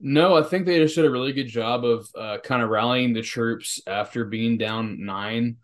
No, 0.00 0.34
I 0.34 0.42
think 0.42 0.66
they 0.66 0.78
just 0.78 0.94
did 0.94 1.04
a 1.04 1.10
really 1.10 1.32
good 1.32 1.46
job 1.46 1.84
of 1.84 2.08
uh, 2.18 2.38
kind 2.42 2.62
of 2.62 2.70
rallying 2.70 3.12
the 3.12 3.22
troops 3.22 3.80
after 3.86 4.24
being 4.24 4.58
down 4.58 5.04
nine. 5.04 5.58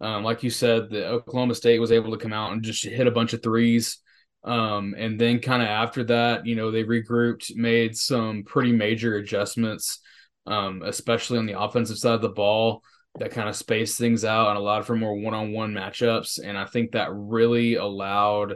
Um, 0.00 0.24
like 0.24 0.42
you 0.42 0.50
said, 0.50 0.90
the 0.90 1.06
Oklahoma 1.06 1.54
State 1.54 1.78
was 1.78 1.92
able 1.92 2.10
to 2.10 2.16
come 2.16 2.32
out 2.32 2.52
and 2.52 2.62
just 2.62 2.84
hit 2.84 3.06
a 3.06 3.12
bunch 3.12 3.34
of 3.34 3.42
threes. 3.42 3.98
Um, 4.44 4.94
and 4.98 5.20
then 5.20 5.38
kind 5.38 5.62
of 5.62 5.68
after 5.68 6.04
that, 6.04 6.46
you 6.46 6.56
know, 6.56 6.70
they 6.70 6.84
regrouped, 6.84 7.54
made 7.54 7.96
some 7.96 8.42
pretty 8.42 8.72
major 8.72 9.16
adjustments, 9.16 10.00
um, 10.46 10.82
especially 10.84 11.38
on 11.38 11.46
the 11.46 11.60
offensive 11.60 11.98
side 11.98 12.14
of 12.14 12.22
the 12.22 12.28
ball 12.28 12.82
that 13.18 13.30
kind 13.30 13.48
of 13.48 13.54
spaced 13.54 13.98
things 13.98 14.24
out 14.24 14.48
and 14.48 14.58
allowed 14.58 14.84
for 14.86 14.96
more 14.96 15.14
one-on-one 15.14 15.72
matchups. 15.72 16.40
And 16.42 16.58
I 16.58 16.64
think 16.64 16.92
that 16.92 17.10
really 17.12 17.76
allowed 17.76 18.54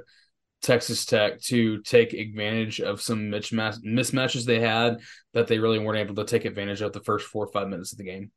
Texas 0.63 1.05
Tech 1.05 1.41
to 1.43 1.83
take 1.83 2.15
advantage 2.15 2.81
of 2.81 3.01
some 3.01 3.31
mismatch- 3.31 3.85
mismatches 3.85 4.45
they 4.45 4.59
had 4.59 4.99
that 5.35 5.47
they 5.47 5.59
really 5.59 5.79
weren't 5.79 5.99
able 5.99 6.15
to 6.17 6.25
take 6.25 6.47
advantage 6.47 6.81
of 6.81 6.93
the 6.93 7.01
first 7.01 7.27
four 7.27 7.45
or 7.45 7.53
five 7.53 7.69
minutes 7.69 7.93
of 7.93 7.99
the 7.99 8.05
game. 8.05 8.33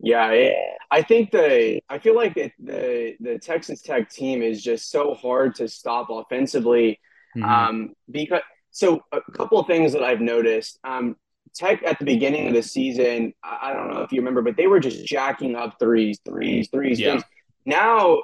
Yeah, 0.00 0.52
I 0.90 1.02
think 1.02 1.30
the 1.30 1.80
I 1.88 1.98
feel 1.98 2.14
like 2.14 2.36
it, 2.36 2.52
the 2.58 3.14
the 3.20 3.38
Texas 3.38 3.80
Tech 3.80 4.10
team 4.10 4.42
is 4.42 4.62
just 4.62 4.90
so 4.90 5.14
hard 5.14 5.54
to 5.56 5.68
stop 5.68 6.08
offensively. 6.10 7.00
Mm-hmm. 7.36 7.44
Um, 7.48 7.94
because 8.10 8.42
so 8.70 9.02
a 9.12 9.20
couple 9.32 9.58
of 9.58 9.66
things 9.66 9.92
that 9.92 10.02
I've 10.02 10.20
noticed. 10.20 10.78
Um, 10.84 11.16
Tech 11.54 11.82
at 11.84 12.00
the 12.00 12.04
beginning 12.04 12.48
of 12.48 12.54
the 12.54 12.62
season, 12.62 13.32
I, 13.44 13.70
I 13.70 13.72
don't 13.72 13.94
know 13.94 14.00
if 14.00 14.12
you 14.12 14.20
remember, 14.20 14.42
but 14.42 14.56
they 14.56 14.66
were 14.66 14.80
just 14.80 15.06
jacking 15.06 15.54
up 15.54 15.78
threes, 15.78 16.18
threes, 16.24 16.68
threes. 16.70 16.98
Yeah. 16.98 17.12
threes. 17.12 17.24
Now 17.64 18.18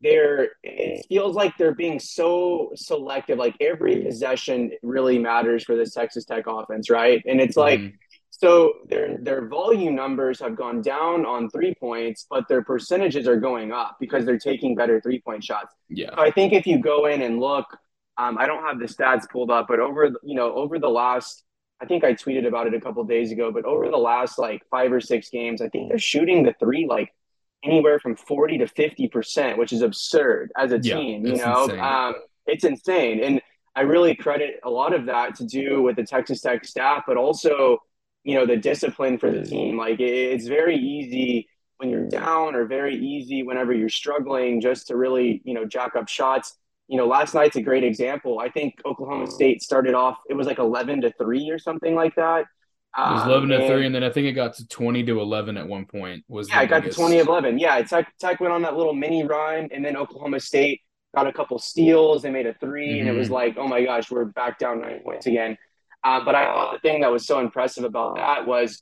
they're 0.00 0.50
it 0.62 1.04
feels 1.08 1.34
like 1.34 1.56
they're 1.58 1.74
being 1.74 1.98
so 1.98 2.70
selective. 2.76 3.38
Like 3.38 3.56
every 3.60 4.02
possession 4.02 4.70
really 4.82 5.18
matters 5.18 5.64
for 5.64 5.74
this 5.74 5.92
Texas 5.92 6.24
Tech 6.24 6.46
offense, 6.46 6.88
right? 6.88 7.22
And 7.26 7.40
it's 7.40 7.56
like. 7.56 7.80
Mm-hmm 7.80 7.96
so 8.38 8.74
their 8.88 9.16
their 9.18 9.46
volume 9.46 9.94
numbers 9.94 10.40
have 10.40 10.56
gone 10.56 10.82
down 10.82 11.24
on 11.24 11.48
three 11.48 11.74
points, 11.74 12.26
but 12.28 12.46
their 12.48 12.62
percentages 12.62 13.26
are 13.26 13.36
going 13.36 13.72
up 13.72 13.96
because 13.98 14.26
they're 14.26 14.38
taking 14.38 14.74
better 14.74 15.00
three 15.00 15.20
point 15.20 15.42
shots. 15.42 15.74
Yeah. 15.88 16.10
So 16.14 16.20
I 16.20 16.30
think 16.30 16.52
if 16.52 16.66
you 16.66 16.78
go 16.78 17.06
in 17.06 17.22
and 17.22 17.40
look, 17.40 17.64
um, 18.18 18.36
I 18.36 18.46
don't 18.46 18.62
have 18.62 18.78
the 18.78 18.86
stats 18.86 19.28
pulled 19.30 19.50
up, 19.50 19.66
but 19.68 19.80
over 19.80 20.10
you 20.22 20.34
know 20.34 20.52
over 20.52 20.78
the 20.78 20.88
last, 20.88 21.44
I 21.80 21.86
think 21.86 22.04
I 22.04 22.12
tweeted 22.12 22.46
about 22.46 22.66
it 22.66 22.74
a 22.74 22.80
couple 22.80 23.02
days 23.04 23.32
ago, 23.32 23.50
but 23.50 23.64
over 23.64 23.88
the 23.88 23.96
last 23.96 24.38
like 24.38 24.62
five 24.70 24.92
or 24.92 25.00
six 25.00 25.30
games, 25.30 25.62
I 25.62 25.68
think 25.70 25.88
they're 25.88 25.98
shooting 25.98 26.42
the 26.42 26.54
three 26.60 26.86
like 26.86 27.14
anywhere 27.64 27.98
from 27.98 28.16
forty 28.16 28.58
to 28.58 28.66
fifty 28.66 29.08
percent, 29.08 29.56
which 29.56 29.72
is 29.72 29.80
absurd 29.80 30.52
as 30.58 30.72
a 30.72 30.78
yeah, 30.78 30.96
team. 30.96 31.26
You 31.26 31.36
know, 31.36 31.70
um, 31.80 32.16
it's 32.44 32.64
insane, 32.64 33.24
and 33.24 33.40
I 33.74 33.80
really 33.80 34.14
credit 34.14 34.60
a 34.62 34.70
lot 34.70 34.92
of 34.92 35.06
that 35.06 35.36
to 35.36 35.46
do 35.46 35.80
with 35.80 35.96
the 35.96 36.04
Texas 36.04 36.42
Tech 36.42 36.66
staff, 36.66 37.04
but 37.06 37.16
also 37.16 37.78
you 38.26 38.34
know 38.34 38.44
the 38.44 38.56
discipline 38.56 39.18
for 39.18 39.30
the 39.30 39.44
team. 39.44 39.78
Like 39.78 40.00
it's 40.00 40.48
very 40.48 40.76
easy 40.76 41.48
when 41.78 41.90
you're 41.90 42.08
down, 42.08 42.56
or 42.56 42.66
very 42.66 42.96
easy 42.96 43.44
whenever 43.44 43.72
you're 43.72 43.88
struggling, 43.88 44.60
just 44.60 44.88
to 44.88 44.96
really 44.96 45.40
you 45.44 45.54
know 45.54 45.64
jack 45.64 45.94
up 45.94 46.08
shots. 46.08 46.58
You 46.88 46.98
know, 46.98 47.06
last 47.06 47.34
night's 47.34 47.54
a 47.54 47.62
great 47.62 47.84
example. 47.84 48.40
I 48.40 48.48
think 48.48 48.74
Oklahoma 48.84 49.30
State 49.30 49.62
started 49.62 49.94
off; 49.94 50.18
it 50.28 50.34
was 50.34 50.48
like 50.48 50.58
eleven 50.58 51.00
to 51.02 51.12
three 51.12 51.48
or 51.50 51.58
something 51.60 51.94
like 51.94 52.16
that. 52.16 52.46
It 52.98 53.00
was 53.00 53.22
um, 53.22 53.48
to 53.48 53.68
three, 53.68 53.86
and 53.86 53.94
then 53.94 54.02
I 54.02 54.10
think 54.10 54.26
it 54.26 54.32
got 54.32 54.54
to 54.54 54.66
twenty 54.66 55.04
to 55.04 55.20
eleven 55.20 55.56
at 55.56 55.68
one 55.68 55.86
point. 55.86 56.24
Was 56.26 56.48
yeah, 56.48 56.62
it 56.62 56.66
got 56.66 56.82
to 56.82 56.90
twenty 56.90 57.20
of 57.20 57.28
eleven. 57.28 57.60
Yeah, 57.60 57.80
Tech, 57.82 58.12
Tech 58.18 58.40
went 58.40 58.52
on 58.52 58.62
that 58.62 58.76
little 58.76 58.94
mini 58.94 59.24
run, 59.24 59.68
and 59.70 59.84
then 59.84 59.96
Oklahoma 59.96 60.40
State 60.40 60.80
got 61.14 61.28
a 61.28 61.32
couple 61.32 61.58
steals. 61.58 62.22
They 62.22 62.30
made 62.30 62.46
a 62.46 62.54
3 62.54 62.88
mm-hmm. 62.88 63.00
and 63.00 63.08
it 63.08 63.18
was 63.18 63.28
mm-hmm. 63.28 63.34
like, 63.34 63.56
oh 63.56 63.66
my 63.66 63.82
gosh, 63.82 64.10
we're 64.10 64.26
back 64.26 64.58
down 64.58 64.82
nine 64.82 65.00
points 65.02 65.26
again. 65.26 65.56
Uh, 66.06 66.24
but 66.24 66.36
I 66.36 66.44
thought 66.44 66.72
the 66.72 66.88
thing 66.88 67.00
that 67.00 67.10
was 67.10 67.26
so 67.26 67.40
impressive 67.40 67.82
about 67.82 68.14
that 68.14 68.46
was 68.46 68.80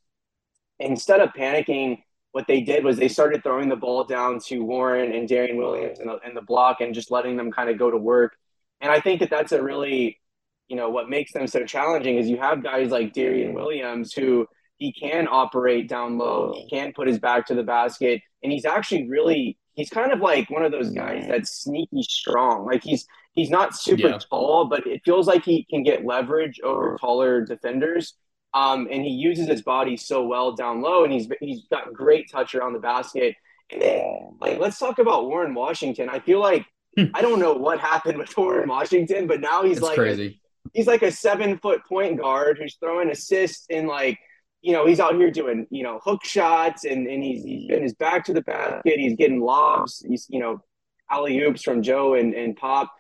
instead 0.79 1.21
of 1.21 1.31
panicking, 1.31 2.03
what 2.33 2.47
they 2.47 2.61
did 2.61 2.85
was 2.85 2.99
they 2.99 3.09
started 3.09 3.43
throwing 3.43 3.71
the 3.71 3.77
ball 3.77 4.05
down 4.05 4.41
to 4.41 4.59
Warren 4.59 5.11
and 5.15 5.27
Darrion 5.27 5.57
Williams 5.57 6.01
in 6.01 6.09
the, 6.09 6.19
in 6.27 6.35
the 6.35 6.43
block 6.43 6.83
and 6.83 6.95
just 6.95 7.11
letting 7.11 7.39
them 7.39 7.51
kind 7.51 7.71
of 7.71 7.79
go 7.79 7.91
to 7.91 7.97
work. 7.97 8.37
And 8.83 8.93
I 8.93 9.01
think 9.01 9.21
that 9.21 9.31
that's 9.31 9.53
a 9.53 9.63
really, 9.63 10.21
you 10.69 10.77
know, 10.77 10.91
what 10.91 11.09
makes 11.09 11.33
them 11.33 11.47
so 11.47 11.65
challenging 11.65 12.19
is 12.19 12.29
you 12.29 12.37
have 12.37 12.63
guys 12.63 12.91
like 12.91 13.15
Darrion 13.15 13.55
Williams 13.55 14.13
who 14.13 14.47
he 14.77 14.93
can 14.93 15.27
operate 15.27 15.89
down 15.89 16.19
low, 16.19 16.53
he 16.55 16.69
can 16.69 16.93
put 16.93 17.09
his 17.09 17.19
back 17.19 17.47
to 17.47 17.55
the 17.55 17.63
basket, 17.63 18.21
and 18.43 18.53
he's 18.53 18.67
actually 18.67 19.09
really 19.09 19.57
he's 19.73 19.89
kind 19.89 20.13
of 20.13 20.21
like 20.21 20.51
one 20.51 20.63
of 20.63 20.73
those 20.73 20.91
guys 20.91 21.25
that's 21.27 21.63
sneaky 21.63 22.03
strong. 22.03 22.67
Like 22.67 22.83
he's 22.83 23.07
he's 23.35 23.51
not 23.51 23.77
super 23.77 24.09
yeah. 24.09 24.19
tall, 24.19 24.67
but 24.67 24.87
it 24.87 25.03
feels 25.05 25.27
like 25.27 25.45
he 25.45 25.65
can 25.69 25.83
get 25.83 26.05
leverage 26.05 26.61
over 26.63 26.97
taller 27.01 27.45
defenders. 27.45 28.15
Um, 28.55 28.87
and 28.91 29.03
he 29.03 29.11
uses 29.11 29.49
his 29.49 29.63
body 29.63 29.97
so 29.97 30.25
well 30.25 30.53
down 30.53 30.81
low, 30.81 31.03
and 31.03 31.13
he's 31.13 31.29
he's 31.41 31.67
got 31.71 31.93
great 31.93 32.31
touch 32.31 32.55
around 32.55 32.73
the 32.73 32.79
basket. 32.79 33.35
And 33.71 33.83
then, 33.83 34.37
like, 34.41 34.61
let's 34.61 34.79
talk 34.79 34.99
about 35.01 35.27
Warren 35.27 35.55
Washington. 35.55 36.09
I 36.09 36.21
feel 36.21 36.41
like 36.41 36.65
hmm. 36.97 37.07
I 37.15 37.23
don't 37.23 37.41
know 37.41 37.55
what 37.55 37.81
happened 37.81 38.19
with 38.19 38.37
Warren 38.37 38.69
Washington, 38.69 39.27
but 39.27 39.41
now 39.41 39.65
he's 39.65 39.81
like 39.81 39.99
crazy. 39.99 40.41
He's 40.73 40.87
like 40.87 41.03
a 41.03 41.11
seven 41.11 41.59
foot 41.59 41.83
point 41.89 42.21
guard 42.21 42.59
who's 42.59 42.77
throwing 42.77 43.11
assists 43.11 43.67
in 43.69 43.87
like 43.87 44.19
you 44.65 44.73
know, 44.73 44.87
he's 44.87 44.99
out 44.99 45.15
here 45.15 45.31
doing, 45.31 45.67
you 45.69 45.83
know, 45.83 46.01
hook 46.03 46.25
shots 46.25 46.85
and, 46.85 47.07
and 47.07 47.23
he's, 47.23 47.45
he's 47.45 47.69
getting 47.69 47.83
his 47.83 47.93
back 47.93 48.25
to 48.25 48.33
the 48.33 48.41
basket. 48.41 48.99
He's 48.99 49.15
getting 49.15 49.39
lobs. 49.39 50.03
He's, 50.09 50.27
you 50.31 50.41
know, 50.41 50.63
alley 51.11 51.39
oops 51.43 51.63
from 51.63 51.83
Joe 51.83 52.15
and, 52.15 52.33
and 52.33 52.57
Pop. 52.57 52.91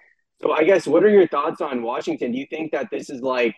So 0.45 0.53
I 0.53 0.65
guess 0.65 0.87
what 0.87 1.03
are 1.03 1.09
your 1.09 1.27
thoughts 1.27 1.63
on 1.63 1.83
Washington? 1.83 2.33
Do 2.33 2.39
you 2.39 2.47
think 2.51 2.73
that 2.73 2.91
this 2.91 3.09
is 3.09 3.23
like 3.23 3.57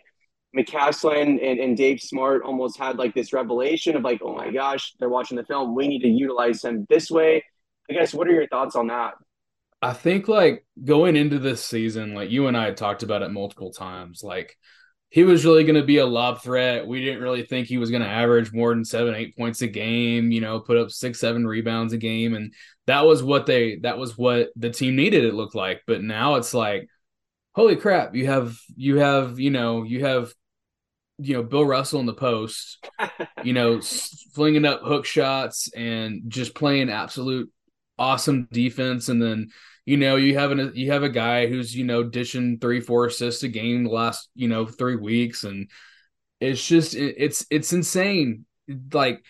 McCasland 0.56 1.44
and, 1.44 1.58
and 1.58 1.76
Dave 1.76 2.00
Smart 2.00 2.44
almost 2.44 2.78
had 2.78 2.96
like 2.96 3.12
this 3.12 3.32
revelation 3.32 3.96
of 3.96 4.04
like, 4.04 4.20
oh 4.22 4.36
my 4.36 4.52
gosh, 4.52 4.94
they're 5.00 5.08
watching 5.08 5.36
the 5.36 5.44
film. 5.44 5.74
We 5.74 5.88
need 5.88 6.02
to 6.02 6.08
utilize 6.08 6.60
them 6.60 6.86
this 6.88 7.10
way. 7.10 7.44
I 7.90 7.94
guess 7.94 8.14
what 8.14 8.28
are 8.28 8.32
your 8.32 8.46
thoughts 8.46 8.76
on 8.76 8.86
that? 8.86 9.14
I 9.82 9.94
think 9.94 10.28
like 10.28 10.64
going 10.84 11.16
into 11.16 11.40
this 11.40 11.64
season, 11.64 12.14
like 12.14 12.30
you 12.30 12.46
and 12.46 12.56
I 12.56 12.66
had 12.66 12.76
talked 12.76 13.02
about 13.02 13.22
it 13.22 13.32
multiple 13.32 13.72
times, 13.72 14.22
like 14.22 14.56
he 15.10 15.24
was 15.24 15.44
really 15.44 15.64
going 15.64 15.80
to 15.80 15.86
be 15.86 15.98
a 15.98 16.06
lob 16.06 16.42
threat. 16.42 16.86
We 16.86 17.04
didn't 17.04 17.22
really 17.22 17.44
think 17.44 17.68
he 17.68 17.78
was 17.78 17.90
going 17.90 18.02
to 18.02 18.08
average 18.08 18.52
more 18.52 18.74
than 18.74 18.84
seven, 18.84 19.14
eight 19.14 19.36
points 19.36 19.62
a 19.62 19.66
game, 19.68 20.32
you 20.32 20.40
know, 20.40 20.60
put 20.60 20.76
up 20.76 20.90
six, 20.90 21.20
seven 21.20 21.46
rebounds 21.46 21.92
a 21.92 21.98
game. 21.98 22.34
And 22.34 22.52
that 22.86 23.06
was 23.06 23.22
what 23.22 23.46
they, 23.46 23.76
that 23.76 23.98
was 23.98 24.18
what 24.18 24.50
the 24.56 24.70
team 24.70 24.96
needed, 24.96 25.24
it 25.24 25.34
looked 25.34 25.54
like. 25.54 25.82
But 25.86 26.02
now 26.02 26.34
it's 26.34 26.52
like, 26.52 26.88
holy 27.54 27.76
crap, 27.76 28.14
you 28.14 28.26
have, 28.26 28.58
you 28.76 28.98
have, 28.98 29.38
you 29.38 29.50
know, 29.50 29.84
you 29.84 30.04
have, 30.04 30.32
you 31.18 31.34
know, 31.34 31.42
Bill 31.42 31.64
Russell 31.64 32.00
in 32.00 32.06
the 32.06 32.12
post, 32.12 32.84
you 33.44 33.52
know, 33.52 33.80
flinging 34.34 34.66
up 34.66 34.82
hook 34.82 35.06
shots 35.06 35.72
and 35.72 36.22
just 36.28 36.54
playing 36.54 36.90
absolute 36.90 37.50
awesome 37.98 38.48
defense. 38.52 39.08
And 39.08 39.22
then, 39.22 39.48
you 39.86 39.96
know, 39.96 40.16
you 40.16 40.36
have 40.36 40.50
an 40.50 40.72
you 40.74 40.90
have 40.90 41.04
a 41.04 41.08
guy 41.08 41.46
who's 41.46 41.74
you 41.74 41.84
know 41.84 42.02
dishing 42.02 42.58
three 42.58 42.80
four 42.80 43.06
assists 43.06 43.44
a 43.44 43.48
game 43.48 43.84
the 43.84 43.90
last 43.90 44.28
you 44.34 44.48
know 44.48 44.66
three 44.66 44.96
weeks, 44.96 45.44
and 45.44 45.70
it's 46.40 46.66
just 46.66 46.94
it's 46.96 47.46
it's 47.50 47.72
insane. 47.72 48.44
Like, 48.92 49.24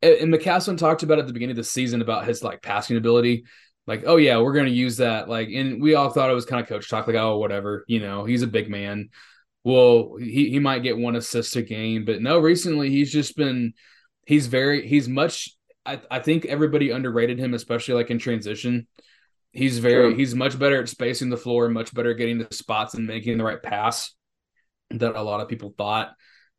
and 0.00 0.32
McCasland 0.32 0.78
talked 0.78 1.02
about 1.02 1.18
at 1.18 1.26
the 1.26 1.32
beginning 1.32 1.54
of 1.54 1.56
the 1.56 1.64
season 1.64 2.02
about 2.02 2.24
his 2.24 2.44
like 2.44 2.62
passing 2.62 2.96
ability. 2.96 3.44
Like, 3.88 4.04
oh 4.06 4.16
yeah, 4.16 4.38
we're 4.38 4.52
gonna 4.52 4.70
use 4.70 4.98
that. 4.98 5.28
Like, 5.28 5.48
and 5.48 5.82
we 5.82 5.96
all 5.96 6.10
thought 6.10 6.30
it 6.30 6.34
was 6.34 6.46
kind 6.46 6.62
of 6.62 6.68
coach 6.68 6.88
talk. 6.88 7.08
Like, 7.08 7.16
oh 7.16 7.38
whatever, 7.38 7.84
you 7.88 7.98
know, 7.98 8.24
he's 8.24 8.42
a 8.42 8.46
big 8.46 8.70
man. 8.70 9.08
Well, 9.64 10.16
he 10.20 10.50
he 10.50 10.60
might 10.60 10.84
get 10.84 10.96
one 10.96 11.16
assist 11.16 11.56
a 11.56 11.62
game, 11.62 12.04
but 12.04 12.22
no, 12.22 12.38
recently 12.38 12.90
he's 12.90 13.12
just 13.12 13.36
been 13.36 13.74
he's 14.24 14.46
very 14.46 14.86
he's 14.86 15.08
much. 15.08 15.50
I 15.84 16.00
I 16.08 16.20
think 16.20 16.44
everybody 16.44 16.90
underrated 16.90 17.40
him, 17.40 17.54
especially 17.54 17.94
like 17.94 18.12
in 18.12 18.20
transition 18.20 18.86
He's 19.56 19.78
very 19.78 20.14
he's 20.14 20.34
much 20.34 20.58
better 20.58 20.82
at 20.82 20.88
spacing 20.88 21.30
the 21.30 21.36
floor, 21.38 21.70
much 21.70 21.94
better 21.94 22.10
at 22.10 22.18
getting 22.18 22.36
the 22.36 22.48
spots 22.50 22.92
and 22.92 23.06
making 23.06 23.38
the 23.38 23.44
right 23.44 23.62
pass 23.62 24.14
that 24.90 25.16
a 25.16 25.22
lot 25.22 25.40
of 25.40 25.48
people 25.48 25.74
thought. 25.78 26.12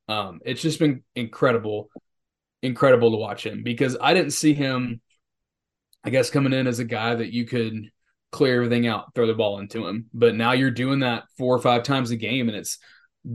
Um, 0.07 0.39
it's 0.43 0.63
just 0.63 0.79
been 0.79 1.03
incredible, 1.15 1.89
incredible 2.63 3.11
to 3.11 3.17
watch 3.17 3.45
him 3.45 3.61
because 3.61 3.97
I 4.01 4.15
didn't 4.15 4.31
see 4.31 4.55
him, 4.55 4.99
I 6.03 6.09
guess, 6.09 6.31
coming 6.31 6.53
in 6.53 6.65
as 6.65 6.79
a 6.79 6.85
guy 6.85 7.13
that 7.13 7.31
you 7.31 7.45
could 7.45 7.91
clear 8.31 8.55
everything 8.55 8.87
out, 8.87 9.13
throw 9.13 9.27
the 9.27 9.35
ball 9.35 9.59
into 9.59 9.85
him. 9.85 10.07
But 10.11 10.33
now 10.33 10.53
you're 10.53 10.71
doing 10.71 11.01
that 11.01 11.25
four 11.37 11.55
or 11.55 11.61
five 11.61 11.83
times 11.83 12.09
a 12.09 12.15
game, 12.15 12.49
and 12.49 12.57
it's 12.57 12.79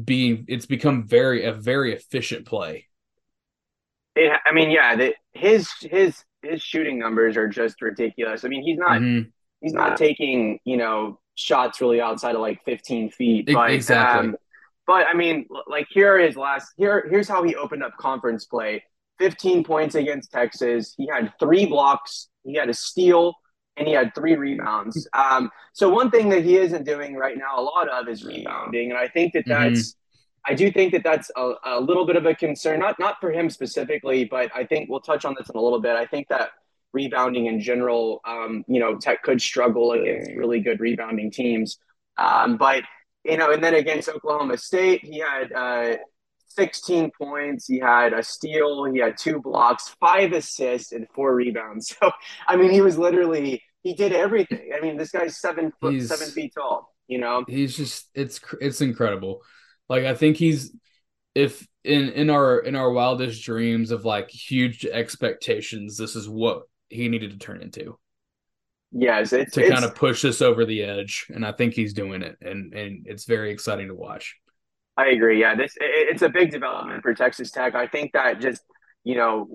being 0.05 0.45
it's 0.49 0.67
become 0.67 1.07
very 1.07 1.45
a 1.45 1.53
very 1.53 1.95
efficient 1.95 2.47
play. 2.47 2.89
Yeah, 4.17 4.39
I 4.45 4.53
mean, 4.53 4.71
yeah, 4.71 4.97
the, 4.97 5.15
his 5.35 5.71
his 5.83 6.25
his 6.43 6.61
shooting 6.61 6.99
numbers 6.99 7.37
are 7.37 7.47
just 7.47 7.81
ridiculous. 7.81 8.45
I 8.45 8.49
mean, 8.49 8.65
he's 8.65 8.79
not 8.79 9.01
mm-hmm 9.01 9.29
he's 9.63 9.73
not 9.73 9.97
taking 9.97 10.59
you 10.65 10.77
know 10.77 11.19
shots 11.35 11.81
really 11.81 12.01
outside 12.01 12.35
of 12.35 12.41
like 12.41 12.63
15 12.65 13.11
feet. 13.11 13.49
But, 13.53 13.71
exactly. 13.71 14.29
Um, 14.29 14.37
but 14.87 15.07
I 15.07 15.15
mean, 15.15 15.47
like 15.67 15.87
here 15.91 16.19
is 16.19 16.37
last 16.37 16.73
here. 16.77 17.07
Here's 17.09 17.29
how 17.29 17.43
he 17.43 17.55
opened 17.55 17.83
up 17.83 17.97
conference 17.97 18.45
play: 18.45 18.83
15 19.19 19.65
points 19.65 19.95
against 19.95 20.33
Texas. 20.33 20.95
He 20.97 21.07
had 21.07 21.33
three 21.39 21.67
blocks. 21.67 22.29
He 22.45 22.55
had 22.55 22.69
a 22.69 22.75
steal. 22.75 23.35
And 23.79 23.89
he 23.89 23.95
had 23.95 24.15
three 24.15 24.37
rebounds. 24.37 25.09
Um, 25.15 25.51
so 25.73 25.89
one 25.89 26.11
thing 26.11 26.29
that 26.29 26.45
he 26.45 26.59
isn't 26.59 26.85
doing 26.85 27.17
right 27.17 27.39
now 27.39 27.59
a 27.59 27.63
lot 27.63 27.89
of 27.89 28.07
is 28.07 28.23
rebounding, 28.23 28.91
and 28.91 28.99
I 28.99 29.09
think 29.09 29.33
that 29.33 29.47
mm-hmm. 29.47 29.73
that's 29.73 29.97
I 30.45 30.55
do 30.55 30.71
think 30.71 30.93
that 30.93 31.05
that's 31.05 31.31
a, 31.37 31.53
a, 31.65 31.81
little 31.81 32.05
bit 32.05 32.17
of 32.17 32.27
a 32.27 32.35
concern, 32.35 32.81
not 32.81 32.99
not 32.99 33.21
for 33.21 33.31
him 33.31 33.49
specifically, 33.49 34.25
but 34.25 34.51
I 34.55 34.65
think 34.65 34.91
we'll 34.91 35.01
touch 35.01 35.25
on 35.25 35.35
this 35.39 35.49
in 35.49 35.57
a 35.57 35.63
little 35.63 35.81
bit. 35.81 35.97
I 35.97 36.07
think 36.07 36.29
that 36.29 36.51
rebounding 36.93 37.47
in 37.47 37.61
general, 37.61 38.21
um, 38.27 38.65
you 38.69 38.81
know, 38.81 38.97
Tech 38.97 39.23
could 39.23 39.41
struggle 39.41 39.93
against 39.93 40.33
really 40.37 40.61
good 40.61 40.81
rebounding 40.81 41.31
teams. 41.31 41.79
Um, 42.19 42.57
but, 42.57 42.83
you 43.25 43.37
know, 43.37 43.51
and 43.51 43.63
then 43.63 43.75
against 43.75 44.09
Oklahoma 44.09 44.59
State, 44.59 45.05
he 45.05 45.19
had 45.19 45.53
uh, 45.53 45.97
16 46.49 47.11
points, 47.21 47.67
he 47.67 47.79
had 47.79 48.13
a 48.13 48.23
steal, 48.23 48.85
he 48.85 49.01
had 49.01 49.17
two 49.17 49.41
blocks, 49.41 49.95
five 50.01 50.33
assists, 50.33 50.93
and 50.93 51.07
four 51.15 51.35
rebounds. 51.35 51.95
So, 52.03 52.11
I 52.47 52.57
mean, 52.57 52.71
he 52.71 52.81
was 52.81 52.99
literally, 52.99 53.63
he 53.83 53.95
did 53.95 54.13
everything. 54.13 54.73
I 54.77 54.81
mean, 54.81 54.97
this 54.97 55.11
guy's 55.11 55.41
seven 55.41 55.73
foot, 55.81 55.95
he's, 55.95 56.09
seven 56.09 56.29
feet 56.29 56.53
tall, 56.55 56.95
you 57.09 57.19
know? 57.19 57.45
He's 57.49 57.77
just, 57.77 58.09
it's, 58.15 58.41
it's 58.61 58.81
incredible. 58.81 59.41
Like, 59.89 60.05
I 60.05 60.15
think 60.15 60.37
he's, 60.37 60.73
if 61.35 61.67
in 61.85 62.11
in 62.11 62.31
our 62.31 62.59
in 62.59 62.77
our 62.77 62.91
wildest 62.91 63.43
dreams 63.43 63.91
of 63.91 64.05
like 64.05 64.31
huge 64.31 64.85
expectations 64.85 65.97
this 65.97 66.15
is 66.15 66.29
what 66.29 66.63
he 66.93 67.09
needed 67.09 67.31
to 67.31 67.39
turn 67.39 67.63
into. 67.63 67.99
Yes, 68.93 69.33
it's, 69.33 69.55
to 69.55 69.63
it's, 69.63 69.71
kind 69.71 69.85
of 69.85 69.95
push 69.95 70.21
this 70.23 70.43
over 70.43 70.67
the 70.67 70.83
edge, 70.83 71.27
and 71.31 71.47
I 71.47 71.53
think 71.53 71.73
he's 71.73 71.95
doing 71.95 72.23
it, 72.23 72.37
and 72.43 72.75
and 72.75 73.07
it's 73.07 73.25
very 73.25 73.51
exciting 73.51 73.89
to 73.89 73.95
watch. 73.95 74.37
I 74.97 75.07
agree. 75.07 75.41
Yeah, 75.41 75.55
this 75.55 75.75
it, 75.77 76.09
it's 76.11 76.23
a 76.23 76.29
big 76.29 76.51
development 76.51 77.03
for 77.03 77.15
Texas 77.15 77.51
Tech. 77.51 77.75
I 77.75 77.87
think 77.87 78.13
that 78.13 78.41
just 78.41 78.63
you 79.05 79.17
know 79.17 79.49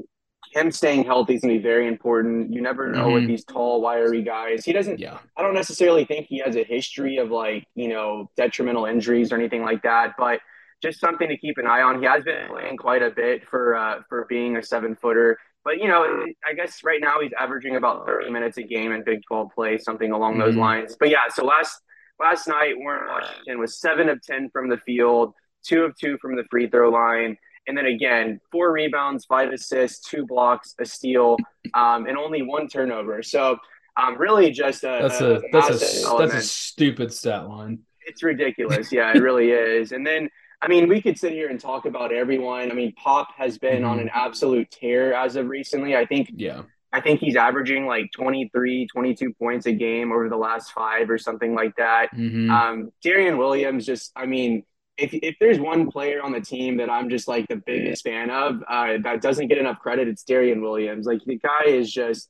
him 0.51 0.71
staying 0.71 1.03
healthy 1.03 1.35
is 1.35 1.41
going 1.41 1.53
to 1.53 1.59
be 1.59 1.63
very 1.63 1.87
important. 1.87 2.51
You 2.51 2.61
never 2.61 2.87
know 2.87 3.05
mm-hmm. 3.05 3.13
with 3.13 3.27
these 3.27 3.43
tall, 3.43 3.81
wiry 3.81 4.23
guys. 4.23 4.65
He 4.65 4.73
doesn't. 4.73 4.99
Yeah. 4.99 5.19
I 5.35 5.41
don't 5.41 5.53
necessarily 5.53 6.05
think 6.05 6.27
he 6.27 6.39
has 6.39 6.55
a 6.55 6.63
history 6.63 7.17
of 7.17 7.29
like 7.29 7.67
you 7.75 7.89
know 7.89 8.31
detrimental 8.37 8.85
injuries 8.85 9.31
or 9.31 9.35
anything 9.35 9.61
like 9.61 9.83
that, 9.83 10.15
but 10.17 10.39
just 10.81 10.99
something 10.99 11.27
to 11.27 11.37
keep 11.37 11.57
an 11.57 11.67
eye 11.67 11.81
on. 11.81 11.99
He 11.99 12.07
has 12.07 12.23
been 12.23 12.47
playing 12.47 12.77
quite 12.77 13.01
a 13.01 13.11
bit 13.11 13.47
for 13.47 13.75
uh, 13.75 14.01
for 14.09 14.25
being 14.29 14.57
a 14.57 14.63
seven 14.63 14.95
footer. 14.95 15.37
But 15.67 15.79
you 15.79 15.89
know, 15.89 16.25
I 16.47 16.53
guess 16.53 16.81
right 16.85 17.01
now 17.01 17.19
he's 17.19 17.33
averaging 17.37 17.75
about 17.75 18.05
30 18.05 18.29
minutes 18.29 18.57
a 18.57 18.63
game 18.63 18.93
in 18.93 19.03
Big 19.03 19.19
12 19.27 19.49
play, 19.53 19.77
something 19.77 20.13
along 20.13 20.35
mm-hmm. 20.35 20.43
those 20.43 20.55
lines. 20.55 20.95
But 20.97 21.09
yeah, 21.09 21.27
so 21.29 21.43
last 21.43 21.81
last 22.21 22.47
night 22.47 22.75
Warren 22.77 23.05
Washington 23.05 23.59
was 23.59 23.77
seven 23.77 24.07
of 24.07 24.21
10 24.23 24.49
from 24.51 24.69
the 24.69 24.77
field, 24.77 25.33
two 25.65 25.83
of 25.83 25.93
two 25.97 26.17
from 26.21 26.37
the 26.37 26.45
free 26.49 26.69
throw 26.69 26.89
line. 26.89 27.37
And 27.67 27.77
then 27.77 27.85
again, 27.85 28.39
four 28.49 28.71
rebounds, 28.71 29.25
five 29.25 29.51
assists, 29.51 30.09
two 30.09 30.25
blocks, 30.25 30.73
a 30.79 30.85
steal, 30.85 31.35
um, 31.73 32.05
and 32.05 32.17
only 32.17 32.43
one 32.43 32.69
turnover. 32.69 33.21
So 33.21 33.57
um, 33.97 34.17
really 34.17 34.51
just 34.51 34.85
a 34.85 34.99
that's 35.01 35.19
a, 35.19 35.31
a 35.33 35.41
that's 35.51 36.05
a 36.05 36.17
that's 36.17 36.33
a 36.33 36.41
stupid 36.43 37.11
stat 37.11 37.49
line. 37.49 37.79
It's 38.05 38.23
ridiculous. 38.23 38.93
Yeah, 38.93 39.11
it 39.13 39.21
really 39.21 39.51
is. 39.51 39.91
And 39.91 40.07
then 40.07 40.29
I 40.61 40.67
mean, 40.67 40.89
we 40.89 41.01
could 41.01 41.19
sit 41.19 41.33
here 41.33 41.49
and 41.49 41.59
talk 41.59 41.85
about 41.85 42.11
everyone. 42.11 42.71
I 42.71 42.73
mean, 42.73 42.93
Pop 42.93 43.29
has 43.37 43.57
been 43.57 43.83
mm-hmm. 43.83 43.89
on 43.89 43.99
an 43.99 44.09
absolute 44.13 44.71
tear 44.71 45.13
as 45.13 45.35
of 45.35 45.47
recently. 45.47 45.95
I 45.95 46.05
think 46.05 46.31
yeah. 46.35 46.63
I 46.91 47.01
think 47.01 47.19
he's 47.19 47.35
averaging 47.35 47.85
like 47.85 48.11
23, 48.13 48.87
22 48.87 49.33
points 49.33 49.65
a 49.65 49.73
game 49.73 50.11
over 50.11 50.29
the 50.29 50.37
last 50.37 50.71
five 50.71 51.09
or 51.09 51.17
something 51.17 51.53
like 51.53 51.75
that. 51.75 52.07
Mm-hmm. 52.15 52.49
Um, 52.49 52.91
Darrion 53.03 53.37
Williams, 53.37 53.85
just, 53.85 54.11
I 54.15 54.25
mean, 54.25 54.63
if, 54.97 55.13
if 55.13 55.35
there's 55.39 55.59
one 55.59 55.91
player 55.91 56.21
on 56.23 56.31
the 56.31 56.41
team 56.41 56.77
that 56.77 56.89
I'm 56.89 57.09
just 57.09 57.27
like 57.27 57.47
the 57.49 57.57
biggest 57.57 58.03
fan 58.03 58.31
of 58.31 58.63
uh, 58.67 58.97
that 59.03 59.21
doesn't 59.21 59.47
get 59.47 59.57
enough 59.57 59.79
credit, 59.79 60.07
it's 60.07 60.23
Darrion 60.23 60.61
Williams. 60.61 61.05
Like 61.05 61.19
the 61.25 61.37
guy 61.37 61.65
is 61.67 61.91
just, 61.91 62.29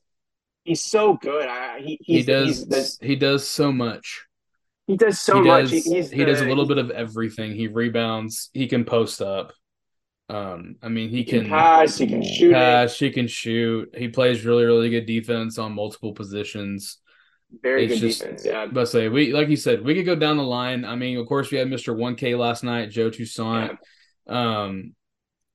he's 0.64 0.84
so 0.84 1.14
good. 1.14 1.46
I, 1.46 1.78
he, 1.78 1.98
he 2.02 2.22
does, 2.24 2.98
he 3.00 3.16
does 3.16 3.46
so 3.46 3.72
much. 3.72 4.26
He 4.88 4.96
does 4.96 5.20
so 5.20 5.36
he 5.36 5.48
much. 5.48 5.70
Does, 5.70 5.84
he, 5.84 6.02
he 6.02 6.24
the, 6.24 6.24
does 6.24 6.40
a 6.40 6.46
little 6.46 6.66
bit 6.66 6.78
of 6.78 6.90
everything. 6.90 7.54
He 7.54 7.68
rebounds. 7.68 8.50
He 8.54 8.66
can 8.66 8.84
post 8.84 9.22
up. 9.22 9.52
Um, 10.30 10.76
I 10.82 10.88
mean, 10.88 11.10
he, 11.10 11.18
he 11.18 11.24
can, 11.24 11.42
can, 11.42 11.50
pass. 11.50 11.98
He 11.98 12.06
can 12.06 12.22
shoot. 12.22 12.52
Pass. 12.52 13.00
It. 13.00 13.04
He 13.04 13.10
can 13.12 13.28
shoot. 13.28 13.94
He 13.96 14.08
plays 14.08 14.44
really, 14.44 14.64
really 14.64 14.90
good 14.90 15.06
defense 15.06 15.58
on 15.58 15.74
multiple 15.74 16.14
positions. 16.14 16.98
Very 17.62 17.84
it's 17.84 17.94
good 17.94 18.08
just, 18.08 18.20
defense. 18.20 18.44
Yeah. 18.44 18.66
But 18.66 18.88
say 18.88 19.08
we, 19.08 19.32
like 19.32 19.48
you 19.48 19.56
said, 19.56 19.84
we 19.84 19.94
could 19.94 20.06
go 20.06 20.14
down 20.16 20.38
the 20.38 20.42
line. 20.42 20.84
I 20.84 20.96
mean, 20.96 21.18
of 21.18 21.26
course, 21.26 21.50
we 21.50 21.58
had 21.58 21.68
Mister 21.68 21.94
One 21.94 22.14
K 22.14 22.34
last 22.34 22.64
night, 22.64 22.90
Joe 22.90 23.10
Toussaint. 23.10 23.78
Yeah. 24.26 24.62
Um, 24.64 24.94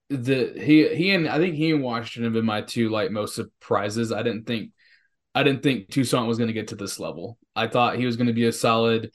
the 0.09 0.53
he 0.55 0.95
he 0.95 1.11
and 1.11 1.27
I 1.27 1.37
think 1.37 1.55
he 1.55 1.71
and 1.71 1.83
Washington 1.83 2.23
have 2.25 2.33
been 2.33 2.45
my 2.45 2.61
two 2.61 2.89
like 2.89 3.09
most 3.09 3.35
surprises. 3.35 4.11
I 4.11 4.21
didn't 4.21 4.45
think 4.45 4.71
I 5.35 5.41
didn't 5.41 5.63
think 5.63 5.89
Toussaint 5.89 6.27
was 6.27 6.37
going 6.37 6.49
to 6.49 6.53
get 6.53 6.67
to 6.67 6.75
this 6.75 6.99
level. 6.99 7.37
I 7.55 7.67
thought 7.67 7.97
he 7.97 8.05
was 8.05 8.17
going 8.17 8.27
to 8.27 8.33
be 8.33 8.45
a 8.45 8.51
solid 8.51 9.11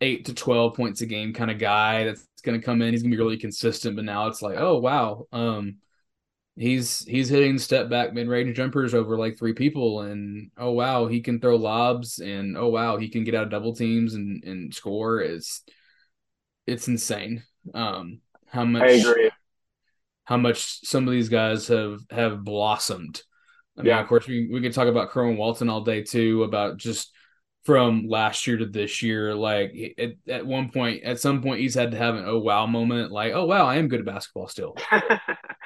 eight 0.00 0.26
to 0.26 0.34
twelve 0.34 0.74
points 0.74 1.00
a 1.00 1.06
game 1.06 1.32
kind 1.32 1.50
of 1.50 1.58
guy 1.58 2.04
that's 2.04 2.26
going 2.42 2.60
to 2.60 2.64
come 2.64 2.82
in. 2.82 2.92
He's 2.92 3.02
going 3.02 3.10
to 3.10 3.16
be 3.16 3.22
really 3.22 3.38
consistent. 3.38 3.96
But 3.96 4.04
now 4.04 4.28
it's 4.28 4.42
like, 4.42 4.56
oh 4.58 4.78
wow, 4.78 5.26
um, 5.32 5.76
he's 6.56 7.04
he's 7.04 7.28
hitting 7.28 7.58
step 7.58 7.88
back 7.88 8.12
mid 8.12 8.28
range 8.28 8.56
jumpers 8.56 8.94
over 8.94 9.16
like 9.16 9.38
three 9.38 9.54
people, 9.54 10.02
and 10.02 10.50
oh 10.58 10.70
wow, 10.72 11.06
he 11.06 11.20
can 11.20 11.40
throw 11.40 11.56
lobs, 11.56 12.18
and 12.18 12.56
oh 12.56 12.68
wow, 12.68 12.96
he 12.96 13.08
can 13.08 13.24
get 13.24 13.34
out 13.34 13.44
of 13.44 13.50
double 13.50 13.74
teams 13.74 14.14
and 14.14 14.44
and 14.44 14.74
score. 14.74 15.20
Is 15.20 15.62
it's 16.66 16.88
insane. 16.88 17.42
Um, 17.74 18.20
how 18.46 18.64
much? 18.64 18.82
I 18.82 18.90
agree. 18.92 19.30
How 20.24 20.36
much 20.36 20.86
some 20.86 21.08
of 21.08 21.12
these 21.12 21.30
guys 21.30 21.68
have 21.68 22.00
have 22.10 22.44
blossomed. 22.44 23.22
I 23.76 23.82
mean, 23.82 23.88
yeah. 23.90 24.00
of 24.00 24.08
course, 24.08 24.26
we, 24.26 24.48
we 24.52 24.60
could 24.60 24.74
talk 24.74 24.88
about 24.88 25.10
Kerwin 25.10 25.36
Walton 25.36 25.68
all 25.68 25.82
day 25.82 26.02
too, 26.02 26.42
about 26.42 26.78
just 26.78 27.12
from 27.68 28.06
last 28.08 28.46
year 28.46 28.56
to 28.56 28.64
this 28.64 29.02
year. 29.02 29.34
Like 29.34 29.94
at, 29.98 30.12
at 30.26 30.46
one 30.46 30.70
point, 30.70 31.02
at 31.02 31.20
some 31.20 31.42
point, 31.42 31.60
he's 31.60 31.74
had 31.74 31.90
to 31.90 31.98
have 31.98 32.14
an 32.14 32.24
oh 32.26 32.38
wow 32.38 32.64
moment. 32.64 33.12
Like 33.12 33.34
oh 33.34 33.44
wow, 33.44 33.66
I 33.66 33.76
am 33.76 33.88
good 33.88 34.00
at 34.00 34.06
basketball 34.06 34.48
still. 34.48 34.74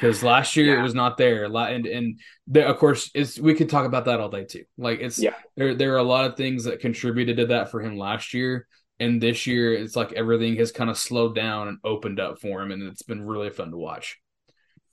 Because 0.00 0.24
last 0.24 0.56
year 0.56 0.72
yeah. 0.72 0.80
it 0.80 0.82
was 0.82 0.96
not 0.96 1.16
there. 1.16 1.44
And 1.44 1.86
and 1.86 2.18
there, 2.48 2.66
of 2.66 2.76
course, 2.78 3.08
it's 3.14 3.38
we 3.38 3.54
could 3.54 3.70
talk 3.70 3.86
about 3.86 4.06
that 4.06 4.18
all 4.18 4.30
day 4.30 4.44
too. 4.44 4.64
Like 4.76 4.98
it's 5.00 5.16
yeah. 5.16 5.34
There 5.56 5.76
there 5.76 5.94
are 5.94 5.98
a 5.98 6.02
lot 6.02 6.24
of 6.24 6.36
things 6.36 6.64
that 6.64 6.80
contributed 6.80 7.36
to 7.36 7.46
that 7.46 7.70
for 7.70 7.80
him 7.80 7.96
last 7.96 8.34
year. 8.34 8.66
And 8.98 9.22
this 9.22 9.46
year, 9.46 9.72
it's 9.72 9.94
like 9.94 10.12
everything 10.14 10.56
has 10.56 10.72
kind 10.72 10.90
of 10.90 10.98
slowed 10.98 11.36
down 11.36 11.68
and 11.68 11.78
opened 11.84 12.18
up 12.18 12.40
for 12.40 12.62
him, 12.62 12.72
and 12.72 12.82
it's 12.82 13.02
been 13.02 13.24
really 13.24 13.50
fun 13.50 13.70
to 13.70 13.76
watch. 13.76 14.18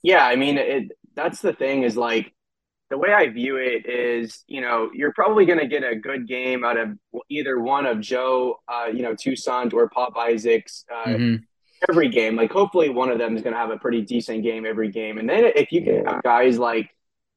Yeah, 0.03 0.23
I 0.23 0.35
mean, 0.35 0.59
it, 0.59 0.91
that's 1.15 1.41
the 1.41 1.53
thing 1.53 1.81
is 1.81 1.97
like 1.97 2.31
the 2.89 2.97
way 2.97 3.13
I 3.13 3.27
view 3.29 3.57
it 3.57 3.87
is, 3.87 4.43
you 4.47 4.61
know, 4.61 4.89
you're 4.93 5.13
probably 5.13 5.45
going 5.45 5.59
to 5.59 5.67
get 5.67 5.83
a 5.83 5.95
good 5.95 6.27
game 6.27 6.63
out 6.63 6.77
of 6.77 6.97
either 7.29 7.59
one 7.59 7.85
of 7.85 7.99
Joe, 7.99 8.59
uh, 8.67 8.87
you 8.91 9.03
know, 9.03 9.13
Toussaint 9.13 9.73
or 9.73 9.89
Pop 9.89 10.17
Isaacs 10.17 10.85
uh, 10.91 11.09
mm-hmm. 11.09 11.35
every 11.87 12.09
game. 12.09 12.35
Like, 12.35 12.51
hopefully, 12.51 12.89
one 12.89 13.11
of 13.11 13.19
them 13.19 13.35
is 13.35 13.43
going 13.43 13.53
to 13.53 13.59
have 13.59 13.69
a 13.69 13.77
pretty 13.77 14.01
decent 14.01 14.43
game 14.43 14.65
every 14.65 14.89
game. 14.89 15.19
And 15.19 15.29
then 15.29 15.51
if 15.55 15.71
you 15.71 15.83
can 15.83 16.05
have 16.05 16.23
guys 16.23 16.57
like, 16.57 16.89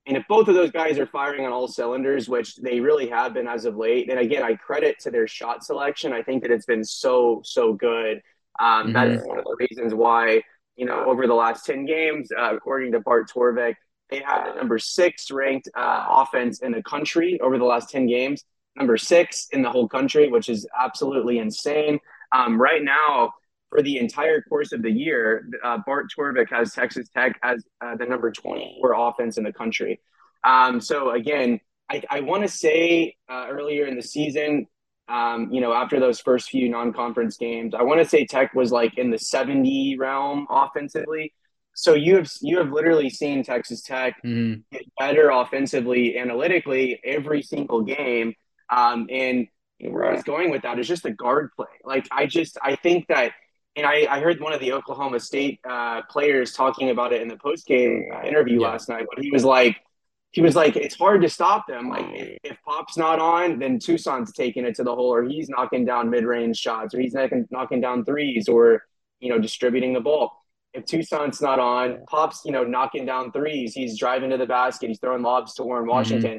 and 0.07 0.17
if 0.17 0.25
both 0.27 0.49
of 0.49 0.55
those 0.55 0.71
guys 0.71 0.99
are 0.99 1.07
firing 1.07 1.45
on 1.45 1.53
all 1.53 1.69
cylinders, 1.69 2.29
which 2.29 2.57
they 2.57 2.81
really 2.81 3.09
have 3.09 3.35
been 3.35 3.47
as 3.47 3.67
of 3.67 3.77
late, 3.77 4.11
and 4.11 4.19
again, 4.19 4.43
I 4.43 4.55
credit 4.57 4.99
to 5.01 5.11
their 5.11 5.29
shot 5.29 5.63
selection. 5.65 6.13
I 6.13 6.23
think 6.23 6.43
that 6.43 6.51
it's 6.51 6.67
been 6.67 6.83
so, 6.83 7.43
so 7.45 7.75
good. 7.75 8.23
Um, 8.59 8.85
mm-hmm. 8.85 8.93
that 8.93 9.09
is 9.09 9.23
one 9.23 9.39
of 9.39 9.45
the 9.45 9.57
reasons 9.71 9.95
why, 9.95 10.43
you 10.77 10.87
know, 10.87 11.05
over 11.05 11.27
the 11.27 11.35
last 11.35 11.67
10 11.67 11.85
games, 11.85 12.31
uh, 12.37 12.55
according 12.57 12.93
to 12.93 13.01
Bart 13.01 13.31
Torvik, 13.31 13.75
they 14.13 14.21
had 14.21 14.45
the 14.45 14.55
number 14.57 14.79
six 14.79 15.31
ranked 15.31 15.69
uh, 15.75 16.05
offense 16.07 16.61
in 16.61 16.73
the 16.73 16.83
country 16.83 17.41
over 17.41 17.57
the 17.57 17.65
last 17.65 17.89
10 17.89 18.07
games, 18.07 18.45
number 18.77 18.99
six 18.99 19.49
in 19.53 19.63
the 19.63 19.71
whole 19.71 19.89
country, 19.89 20.29
which 20.29 20.51
is 20.51 20.67
absolutely 20.79 21.39
insane. 21.39 21.99
Um, 22.31 22.61
right 22.61 22.83
now, 22.83 23.33
for 23.71 23.81
the 23.81 23.97
entire 23.97 24.43
course 24.43 24.73
of 24.73 24.83
the 24.83 24.91
year, 24.91 25.49
uh, 25.65 25.79
Bart 25.87 26.09
Torvik 26.15 26.51
has 26.51 26.75
Texas 26.75 27.09
Tech 27.09 27.41
as 27.43 27.65
uh, 27.81 27.97
the 27.97 28.05
number 28.05 28.31
24 28.31 28.95
offense 28.95 29.39
in 29.39 29.45
the 29.45 29.53
country. 29.53 29.99
Um, 30.45 30.79
so, 30.79 31.13
again, 31.13 31.59
I, 31.91 32.03
I 32.11 32.21
want 32.21 32.43
to 32.43 32.49
say 32.49 33.17
uh, 33.31 33.47
earlier 33.49 33.87
in 33.87 33.97
the 33.97 34.03
season, 34.03 34.67
um, 35.09 35.51
you 35.51 35.63
know, 35.63 35.73
after 35.73 35.99
those 35.99 36.21
first 36.21 36.51
few 36.51 36.69
non 36.69 36.93
conference 36.93 37.39
games, 37.39 37.75
I 37.75 37.83
want 37.83 38.01
to 38.01 38.09
say 38.09 38.27
Tech 38.27 38.53
was 38.55 38.73
like 38.73 38.99
in 38.99 39.11
the 39.11 39.19
70 39.19 39.97
realm 39.99 40.47
offensively. 40.51 41.33
So 41.75 41.95
you 41.95 42.17
have 42.17 42.31
you 42.41 42.59
have 42.59 42.71
literally 42.71 43.11
seen 43.11 43.43
Texas 43.43 43.83
Tech 43.83 44.17
mm-hmm. 44.25 44.61
get 44.71 44.83
better 44.99 45.31
offensively, 45.31 46.19
analytically 46.19 47.01
every 47.03 47.43
single 47.43 47.83
game. 47.83 48.35
Um, 48.71 49.09
and 49.11 49.49
where 49.81 50.07
I 50.07 50.13
was 50.13 50.23
going 50.23 50.51
with 50.51 50.63
that 50.63 50.79
is 50.79 50.87
just 50.87 51.03
the 51.03 51.11
guard 51.11 51.51
play. 51.57 51.67
Like 51.85 52.07
I 52.13 52.27
just 52.27 52.59
I 52.63 52.77
think 52.77 53.09
that, 53.09 53.33
and 53.75 53.87
I, 53.87 54.07
I 54.09 54.21
heard 54.21 54.41
one 54.41 54.53
of 54.53 54.61
the 54.61 54.73
Oklahoma 54.73 55.19
State 55.19 55.61
uh, 55.69 56.03
players 56.11 56.53
talking 56.53 56.91
about 56.91 57.13
it 57.13 57.23
in 57.23 57.29
the 57.29 57.37
post 57.37 57.67
game 57.67 58.11
uh, 58.15 58.23
interview 58.23 58.61
yeah. 58.61 58.69
last 58.69 58.89
night. 58.89 59.07
But 59.13 59.25
he 59.25 59.31
was 59.31 59.45
like, 59.45 59.77
he 60.31 60.41
was 60.41 60.55
like, 60.55 60.77
it's 60.77 60.95
hard 60.95 61.23
to 61.23 61.29
stop 61.29 61.67
them. 61.67 61.89
Like 61.89 62.07
if, 62.11 62.39
if 62.45 62.57
Pop's 62.65 62.97
not 62.97 63.19
on, 63.19 63.59
then 63.59 63.79
Toussaint's 63.79 64.33
taking 64.33 64.65
it 64.65 64.75
to 64.77 64.85
the 64.85 64.95
hole, 64.95 65.13
or 65.13 65.25
he's 65.25 65.49
knocking 65.49 65.85
down 65.85 66.11
mid 66.11 66.25
range 66.25 66.59
shots, 66.59 66.95
or 66.95 67.01
he's 67.01 67.15
knocking 67.15 67.49
knocking 67.51 67.81
down 67.81 68.05
threes, 68.05 68.49
or 68.49 68.85
you 69.21 69.31
know 69.31 69.39
distributing 69.39 69.95
the 69.95 70.01
ball 70.01 70.42
if 70.75 70.87
Toussaint's 70.87 71.41
not 71.41 71.59
on, 71.59 72.05
Pop's, 72.09 72.43
you 72.45 72.53
know, 72.53 72.65
knocking 72.65 73.05
down 73.05 73.33
threes, 73.33 73.75
he's 73.75 73.99
driving 73.99 74.31
to 74.31 74.39
the 74.39 74.47
basket, 74.47 74.89
he's 74.89 74.99
throwing 74.99 75.23
lobs 75.23 75.55
to 75.55 75.63
Warren 75.63 75.83
mm-hmm. 75.83 75.91
Washington. 75.91 76.39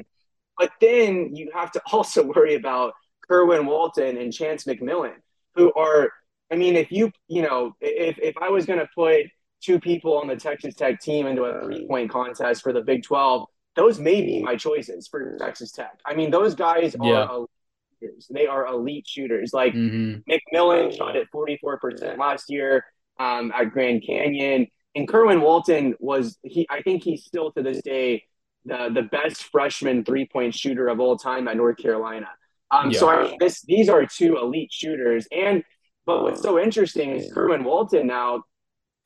But 0.58 0.70
then 0.80 1.34
you 1.34 1.50
have 1.54 1.70
to 1.72 1.82
also 1.92 2.24
worry 2.24 2.54
about 2.54 2.94
Kerwin 3.28 3.66
Walton 3.66 4.16
and 4.16 4.32
Chance 4.32 4.64
McMillian, 4.64 5.16
who 5.54 5.72
are, 5.74 6.10
I 6.50 6.56
mean, 6.56 6.76
if 6.76 6.90
you, 6.90 7.10
you 7.28 7.42
know, 7.42 7.74
if, 7.80 8.18
if 8.18 8.36
I 8.38 8.48
was 8.48 8.66
going 8.66 8.80
to 8.80 8.88
put 8.94 9.26
two 9.62 9.78
people 9.80 10.18
on 10.18 10.26
the 10.26 10.36
Texas 10.36 10.74
Tech 10.74 11.00
team 11.00 11.26
into 11.26 11.44
a 11.44 11.64
three 11.64 11.86
point 11.86 12.10
contest 12.10 12.62
for 12.62 12.72
the 12.72 12.82
Big 12.82 13.02
12, 13.02 13.46
those 13.76 13.98
may 13.98 14.20
be 14.20 14.42
my 14.42 14.56
choices 14.56 15.08
for 15.08 15.36
Texas 15.38 15.72
Tech. 15.72 15.98
I 16.04 16.14
mean, 16.14 16.30
those 16.30 16.54
guys 16.54 16.94
are 16.96 17.06
yeah. 17.06 17.28
elite 17.30 18.12
They 18.30 18.46
are 18.46 18.66
elite 18.66 19.06
shooters. 19.08 19.52
Like 19.52 19.74
mm-hmm. 19.74 20.30
McMillian 20.30 20.96
shot 20.96 21.16
at 21.16 21.30
44% 21.32 22.18
last 22.18 22.50
year 22.50 22.84
um, 23.18 23.52
at 23.54 23.70
Grand 23.70 24.04
Canyon. 24.06 24.66
And 24.94 25.08
Kerwin 25.08 25.40
Walton 25.40 25.94
was 25.98 26.38
he. 26.42 26.66
I 26.70 26.82
think 26.82 27.02
he's 27.02 27.24
still 27.24 27.50
to 27.52 27.62
this 27.62 27.82
day 27.82 28.24
the 28.64 28.90
the 28.92 29.02
best 29.02 29.44
freshman 29.44 30.04
three 30.04 30.26
point 30.26 30.54
shooter 30.54 30.88
of 30.88 31.00
all 31.00 31.16
time 31.16 31.48
at 31.48 31.56
North 31.56 31.76
Carolina. 31.78 32.28
Um, 32.70 32.90
yeah. 32.90 32.98
So 32.98 33.08
I 33.08 33.24
mean, 33.24 33.36
this 33.40 33.62
these 33.62 33.88
are 33.88 34.06
two 34.06 34.38
elite 34.38 34.72
shooters. 34.72 35.26
And 35.32 35.62
but 36.06 36.22
what's 36.22 36.42
so 36.42 36.58
interesting 36.58 37.10
is 37.10 37.32
Kerwin 37.32 37.64
Walton 37.64 38.06
now. 38.06 38.44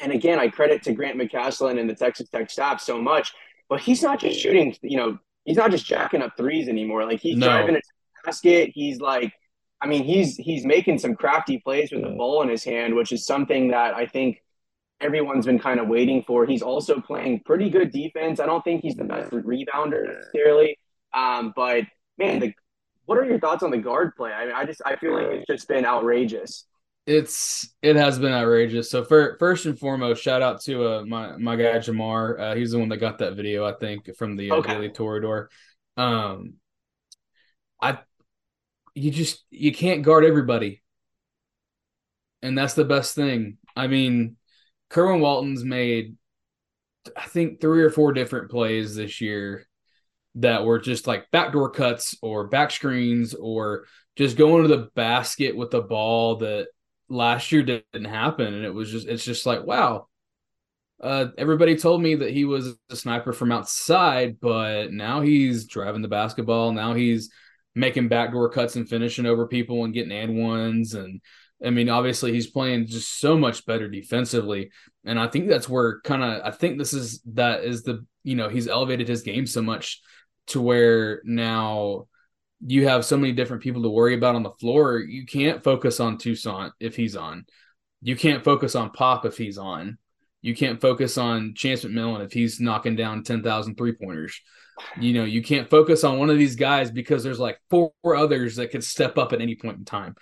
And 0.00 0.12
again, 0.12 0.38
I 0.38 0.48
credit 0.48 0.82
to 0.84 0.92
Grant 0.92 1.18
McCasland 1.18 1.80
and 1.80 1.90
the 1.90 1.94
Texas 1.94 2.28
Tech 2.28 2.50
staff 2.50 2.80
so 2.80 3.00
much. 3.00 3.32
But 3.68 3.80
he's 3.80 4.02
not 4.02 4.20
just 4.20 4.38
shooting. 4.38 4.74
You 4.82 4.96
know, 4.96 5.18
he's 5.44 5.56
not 5.56 5.70
just 5.70 5.86
jacking 5.86 6.22
up 6.22 6.36
threes 6.36 6.68
anymore. 6.68 7.04
Like 7.04 7.20
he's 7.20 7.36
no. 7.36 7.46
driving 7.46 7.76
a 7.76 7.80
basket. 8.24 8.70
He's 8.74 9.00
like 9.00 9.32
I 9.80 9.86
mean, 9.86 10.04
he's 10.04 10.36
he's 10.36 10.64
making 10.64 10.98
some 10.98 11.14
crafty 11.14 11.58
plays 11.58 11.92
with 11.92 12.02
the 12.02 12.10
ball 12.10 12.42
in 12.42 12.48
his 12.48 12.64
hand, 12.64 12.94
which 12.94 13.12
is 13.12 13.24
something 13.24 13.68
that 13.68 13.94
I 13.94 14.06
think 14.06 14.42
everyone's 15.00 15.46
been 15.46 15.58
kind 15.58 15.78
of 15.78 15.88
waiting 15.88 16.24
for. 16.26 16.46
He's 16.46 16.62
also 16.62 17.00
playing 17.00 17.40
pretty 17.44 17.70
good 17.70 17.92
defense. 17.92 18.40
I 18.40 18.46
don't 18.46 18.64
think 18.64 18.82
he's 18.82 18.96
the 18.96 19.04
best 19.04 19.30
rebounder 19.30 20.14
necessarily, 20.14 20.78
um, 21.14 21.52
but 21.54 21.84
man, 22.18 22.40
the, 22.40 22.52
what 23.06 23.18
are 23.18 23.24
your 23.24 23.38
thoughts 23.38 23.62
on 23.62 23.70
the 23.70 23.78
guard 23.78 24.16
play? 24.16 24.32
I 24.32 24.46
mean, 24.46 24.54
I 24.54 24.64
just 24.64 24.82
I 24.84 24.96
feel 24.96 25.14
like 25.14 25.26
it's 25.26 25.46
just 25.46 25.68
been 25.68 25.84
outrageous. 25.84 26.66
It's 27.06 27.72
it 27.80 27.96
has 27.96 28.18
been 28.18 28.32
outrageous. 28.32 28.90
So 28.90 29.02
for, 29.04 29.36
first 29.38 29.64
and 29.64 29.78
foremost, 29.78 30.22
shout 30.22 30.42
out 30.42 30.60
to 30.62 30.86
uh, 30.86 31.04
my 31.06 31.36
my 31.36 31.56
guy 31.56 31.78
Jamar. 31.78 32.38
Uh, 32.38 32.54
he's 32.54 32.72
the 32.72 32.78
one 32.78 32.88
that 32.90 32.98
got 32.98 33.18
that 33.18 33.34
video, 33.34 33.64
I 33.64 33.72
think, 33.72 34.14
from 34.16 34.36
the 34.36 34.50
uh, 34.50 34.56
okay. 34.56 34.74
Daily 34.74 34.90
Toreador. 34.90 35.46
Um, 35.96 36.54
I 37.80 37.98
you 38.94 39.10
just 39.10 39.44
you 39.50 39.72
can't 39.72 40.02
guard 40.02 40.24
everybody. 40.24 40.82
And 42.42 42.56
that's 42.56 42.74
the 42.74 42.84
best 42.84 43.14
thing. 43.14 43.58
I 43.74 43.88
mean, 43.88 44.36
Kerwin 44.90 45.20
Walton's 45.20 45.64
made 45.64 46.16
I 47.16 47.26
think 47.26 47.60
three 47.60 47.82
or 47.82 47.90
four 47.90 48.12
different 48.12 48.50
plays 48.50 48.94
this 48.94 49.20
year 49.20 49.66
that 50.36 50.64
were 50.64 50.78
just 50.78 51.06
like 51.06 51.30
backdoor 51.30 51.70
cuts 51.70 52.16
or 52.22 52.48
back 52.48 52.70
screens 52.70 53.34
or 53.34 53.86
just 54.16 54.36
going 54.36 54.62
to 54.62 54.68
the 54.68 54.90
basket 54.94 55.56
with 55.56 55.70
the 55.70 55.80
ball 55.80 56.36
that 56.36 56.68
last 57.08 57.52
year 57.52 57.62
didn't 57.62 58.04
happen, 58.04 58.52
and 58.52 58.64
it 58.64 58.74
was 58.74 58.90
just 58.90 59.06
it's 59.06 59.24
just 59.24 59.46
like 59.46 59.64
wow. 59.64 60.06
Uh, 61.00 61.26
everybody 61.38 61.76
told 61.76 62.02
me 62.02 62.16
that 62.16 62.32
he 62.32 62.44
was 62.44 62.74
a 62.90 62.96
sniper 62.96 63.32
from 63.32 63.52
outside, 63.52 64.40
but 64.40 64.92
now 64.92 65.20
he's 65.20 65.66
driving 65.66 66.02
the 66.02 66.08
basketball. 66.08 66.72
Now 66.72 66.94
he's 66.94 67.30
making 67.74 68.08
backdoor 68.08 68.50
cuts 68.50 68.76
and 68.76 68.88
finishing 68.88 69.26
over 69.26 69.46
people 69.46 69.84
and 69.84 69.94
getting 69.94 70.12
and 70.12 70.38
ones. 70.38 70.94
And 70.94 71.20
I 71.64 71.70
mean, 71.70 71.88
obviously, 71.88 72.32
he's 72.32 72.50
playing 72.50 72.86
just 72.86 73.20
so 73.20 73.36
much 73.36 73.66
better 73.66 73.88
defensively. 73.88 74.70
And 75.04 75.18
I 75.18 75.28
think 75.28 75.48
that's 75.48 75.68
where 75.68 76.00
kind 76.00 76.22
of 76.22 76.42
I 76.44 76.50
think 76.50 76.78
this 76.78 76.92
is 76.92 77.20
that 77.34 77.64
is 77.64 77.82
the 77.82 78.04
you 78.24 78.36
know 78.36 78.48
he's 78.48 78.68
elevated 78.68 79.08
his 79.08 79.22
game 79.22 79.46
so 79.46 79.62
much 79.62 80.00
to 80.48 80.60
where 80.60 81.22
now 81.24 82.06
you 82.66 82.88
have 82.88 83.04
so 83.04 83.16
many 83.16 83.32
different 83.32 83.62
people 83.62 83.82
to 83.82 83.88
worry 83.88 84.14
about 84.14 84.34
on 84.34 84.42
the 84.42 84.50
floor. 84.50 84.98
You 84.98 85.26
can't 85.26 85.62
focus 85.62 86.00
on 86.00 86.18
Toussaint 86.18 86.72
if 86.80 86.96
he's 86.96 87.16
on. 87.16 87.46
You 88.02 88.16
can't 88.16 88.44
focus 88.44 88.74
on 88.74 88.90
Pop 88.90 89.24
if 89.24 89.36
he's 89.36 89.58
on. 89.58 89.98
You 90.40 90.54
can't 90.54 90.80
focus 90.80 91.18
on 91.18 91.54
Chance 91.54 91.84
McMillian 91.84 92.24
if 92.24 92.32
he's 92.32 92.60
knocking 92.60 92.96
down 92.96 93.22
10,000 93.22 93.76
three 93.76 93.92
pointers. 93.92 94.40
You 95.00 95.12
know, 95.12 95.24
you 95.24 95.42
can't 95.42 95.70
focus 95.70 96.04
on 96.04 96.18
one 96.18 96.30
of 96.30 96.38
these 96.38 96.56
guys 96.56 96.90
because 96.90 97.22
there's 97.22 97.40
like 97.40 97.60
four 97.70 97.92
others 98.04 98.56
that 98.56 98.70
could 98.70 98.84
step 98.84 99.18
up 99.18 99.32
at 99.32 99.40
any 99.40 99.54
point 99.54 99.78
in 99.78 99.84
time. 99.84 100.14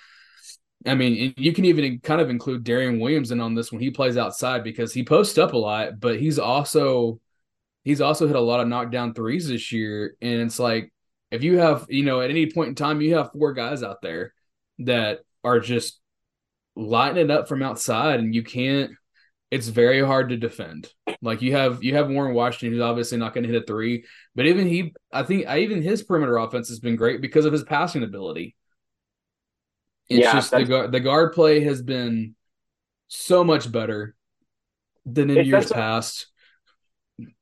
I 0.86 0.94
mean, 0.94 1.34
you 1.36 1.52
can 1.52 1.64
even 1.64 1.98
kind 2.00 2.20
of 2.20 2.30
include 2.30 2.64
Darrion 2.64 3.00
Williamson 3.00 3.40
on 3.40 3.54
this 3.54 3.72
when 3.72 3.80
he 3.80 3.90
plays 3.90 4.16
outside 4.16 4.62
because 4.62 4.92
he 4.92 5.04
posts 5.04 5.38
up 5.38 5.52
a 5.52 5.58
lot, 5.58 5.98
but 5.98 6.20
he's 6.20 6.38
also 6.38 7.20
he's 7.84 8.00
also 8.00 8.26
hit 8.26 8.36
a 8.36 8.40
lot 8.40 8.60
of 8.60 8.68
knockdown 8.68 9.14
threes 9.14 9.48
this 9.48 9.72
year. 9.72 10.16
And 10.20 10.42
it's 10.42 10.58
like 10.58 10.92
if 11.30 11.42
you 11.42 11.58
have, 11.58 11.86
you 11.88 12.04
know, 12.04 12.20
at 12.20 12.30
any 12.30 12.50
point 12.50 12.70
in 12.70 12.74
time, 12.74 13.00
you 13.00 13.16
have 13.16 13.32
four 13.32 13.52
guys 13.52 13.82
out 13.82 14.02
there 14.02 14.32
that 14.80 15.20
are 15.42 15.60
just 15.60 16.00
lighting 16.76 17.24
it 17.24 17.30
up 17.30 17.48
from 17.48 17.62
outside, 17.62 18.20
and 18.20 18.34
you 18.34 18.42
can't. 18.42 18.92
It's 19.50 19.68
very 19.68 20.04
hard 20.04 20.30
to 20.30 20.36
defend. 20.36 20.88
Like 21.22 21.40
you 21.40 21.52
have 21.52 21.82
you 21.82 21.94
have 21.94 22.10
Warren 22.10 22.34
Washington, 22.34 22.72
who's 22.72 22.82
obviously 22.82 23.18
not 23.18 23.32
going 23.32 23.44
to 23.44 23.52
hit 23.52 23.62
a 23.62 23.66
three, 23.66 24.04
but 24.34 24.46
even 24.46 24.66
he, 24.66 24.92
I 25.12 25.22
think, 25.22 25.48
even 25.48 25.82
his 25.82 26.02
perimeter 26.02 26.36
offense 26.36 26.68
has 26.68 26.80
been 26.80 26.96
great 26.96 27.20
because 27.20 27.44
of 27.44 27.52
his 27.52 27.62
passing 27.62 28.02
ability. 28.02 28.56
It's 30.08 30.24
yeah, 30.24 30.32
just 30.32 30.50
the 30.50 30.64
guard, 30.64 30.92
the 30.92 31.00
guard 31.00 31.32
play 31.32 31.60
has 31.60 31.82
been 31.82 32.34
so 33.08 33.44
much 33.44 33.70
better 33.70 34.14
than 35.04 35.30
in 35.30 35.46
years 35.46 35.70
past. 35.70 36.26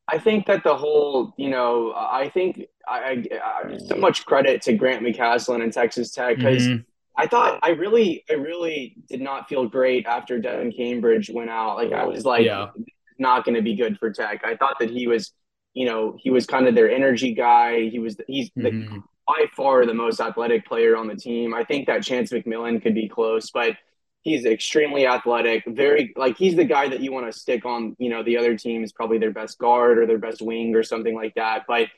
I 0.07 0.19
think 0.19 0.47
that 0.47 0.65
the 0.65 0.77
whole, 0.77 1.33
you 1.39 1.49
know, 1.49 1.93
I 1.95 2.29
think 2.29 2.67
I, 2.87 3.25
I 3.43 3.79
so 3.79 3.97
much 3.97 4.27
credit 4.27 4.63
to 4.63 4.75
Grant 4.75 5.03
McCasland 5.03 5.63
and 5.63 5.73
Texas 5.73 6.11
Tech 6.11 6.37
because 6.37 6.67
mm-hmm. 6.67 6.83
I 7.17 7.27
thought 7.27 7.61
I 7.63 7.71
really, 7.71 8.25
I 8.29 8.35
really 8.35 8.97
did 9.09 9.21
not 9.21 9.49
feel 9.49 9.69
great 9.69 10.07
after 10.07 10.41
Devan 10.41 10.77
Cambridge 10.77 11.31
went 11.31 11.51
out. 11.51 11.77
Like 11.77 11.93
I 11.93 12.05
was 12.05 12.25
like, 12.25 12.47
yeah. 12.47 12.71
not 13.19 13.45
going 13.45 13.55
to 13.55 13.63
be 13.63 13.77
good 13.77 13.99
for 13.99 14.13
Tech. 14.13 14.43
I 14.45 14.57
thought 14.57 14.79
that 14.81 14.91
he 14.91 15.07
was, 15.07 15.33
you 15.75 15.87
know, 15.87 16.17
he 16.19 16.31
was 16.31 16.47
kind 16.47 16.67
of 16.67 16.75
their 16.75 16.91
energy 16.91 17.35
guy. 17.35 17.89
He 17.89 17.99
was, 17.99 18.17
he's 18.27 18.51
mm-hmm. 18.51 18.95
the, 18.95 19.03
by 19.27 19.47
far 19.57 19.87
the 19.87 19.95
most 19.95 20.21
athletic 20.21 20.67
player 20.67 20.97
on 20.97 21.07
the 21.07 21.17
team. 21.17 21.55
I 21.55 21.65
think 21.65 21.87
that 21.87 22.03
Chance 22.03 22.31
McMillian 22.31 22.83
could 22.83 22.95
be 22.95 23.09
close, 23.09 23.51
but 23.51 23.77
he's 24.23 24.45
extremely 24.47 25.07
athletic, 25.07 25.63
very 25.67 26.13
like 26.17 26.37
he's 26.37 26.57
the 26.57 26.65
guy 26.65 26.89
that 26.89 27.01
you 27.01 27.13
want 27.13 27.31
to 27.31 27.39
stick 27.39 27.65
on, 27.67 27.95
you 27.99 28.09
know, 28.09 28.23
the 28.23 28.39
other 28.39 28.57
team 28.57 28.83
is 28.83 28.91
probably 28.91 29.19
their 29.19 29.31
best 29.31 29.59
guard 29.59 29.99
or 29.99 30.07
their 30.07 30.19
best 30.19 30.41
wing 30.43 30.75
or 30.75 30.83
something 30.83 31.15
like 31.15 31.35
that. 31.35 31.65
But 31.69 31.89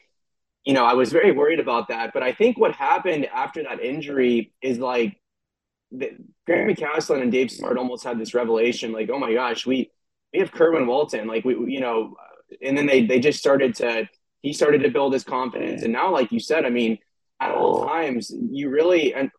you 0.67 0.75
know, 0.75 0.85
I 0.85 0.95
was 0.95 1.13
very 1.13 1.31
worried 1.31 1.61
about 1.61 1.89
that. 1.89 2.13
But 2.13 2.23
I 2.23 2.33
think 2.33 2.59
what 2.59 2.73
happened 2.73 3.27
after 3.27 3.63
that 3.63 3.81
injury 3.81 4.53
is 4.61 4.79
like 4.79 5.19
the, 5.93 6.11
Grant 6.45 6.69
McCasland 6.69 7.23
and 7.23 7.33
Dave 7.33 7.51
Smart 7.51 7.79
almost 7.79 8.05
had 8.05 8.19
this 8.19 8.35
revelation, 8.35 8.93
like, 8.93 9.09
oh 9.09 9.19
my 9.19 9.33
gosh, 9.33 9.65
we 9.65 9.91
we 10.33 10.41
have 10.41 10.53
Kerwin 10.53 10.87
Walton, 10.87 11.27
like 11.29 11.45
we, 11.45 11.55
you 11.73 11.81
know, 11.81 12.17
and 12.61 12.77
then 12.77 12.87
they 12.87 13.07
they 13.07 13.21
just 13.21 13.39
started 13.39 13.75
to 13.77 14.09
he 14.43 14.53
started 14.53 14.83
to 14.83 14.91
build 14.91 15.13
his 15.13 15.25
confidence, 15.25 15.83
and 15.83 15.93
now, 15.93 16.13
like 16.13 16.31
you 16.31 16.41
said, 16.41 16.65
I 16.65 16.71
mean, 16.71 16.99
at 17.41 17.53
all 17.53 17.85
times, 17.87 18.33
you 18.33 18.69
really 18.69 19.15
and 19.15 19.31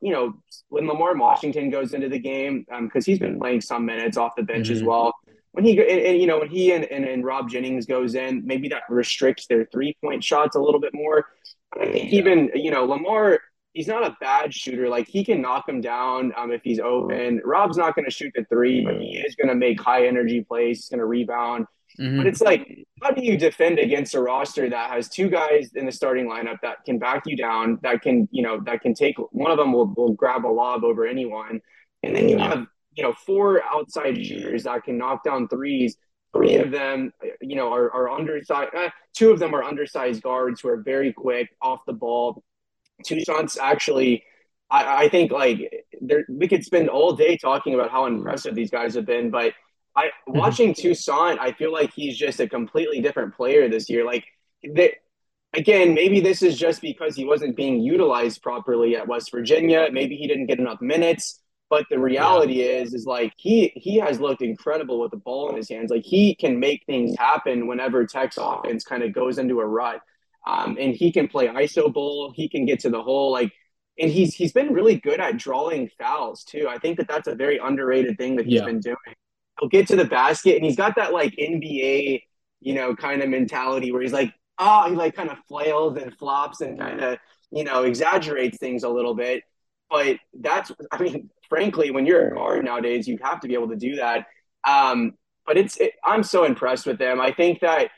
you 0.00 0.12
know 0.12 0.34
when 0.68 0.86
Lamar 0.86 1.16
Washington 1.16 1.70
goes 1.70 1.92
into 1.92 2.08
the 2.08 2.18
game 2.18 2.64
because 2.68 3.06
um, 3.06 3.12
he's 3.12 3.18
been 3.18 3.38
playing 3.38 3.60
some 3.60 3.84
minutes 3.84 4.16
off 4.16 4.36
the 4.36 4.42
bench 4.42 4.66
mm-hmm. 4.66 4.76
as 4.76 4.82
well. 4.82 5.12
When 5.52 5.64
he 5.64 5.78
and, 5.78 6.00
and, 6.00 6.20
you 6.20 6.26
know 6.26 6.38
when 6.38 6.48
he 6.48 6.72
and, 6.72 6.84
and, 6.84 7.04
and 7.04 7.24
Rob 7.24 7.50
Jennings 7.50 7.86
goes 7.86 8.14
in, 8.14 8.42
maybe 8.46 8.68
that 8.68 8.82
restricts 8.88 9.46
their 9.46 9.66
three 9.66 9.96
point 10.02 10.24
shots 10.24 10.56
a 10.56 10.60
little 10.60 10.80
bit 10.80 10.94
more. 10.94 11.26
I 11.78 11.86
think 11.86 12.12
even 12.12 12.50
you 12.54 12.70
know 12.70 12.84
Lamar, 12.84 13.40
he's 13.74 13.86
not 13.86 14.04
a 14.04 14.16
bad 14.20 14.54
shooter. 14.54 14.88
Like 14.88 15.08
he 15.08 15.24
can 15.24 15.42
knock 15.42 15.68
him 15.68 15.80
down 15.80 16.32
um, 16.36 16.52
if 16.52 16.62
he's 16.62 16.80
open. 16.80 17.40
Rob's 17.44 17.76
not 17.76 17.94
going 17.94 18.06
to 18.06 18.10
shoot 18.10 18.32
the 18.34 18.44
three, 18.44 18.84
but 18.84 19.00
he 19.00 19.18
is 19.18 19.34
going 19.34 19.48
to 19.48 19.54
make 19.54 19.80
high 19.80 20.06
energy 20.06 20.42
plays. 20.42 20.78
He's 20.78 20.88
going 20.88 21.00
to 21.00 21.06
rebound. 21.06 21.66
Mm-hmm. 21.98 22.16
But 22.16 22.26
it's 22.26 22.40
like, 22.40 22.86
how 23.02 23.10
do 23.10 23.22
you 23.22 23.36
defend 23.36 23.78
against 23.78 24.14
a 24.14 24.20
roster 24.20 24.68
that 24.70 24.90
has 24.90 25.08
two 25.08 25.28
guys 25.28 25.72
in 25.74 25.86
the 25.86 25.92
starting 25.92 26.26
lineup 26.26 26.58
that 26.62 26.84
can 26.84 26.98
back 26.98 27.24
you 27.26 27.36
down, 27.36 27.78
that 27.82 28.02
can, 28.02 28.28
you 28.32 28.42
know, 28.42 28.60
that 28.64 28.80
can 28.80 28.94
take 28.94 29.16
one 29.30 29.50
of 29.50 29.58
them 29.58 29.72
will, 29.72 29.92
will 29.94 30.12
grab 30.12 30.46
a 30.46 30.48
lob 30.48 30.84
over 30.84 31.06
anyone. 31.06 31.60
And 32.02 32.16
then 32.16 32.28
you 32.28 32.38
have, 32.38 32.66
you 32.94 33.02
know, 33.02 33.12
four 33.12 33.62
outside 33.64 34.24
shooters 34.24 34.64
that 34.64 34.84
can 34.84 34.98
knock 34.98 35.24
down 35.24 35.48
threes. 35.48 35.96
Three 36.34 36.56
of 36.56 36.70
them, 36.70 37.12
you 37.40 37.56
know, 37.56 37.72
are, 37.72 37.92
are 37.92 38.08
undersized. 38.08 38.74
Uh, 38.74 38.88
two 39.14 39.30
of 39.30 39.38
them 39.38 39.54
are 39.54 39.62
undersized 39.62 40.22
guards 40.22 40.60
who 40.60 40.68
are 40.68 40.78
very 40.78 41.12
quick 41.12 41.50
off 41.60 41.80
the 41.86 41.92
ball. 41.92 42.42
Toussaint's 43.04 43.58
actually, 43.58 44.24
I, 44.70 45.04
I 45.04 45.08
think, 45.08 45.30
like, 45.30 45.86
there, 46.00 46.24
we 46.30 46.48
could 46.48 46.64
spend 46.64 46.88
all 46.88 47.14
day 47.14 47.36
talking 47.36 47.74
about 47.74 47.90
how 47.90 48.06
impressive 48.06 48.54
these 48.54 48.70
guys 48.70 48.94
have 48.94 49.04
been, 49.04 49.30
but 49.30 49.52
I 49.94 50.06
mm-hmm. 50.06 50.38
watching 50.38 50.74
Toussaint, 50.74 51.38
I 51.38 51.52
feel 51.52 51.72
like 51.72 51.92
he's 51.92 52.16
just 52.16 52.40
a 52.40 52.48
completely 52.48 53.00
different 53.00 53.34
player 53.34 53.68
this 53.68 53.90
year. 53.90 54.04
Like 54.04 54.24
that 54.74 54.92
again, 55.52 55.94
maybe 55.94 56.20
this 56.20 56.42
is 56.42 56.58
just 56.58 56.80
because 56.80 57.14
he 57.14 57.24
wasn't 57.24 57.56
being 57.56 57.80
utilized 57.80 58.42
properly 58.42 58.96
at 58.96 59.06
West 59.06 59.30
Virginia. 59.30 59.88
Maybe 59.92 60.16
he 60.16 60.26
didn't 60.26 60.46
get 60.46 60.58
enough 60.58 60.80
minutes. 60.80 61.41
But 61.72 61.86
the 61.88 61.98
reality 61.98 62.64
yeah. 62.64 62.82
is, 62.82 62.92
is 62.92 63.06
like 63.06 63.32
he 63.38 63.72
he 63.76 63.96
has 63.96 64.20
looked 64.20 64.42
incredible 64.42 65.00
with 65.00 65.10
the 65.10 65.16
ball 65.16 65.48
in 65.48 65.56
his 65.56 65.70
hands. 65.70 65.90
Like 65.90 66.04
he 66.04 66.34
can 66.34 66.60
make 66.60 66.84
things 66.84 67.16
happen 67.18 67.66
whenever 67.66 68.06
Tech's 68.06 68.36
offense 68.36 68.84
kind 68.84 69.02
of 69.02 69.14
goes 69.14 69.38
into 69.38 69.58
a 69.60 69.64
rut. 69.64 70.02
Um, 70.46 70.76
and 70.78 70.94
he 70.94 71.10
can 71.10 71.28
play 71.28 71.46
iso 71.46 71.90
ball. 71.90 72.30
He 72.36 72.46
can 72.46 72.66
get 72.66 72.80
to 72.80 72.90
the 72.90 73.02
hole. 73.02 73.32
Like, 73.32 73.52
and 73.98 74.10
he's 74.10 74.34
he's 74.34 74.52
been 74.52 74.74
really 74.74 74.96
good 74.96 75.18
at 75.18 75.38
drawing 75.38 75.88
fouls 75.98 76.44
too. 76.44 76.66
I 76.68 76.76
think 76.76 76.98
that 76.98 77.08
that's 77.08 77.26
a 77.26 77.34
very 77.34 77.56
underrated 77.56 78.18
thing 78.18 78.36
that 78.36 78.44
he's 78.44 78.60
yeah. 78.60 78.66
been 78.66 78.80
doing 78.80 78.96
he'll 79.58 79.70
get 79.70 79.86
to 79.86 79.96
the 79.96 80.04
basket 80.04 80.56
and 80.56 80.64
he's 80.66 80.76
got 80.76 80.96
that 80.96 81.14
like 81.14 81.34
NBA, 81.36 82.20
you 82.60 82.74
know, 82.74 82.94
kind 82.94 83.22
of 83.22 83.30
mentality 83.30 83.92
where 83.92 84.02
he's 84.02 84.12
like, 84.12 84.34
oh, 84.58 84.90
he 84.90 84.94
like 84.94 85.14
kind 85.14 85.30
of 85.30 85.38
flails 85.48 85.96
and 85.96 86.14
flops 86.18 86.60
and 86.60 86.78
kind 86.78 87.00
of, 87.00 87.18
you 87.50 87.64
know, 87.64 87.84
exaggerates 87.84 88.58
things 88.58 88.82
a 88.82 88.90
little 88.90 89.14
bit. 89.14 89.42
But 89.92 90.16
that's, 90.32 90.72
I 90.90 91.02
mean, 91.02 91.28
frankly, 91.50 91.90
when 91.90 92.06
you're 92.06 92.28
a 92.28 92.34
guard 92.34 92.64
nowadays, 92.64 93.06
you 93.06 93.18
have 93.22 93.40
to 93.40 93.48
be 93.48 93.54
able 93.54 93.68
to 93.68 93.76
do 93.76 93.96
that. 93.96 94.26
Um, 94.66 95.12
but 95.44 95.58
it's, 95.58 95.76
it, 95.76 95.92
I'm 96.02 96.22
so 96.22 96.44
impressed 96.44 96.86
with 96.86 96.98
them. 96.98 97.20
I 97.20 97.30
think 97.30 97.60
that, 97.60 97.90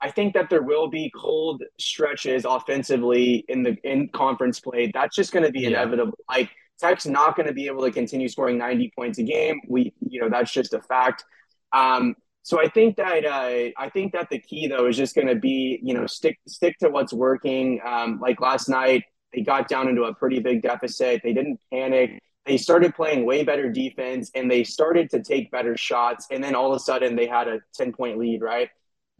I 0.00 0.10
think 0.10 0.32
that 0.34 0.48
there 0.48 0.62
will 0.62 0.88
be 0.88 1.12
cold 1.14 1.62
stretches 1.78 2.46
offensively 2.46 3.44
in 3.48 3.62
the 3.62 3.76
in 3.84 4.08
conference 4.08 4.58
play. 4.58 4.90
That's 4.92 5.14
just 5.14 5.32
going 5.32 5.44
to 5.44 5.52
be 5.52 5.60
yeah. 5.60 5.68
inevitable. 5.68 6.18
Like 6.28 6.50
Tech's 6.80 7.06
not 7.06 7.36
going 7.36 7.46
to 7.46 7.52
be 7.52 7.66
able 7.66 7.82
to 7.82 7.90
continue 7.90 8.28
scoring 8.28 8.58
90 8.58 8.92
points 8.96 9.18
a 9.18 9.22
game. 9.22 9.60
We, 9.68 9.92
you 10.00 10.20
know, 10.20 10.28
that's 10.28 10.52
just 10.52 10.74
a 10.74 10.80
fact. 10.80 11.24
Um, 11.72 12.16
so 12.42 12.60
I 12.60 12.68
think 12.68 12.96
that 12.96 13.24
uh, 13.24 13.70
I 13.78 13.88
think 13.90 14.12
that 14.12 14.28
the 14.30 14.38
key 14.38 14.66
though 14.66 14.86
is 14.86 14.96
just 14.96 15.14
going 15.14 15.28
to 15.28 15.34
be, 15.34 15.80
you 15.82 15.94
know, 15.94 16.06
stick 16.06 16.38
stick 16.46 16.76
to 16.80 16.90
what's 16.90 17.12
working. 17.12 17.80
Um, 17.86 18.18
like 18.20 18.40
last 18.40 18.68
night, 18.68 19.04
they 19.34 19.42
got 19.42 19.68
down 19.68 19.88
into 19.88 20.04
a 20.04 20.14
pretty 20.14 20.40
big 20.40 20.62
deficit. 20.62 21.22
They 21.22 21.32
didn't 21.32 21.60
panic. 21.72 22.20
They 22.46 22.56
started 22.56 22.94
playing 22.94 23.24
way 23.24 23.42
better 23.42 23.70
defense, 23.70 24.30
and 24.34 24.50
they 24.50 24.64
started 24.64 25.10
to 25.10 25.22
take 25.22 25.50
better 25.50 25.76
shots. 25.76 26.26
And 26.30 26.44
then 26.44 26.54
all 26.54 26.72
of 26.72 26.76
a 26.76 26.80
sudden, 26.80 27.16
they 27.16 27.26
had 27.26 27.48
a 27.48 27.60
10 27.74 27.92
point 27.92 28.18
lead, 28.18 28.42
right? 28.42 28.68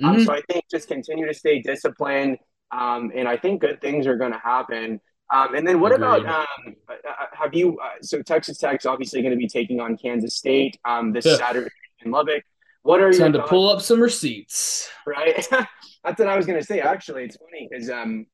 Um, 0.03 0.11
mm-hmm. 0.11 0.21
Um, 0.21 0.25
so 0.27 0.33
I 0.35 0.43
think 0.51 0.65
just 0.71 0.89
continue 0.89 1.27
to 1.27 1.35
stay 1.35 1.61
disciplined, 1.61 2.39
um, 2.71 3.13
and 3.15 3.29
I 3.29 3.37
think 3.37 3.61
good 3.61 3.81
things 3.81 4.07
are 4.07 4.17
going 4.17 4.33
to 4.33 4.39
happen. 4.39 5.01
Um, 5.33 5.55
and 5.55 5.67
then 5.67 5.81
what 5.81 5.93
Agreed. 5.93 6.23
about 6.23 6.27
um, 6.27 6.75
uh, 6.89 6.93
uh, 6.93 7.27
have 7.33 7.55
you? 7.55 7.79
Uh, 7.79 8.03
so 8.03 8.21
Texas 8.21 8.59
Tech's 8.59 8.85
obviously 8.85 9.23
going 9.23 9.33
to 9.33 9.39
be 9.39 9.49
taking 9.49 9.81
on 9.81 9.97
Kansas 9.97 10.35
State 10.35 10.79
um, 10.85 11.13
this 11.13 11.25
yeah. 11.25 11.37
Saturday 11.37 11.71
in 12.05 12.11
Lubbock. 12.11 12.45
What 12.83 13.01
are 13.01 13.11
you 13.11 13.19
time 13.19 13.33
to 13.33 13.43
pull 13.43 13.71
up 13.71 13.81
some 13.81 14.01
receipts? 14.01 14.91
Right, 15.07 15.47
that's 16.05 16.19
what 16.19 16.29
I 16.29 16.37
was 16.37 16.45
going 16.45 16.61
to 16.61 16.67
say. 16.67 16.81
Actually, 16.81 17.25
it's 17.25 17.37
funny 17.37 17.69
because 17.71 17.89
um, 17.89 18.27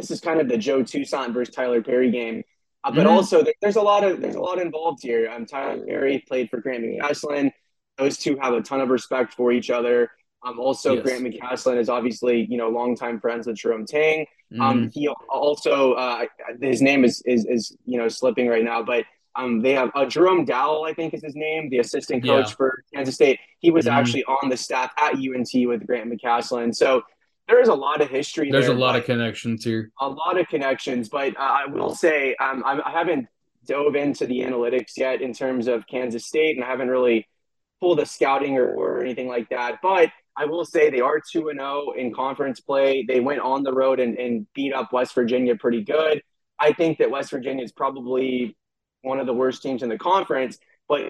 this 0.00 0.10
is 0.10 0.20
kind 0.20 0.40
of 0.40 0.48
the 0.48 0.58
Joe 0.58 0.82
Toussaint 0.82 1.32
versus 1.32 1.54
Tyler 1.54 1.82
Perry 1.82 2.10
game. 2.10 2.42
Uh, 2.82 2.90
but 2.90 3.00
mm-hmm. 3.00 3.08
also, 3.08 3.44
there's 3.60 3.76
a 3.76 3.82
lot 3.82 4.04
of 4.04 4.20
there's 4.20 4.36
a 4.36 4.40
lot 4.40 4.58
involved 4.58 5.02
here. 5.02 5.30
Um, 5.30 5.44
Tyler 5.46 5.84
Perry 5.86 6.24
played 6.26 6.48
for 6.50 6.60
Grant 6.60 6.82
McCasland. 6.84 7.52
Those 7.98 8.16
two 8.16 8.38
have 8.40 8.54
a 8.54 8.62
ton 8.62 8.80
of 8.80 8.88
respect 8.88 9.34
for 9.34 9.52
each 9.52 9.70
other. 9.70 10.10
Um, 10.42 10.58
also, 10.58 10.94
yes. 10.94 11.04
Grant 11.04 11.24
McCasland 11.24 11.78
is 11.78 11.88
obviously 11.90 12.46
you 12.48 12.56
know 12.56 12.68
longtime 12.70 13.20
friends 13.20 13.46
with 13.46 13.56
Jerome 13.56 13.84
Tang. 13.84 14.26
Um, 14.58 14.86
mm. 14.86 14.92
he 14.92 15.06
also 15.08 15.92
uh, 15.92 16.24
his 16.60 16.80
name 16.82 17.04
is, 17.04 17.22
is 17.26 17.44
is 17.44 17.76
you 17.84 17.98
know 17.98 18.08
slipping 18.08 18.48
right 18.48 18.64
now, 18.64 18.82
but 18.82 19.04
Um, 19.36 19.62
they 19.62 19.74
have 19.74 19.90
uh, 19.94 20.06
Jerome 20.06 20.44
Dowell, 20.44 20.84
I 20.84 20.92
think 20.92 21.14
is 21.14 21.22
his 21.22 21.36
name, 21.36 21.70
the 21.70 21.78
assistant 21.78 22.24
coach 22.24 22.48
Yeah. 22.48 22.54
for 22.56 22.82
Kansas 22.92 23.14
State. 23.14 23.38
He 23.60 23.70
was 23.70 23.86
Mhm. 23.86 23.92
actually 23.92 24.24
on 24.24 24.48
the 24.48 24.56
staff 24.56 24.90
at 24.98 25.12
UNT 25.14 25.66
with 25.66 25.86
Grant 25.86 26.10
McCasland. 26.10 26.74
So 26.74 27.02
there 27.50 27.60
is 27.60 27.68
a 27.68 27.74
lot 27.74 28.00
of 28.00 28.08
history. 28.08 28.50
There's 28.50 28.66
there, 28.66 28.76
a 28.76 28.78
lot 28.78 28.94
of 28.94 29.04
connections 29.04 29.64
here. 29.64 29.90
a 30.00 30.08
lot 30.08 30.38
of 30.38 30.46
connections, 30.48 31.08
but 31.08 31.36
uh, 31.36 31.40
I 31.40 31.66
will 31.66 31.94
say 31.94 32.36
um, 32.36 32.62
I, 32.64 32.80
I 32.84 32.90
haven't 32.92 33.26
dove 33.66 33.96
into 33.96 34.24
the 34.24 34.38
analytics 34.40 34.92
yet 34.96 35.20
in 35.20 35.34
terms 35.34 35.66
of 35.66 35.86
Kansas 35.88 36.26
State, 36.26 36.56
and 36.56 36.64
I 36.64 36.68
haven't 36.68 36.88
really 36.88 37.28
pulled 37.80 37.98
a 37.98 38.06
scouting 38.06 38.56
or, 38.56 38.72
or 38.72 39.00
anything 39.00 39.26
like 39.26 39.48
that. 39.50 39.80
But 39.82 40.10
I 40.36 40.44
will 40.44 40.64
say 40.64 40.90
they 40.90 41.00
are 41.00 41.20
two 41.20 41.48
and 41.48 41.58
zero 41.58 41.90
in 41.96 42.14
conference 42.14 42.60
play. 42.60 43.04
They 43.06 43.18
went 43.18 43.40
on 43.40 43.64
the 43.64 43.72
road 43.72 43.98
and, 43.98 44.16
and 44.16 44.46
beat 44.54 44.72
up 44.72 44.92
West 44.92 45.14
Virginia 45.14 45.56
pretty 45.56 45.82
good. 45.82 46.22
I 46.58 46.72
think 46.72 46.98
that 46.98 47.10
West 47.10 47.30
Virginia 47.30 47.64
is 47.64 47.72
probably 47.72 48.56
one 49.02 49.18
of 49.18 49.26
the 49.26 49.34
worst 49.34 49.60
teams 49.60 49.82
in 49.82 49.88
the 49.88 49.98
conference, 49.98 50.58
but 50.88 51.00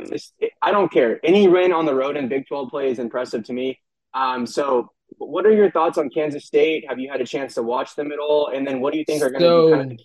I 0.62 0.70
don't 0.70 0.90
care. 0.90 1.20
Any 1.22 1.48
win 1.48 1.72
on 1.72 1.84
the 1.84 1.94
road 1.94 2.16
in 2.16 2.28
Big 2.28 2.46
Twelve 2.48 2.70
play 2.70 2.90
is 2.90 2.98
impressive 2.98 3.44
to 3.44 3.52
me. 3.52 3.78
Um, 4.14 4.46
so 4.46 4.90
what 5.28 5.46
are 5.46 5.52
your 5.52 5.70
thoughts 5.70 5.98
on 5.98 6.08
Kansas 6.10 6.44
State? 6.46 6.84
Have 6.88 6.98
you 6.98 7.10
had 7.10 7.20
a 7.20 7.26
chance 7.26 7.54
to 7.54 7.62
watch 7.62 7.94
them 7.96 8.10
at 8.12 8.18
all? 8.18 8.48
And 8.48 8.66
then 8.66 8.80
what 8.80 8.92
do 8.92 8.98
you 8.98 9.04
think 9.04 9.22
are 9.22 9.30
going 9.30 9.40
to 9.40 9.46
So- 9.46 9.66
be 9.66 9.72
kind 9.72 9.92
of 9.92 9.98
the 9.98 10.04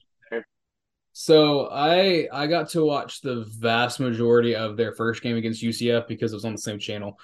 So 1.13 1.67
I 1.71 2.27
I 2.31 2.47
got 2.47 2.69
to 2.69 2.83
watch 2.83 3.21
the 3.21 3.45
vast 3.59 3.99
majority 3.99 4.55
of 4.55 4.75
their 4.77 4.91
first 4.93 5.21
game 5.21 5.37
against 5.37 5.63
UCF 5.63 6.07
because 6.07 6.33
it 6.33 6.35
was 6.35 6.45
on 6.45 6.51
the 6.53 6.57
same 6.61 6.77
channel 6.79 7.17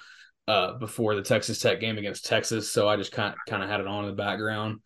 uh, 0.48 0.72
before 0.78 1.14
the 1.14 1.22
Texas 1.22 1.60
Tech 1.60 1.78
game 1.80 1.98
against 1.98 2.24
Texas. 2.26 2.72
So 2.72 2.88
I 2.88 2.96
just 2.96 3.12
kind 3.12 3.34
kind 3.46 3.62
of 3.62 3.68
had 3.68 3.80
it 3.80 3.86
on 3.86 4.04
in 4.04 4.10
the 4.10 4.16
background. 4.16 4.80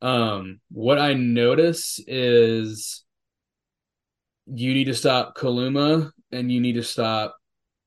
Um, 0.00 0.60
what 0.70 0.98
I 0.98 1.14
notice 1.14 2.00
is 2.06 3.04
you 4.46 4.74
need 4.74 4.84
to 4.86 4.94
stop 4.94 5.36
Kaluma 5.36 6.10
and 6.30 6.50
you 6.50 6.60
need 6.60 6.74
to 6.74 6.82
stop 6.82 7.36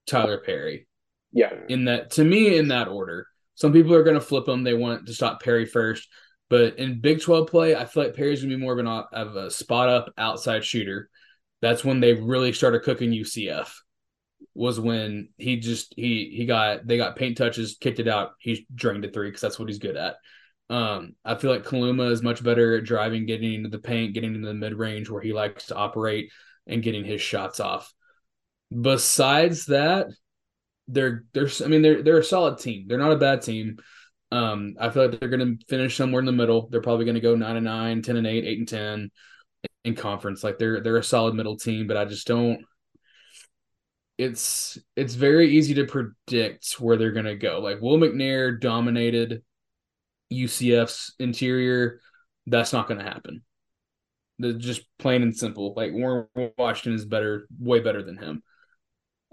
Tyler 0.07 0.38
Perry. 0.39 0.88
yeah 1.34 1.51
in 1.67 1.86
that 1.86 2.11
to 2.11 2.23
me 2.23 2.57
in 2.57 2.67
that 2.69 2.88
order. 2.88 3.28
Some 3.56 3.74
people 3.74 3.93
are 3.93 4.03
going 4.03 4.16
to 4.16 4.22
flip 4.22 4.45
them. 4.45 4.64
They 4.64 4.74
want 4.74 5.08
to 5.08 5.14
stop 5.14 5.41
Perry 5.41 5.66
first, 5.66 6.08
but 6.49 6.78
in 6.78 7.01
Big 7.01 7.22
Twelve 7.22 7.47
play, 7.47 7.76
I 7.76 7.86
feel 7.86 8.03
like 8.03 8.16
Perry's 8.16 8.41
going 8.41 8.51
to 8.51 8.58
be 8.58 8.62
more 8.62 8.74
of 8.74 8.80
an 8.80 8.88
of 8.88 9.36
a 9.36 9.49
spot 9.49 9.89
up 9.89 10.14
outside 10.18 10.64
shooter. 10.64 11.10
That's 11.62 11.84
when 11.84 11.99
they 11.99 12.14
really 12.14 12.53
started 12.53 12.84
cooking 12.84 13.12
UCF. 13.12 13.72
Was 14.53 14.80
when 14.80 15.30
he 15.38 15.58
just 15.58 15.93
he 15.97 16.34
he 16.36 16.45
got 16.45 16.86
they 16.86 16.97
got 16.97 17.16
paint 17.16 17.38
touches, 17.38 17.78
kicked 17.80 17.99
it 17.99 18.08
out. 18.08 18.32
He 18.39 18.68
drained 18.74 19.03
a 19.03 19.12
three 19.12 19.30
because 19.30 19.41
that's 19.41 19.58
what 19.58 19.70
he's 19.70 19.80
good 19.80 19.97
at. 19.97 20.16
Um, 20.70 21.16
I 21.24 21.36
feel 21.36 21.51
like 21.51 21.64
Kaluma 21.64 22.12
is 22.12 22.24
much 22.24 22.43
better 22.43 22.78
at 22.78 22.84
driving, 22.84 23.26
getting 23.26 23.53
into 23.53 23.70
the 23.70 23.80
paint, 23.80 24.14
getting 24.14 24.34
into 24.36 24.47
the 24.47 24.53
mid 24.53 24.74
range 24.74 25.10
where 25.10 25.22
he 25.22 25.34
likes 25.34 25.68
to 25.68 25.76
operate 25.76 26.32
and 26.68 26.84
getting 26.84 27.06
his 27.06 27.22
shots 27.22 27.60
off. 27.60 27.93
Besides 28.70 29.68
that, 29.68 30.08
they're 30.88 31.26
they're 31.34 31.50
I 31.64 31.68
mean 31.68 31.82
they're 31.82 32.04
they're 32.04 32.20
a 32.20 32.24
solid 32.24 32.60
team. 32.60 32.86
They're 32.88 32.98
not 32.98 33.12
a 33.12 33.18
bad 33.18 33.42
team. 33.42 33.78
Um, 34.32 34.76
I 34.80 34.90
feel 34.90 35.08
like 35.08 35.20
they're 35.20 35.30
going 35.30 35.58
to 35.58 35.66
finish 35.68 35.96
somewhere 35.96 36.20
in 36.20 36.26
the 36.26 36.32
middle. 36.32 36.68
They're 36.70 36.82
probably 36.82 37.06
going 37.06 37.16
to 37.16 37.22
go 37.22 37.36
nine 37.36 37.56
and 37.56 37.66
nine, 37.66 38.02
10 38.02 38.18
and 38.18 38.28
eight, 38.28 38.44
eight 38.44 38.60
and 38.60 38.68
ten 38.68 39.12
in 39.84 39.96
conference. 39.96 40.44
Like 40.44 40.58
they're 40.58 40.82
they're 40.82 40.98
a 40.98 41.04
solid 41.04 41.36
middle 41.36 41.58
team, 41.58 41.88
but 41.88 41.98
I 41.98 42.06
just 42.06 42.28
don't. 42.28 42.66
It's 44.18 44.78
it's 44.96 45.14
very 45.14 45.52
easy 45.52 45.76
to 45.76 45.86
predict 45.86 46.74
where 46.80 46.98
they're 46.98 47.12
going 47.12 47.26
to 47.26 47.36
go. 47.36 47.60
Like 47.60 47.82
Will 47.82 47.98
McNair 47.98 48.60
dominated 48.60 49.44
UCF's 50.32 51.14
interior. 51.20 52.00
That's 52.48 52.74
not 52.74 52.88
going 52.88 53.00
to 53.00 53.06
happen. 53.06 53.44
The 54.40 54.54
just 54.54 54.82
plain 55.00 55.22
and 55.22 55.36
simple. 55.36 55.74
Like 55.76 55.94
Warren 55.94 56.28
Washington 56.58 56.94
is 56.94 57.06
better, 57.06 57.48
way 57.60 57.80
better 57.80 58.04
than 58.04 58.18
him. 58.18 58.44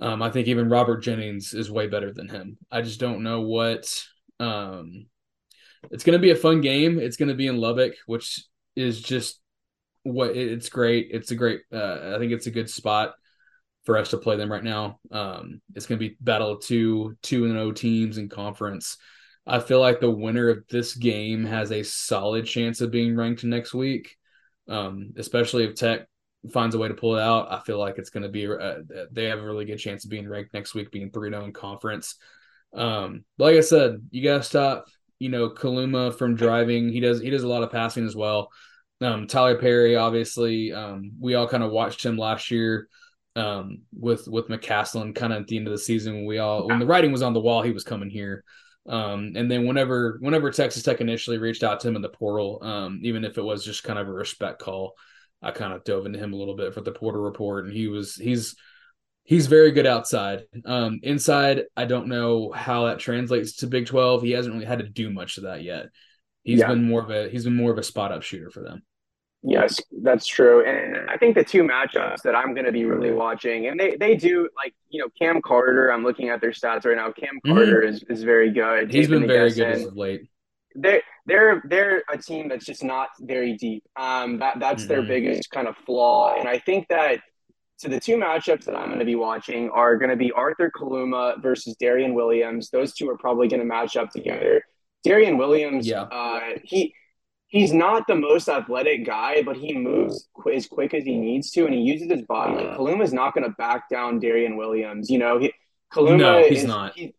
Um, 0.02 0.20
I 0.20 0.30
think 0.30 0.48
even 0.48 0.68
Robert 0.68 0.98
Jennings 0.98 1.54
is 1.54 1.70
way 1.70 1.86
better 1.86 2.12
than 2.12 2.28
him. 2.28 2.58
I 2.72 2.82
just 2.82 2.98
don't 2.98 3.22
know 3.22 3.42
what. 3.42 4.04
Um, 4.40 5.06
it's 5.92 6.02
going 6.02 6.18
to 6.18 6.22
be 6.22 6.30
a 6.30 6.36
fun 6.36 6.60
game. 6.60 6.98
It's 6.98 7.16
going 7.16 7.28
to 7.28 7.36
be 7.36 7.46
in 7.46 7.56
Lubbock, 7.56 7.94
which 8.06 8.44
is 8.74 9.00
just 9.00 9.40
what 10.02 10.36
it's 10.36 10.68
great. 10.68 11.10
It's 11.12 11.30
a 11.30 11.36
great. 11.36 11.60
Uh, 11.72 12.14
I 12.16 12.18
think 12.18 12.32
it's 12.32 12.48
a 12.48 12.50
good 12.50 12.68
spot 12.68 13.14
for 13.84 13.96
us 13.96 14.10
to 14.10 14.18
play 14.18 14.36
them 14.36 14.50
right 14.50 14.64
now. 14.64 14.98
Um, 15.12 15.60
it's 15.76 15.86
going 15.86 16.00
to 16.00 16.08
be 16.08 16.16
battle 16.20 16.50
of 16.50 16.62
two 16.62 17.16
two 17.22 17.44
and 17.44 17.56
O 17.56 17.70
teams 17.70 18.18
in 18.18 18.28
conference. 18.28 18.96
I 19.46 19.60
feel 19.60 19.78
like 19.78 20.00
the 20.00 20.10
winner 20.10 20.48
of 20.48 20.64
this 20.68 20.96
game 20.96 21.44
has 21.44 21.70
a 21.70 21.84
solid 21.84 22.44
chance 22.46 22.80
of 22.80 22.90
being 22.90 23.16
ranked 23.16 23.44
next 23.44 23.72
week, 23.72 24.16
um, 24.68 25.12
especially 25.16 25.62
if 25.62 25.76
Tech 25.76 26.08
finds 26.52 26.74
a 26.74 26.78
way 26.78 26.88
to 26.88 26.94
pull 26.94 27.16
it 27.16 27.22
out. 27.22 27.52
I 27.52 27.60
feel 27.60 27.78
like 27.78 27.98
it's 27.98 28.10
going 28.10 28.24
to 28.24 28.28
be 28.28 28.46
uh, 28.46 28.78
they 29.10 29.24
have 29.24 29.38
a 29.38 29.44
really 29.44 29.64
good 29.64 29.78
chance 29.78 30.04
of 30.04 30.10
being 30.10 30.28
ranked 30.28 30.54
next 30.54 30.74
week, 30.74 30.90
being 30.90 31.10
three 31.10 31.34
in 31.34 31.52
conference. 31.52 32.16
Um, 32.74 33.24
like 33.38 33.56
I 33.56 33.60
said, 33.60 34.08
you 34.10 34.22
got 34.24 34.38
to 34.38 34.42
stop 34.42 34.86
you 35.18 35.28
know 35.28 35.50
Kaluma 35.50 36.16
from 36.16 36.34
driving. 36.34 36.92
He 36.92 36.98
does 37.00 37.20
he 37.20 37.30
does 37.30 37.44
a 37.44 37.48
lot 37.48 37.62
of 37.62 37.70
passing 37.70 38.04
as 38.04 38.16
well. 38.16 38.50
Um, 39.00 39.26
Tyler 39.26 39.58
Perry, 39.58 39.96
obviously, 39.96 40.72
um, 40.72 41.12
we 41.20 41.34
all 41.34 41.48
kind 41.48 41.62
of 41.62 41.70
watched 41.70 42.04
him 42.04 42.16
last 42.16 42.50
year 42.50 42.88
um, 43.36 43.82
with 43.96 44.26
with 44.26 44.48
McCasland, 44.48 45.14
kind 45.14 45.32
of 45.32 45.42
at 45.42 45.46
the 45.46 45.56
end 45.56 45.68
of 45.68 45.72
the 45.72 45.78
season 45.78 46.14
when 46.14 46.26
we 46.26 46.38
all 46.38 46.66
when 46.66 46.80
the 46.80 46.86
writing 46.86 47.12
was 47.12 47.22
on 47.22 47.34
the 47.34 47.40
wall, 47.40 47.62
he 47.62 47.70
was 47.70 47.84
coming 47.84 48.10
here. 48.10 48.44
Um, 48.88 49.34
and 49.36 49.48
then 49.48 49.64
whenever 49.64 50.18
whenever 50.20 50.50
Texas 50.50 50.82
Tech 50.82 51.00
initially 51.00 51.38
reached 51.38 51.62
out 51.62 51.80
to 51.80 51.88
him 51.88 51.96
in 51.96 52.02
the 52.02 52.08
portal, 52.08 52.58
um, 52.62 53.00
even 53.04 53.24
if 53.24 53.38
it 53.38 53.42
was 53.42 53.64
just 53.64 53.84
kind 53.84 53.98
of 53.98 54.08
a 54.08 54.12
respect 54.12 54.60
call, 54.60 54.94
I 55.42 55.50
kind 55.50 55.72
of 55.72 55.84
dove 55.84 56.06
into 56.06 56.18
him 56.18 56.32
a 56.32 56.36
little 56.36 56.56
bit 56.56 56.72
for 56.74 56.80
the 56.80 56.92
Porter 56.92 57.20
report, 57.20 57.64
and 57.66 57.72
he 57.74 57.88
was 57.88 58.14
he's 58.14 58.54
he's 59.24 59.46
very 59.46 59.72
good 59.72 59.86
outside. 59.86 60.44
Um, 60.64 61.00
inside, 61.02 61.64
I 61.76 61.84
don't 61.84 62.08
know 62.08 62.52
how 62.52 62.86
that 62.86 62.98
translates 62.98 63.56
to 63.56 63.66
Big 63.66 63.86
Twelve. 63.86 64.22
He 64.22 64.32
hasn't 64.32 64.54
really 64.54 64.66
had 64.66 64.78
to 64.80 64.88
do 64.88 65.10
much 65.10 65.36
of 65.38 65.44
that 65.44 65.62
yet. 65.62 65.86
He's 66.44 66.60
Yeah. 66.60 66.68
been 66.68 66.84
more 66.88 67.02
of 67.02 67.10
a 67.10 67.28
he's 67.28 67.44
been 67.44 67.56
more 67.56 67.70
of 67.72 67.78
a 67.78 67.82
spot 67.82 68.12
up 68.12 68.22
shooter 68.22 68.50
for 68.50 68.62
them. 68.62 68.82
Yes, 69.44 69.80
that's 70.02 70.24
true. 70.24 70.64
And 70.64 71.10
I 71.10 71.16
think 71.16 71.34
the 71.34 71.42
two 71.42 71.64
matchups 71.64 72.22
that 72.22 72.36
I'm 72.36 72.54
going 72.54 72.64
to 72.66 72.70
be 72.70 72.84
really 72.84 73.10
watching, 73.12 73.66
and 73.66 73.78
they, 73.78 73.96
they 73.96 74.14
do 74.14 74.48
like, 74.56 74.72
you 74.88 75.00
know, 75.02 75.08
Cam 75.20 75.42
Carter, 75.42 75.92
I'm 75.92 76.04
looking 76.04 76.28
at 76.28 76.40
their 76.40 76.52
stats 76.52 76.84
right 76.86 76.96
now. 76.96 77.10
Cam 77.10 77.40
Mhm. 77.44 77.52
Carter 77.56 77.82
is, 77.82 78.04
is 78.08 78.22
very 78.22 78.52
good. 78.52 78.92
He's 78.94 79.08
Taking 79.08 79.22
been 79.22 79.28
very 79.28 79.50
good 79.50 79.66
in. 79.66 79.72
as 79.72 79.84
of 79.86 79.96
late. 79.96 80.28
They're, 80.76 81.02
they're, 81.26 81.62
they're 81.68 82.02
a 82.12 82.18
team 82.18 82.48
that's 82.48 82.64
just 82.66 82.82
not 82.82 83.08
very 83.20 83.54
deep. 83.56 83.84
Um, 83.96 84.38
that, 84.40 84.58
that's 84.60 84.86
their 84.86 85.02
Mhm. 85.02 85.08
biggest 85.08 85.50
kind 85.50 85.68
of 85.68 85.76
flaw. 85.86 86.34
And 86.38 86.48
I 86.48 86.58
think 86.58 86.88
that 86.88 87.20
so 87.76 87.88
the 87.88 87.98
two 87.98 88.16
matchups 88.16 88.64
that 88.66 88.76
I'm 88.76 88.86
going 88.88 89.00
to 89.00 89.04
be 89.04 89.16
watching 89.16 89.68
are 89.70 89.96
going 89.96 90.10
to 90.10 90.16
be 90.16 90.30
Arthur 90.32 90.70
Kaluma 90.70 91.42
versus 91.42 91.74
Darrion 91.82 92.14
Williams. 92.14 92.70
Those 92.70 92.92
two 92.94 93.08
are 93.10 93.16
probably 93.16 93.48
going 93.48 93.58
to 93.60 93.66
match 93.66 93.96
up 93.96 94.10
together. 94.10 94.62
Darrion 95.04 95.36
Williams, 95.36 95.86
Yeah. 95.88 96.02
uh, 96.02 96.40
he 96.62 96.94
he's 97.48 97.72
not 97.74 98.06
the 98.06 98.14
most 98.14 98.48
athletic 98.48 99.04
guy, 99.04 99.42
but 99.42 99.56
he 99.56 99.76
moves 99.76 100.28
qu- 100.34 100.52
as 100.52 100.66
quick 100.66 100.94
as 100.94 101.04
he 101.04 101.16
needs 101.16 101.50
to, 101.50 101.66
and 101.66 101.74
he 101.74 101.80
uses 101.80 102.10
his 102.10 102.22
body. 102.22 102.54
Like 102.54 102.78
Kaluma's 102.78 103.12
not 103.12 103.34
going 103.34 103.44
to 103.44 103.54
back 103.58 103.88
down 103.90 104.20
Darrion 104.20 104.56
Williams. 104.56 105.10
You 105.10 105.18
know, 105.18 105.38
he, 105.38 105.52
Kaluma 105.92 106.18
No, 106.18 106.42
he's 106.48 106.60
is, 106.60 106.64
not. 106.64 106.96
he- 106.96 107.14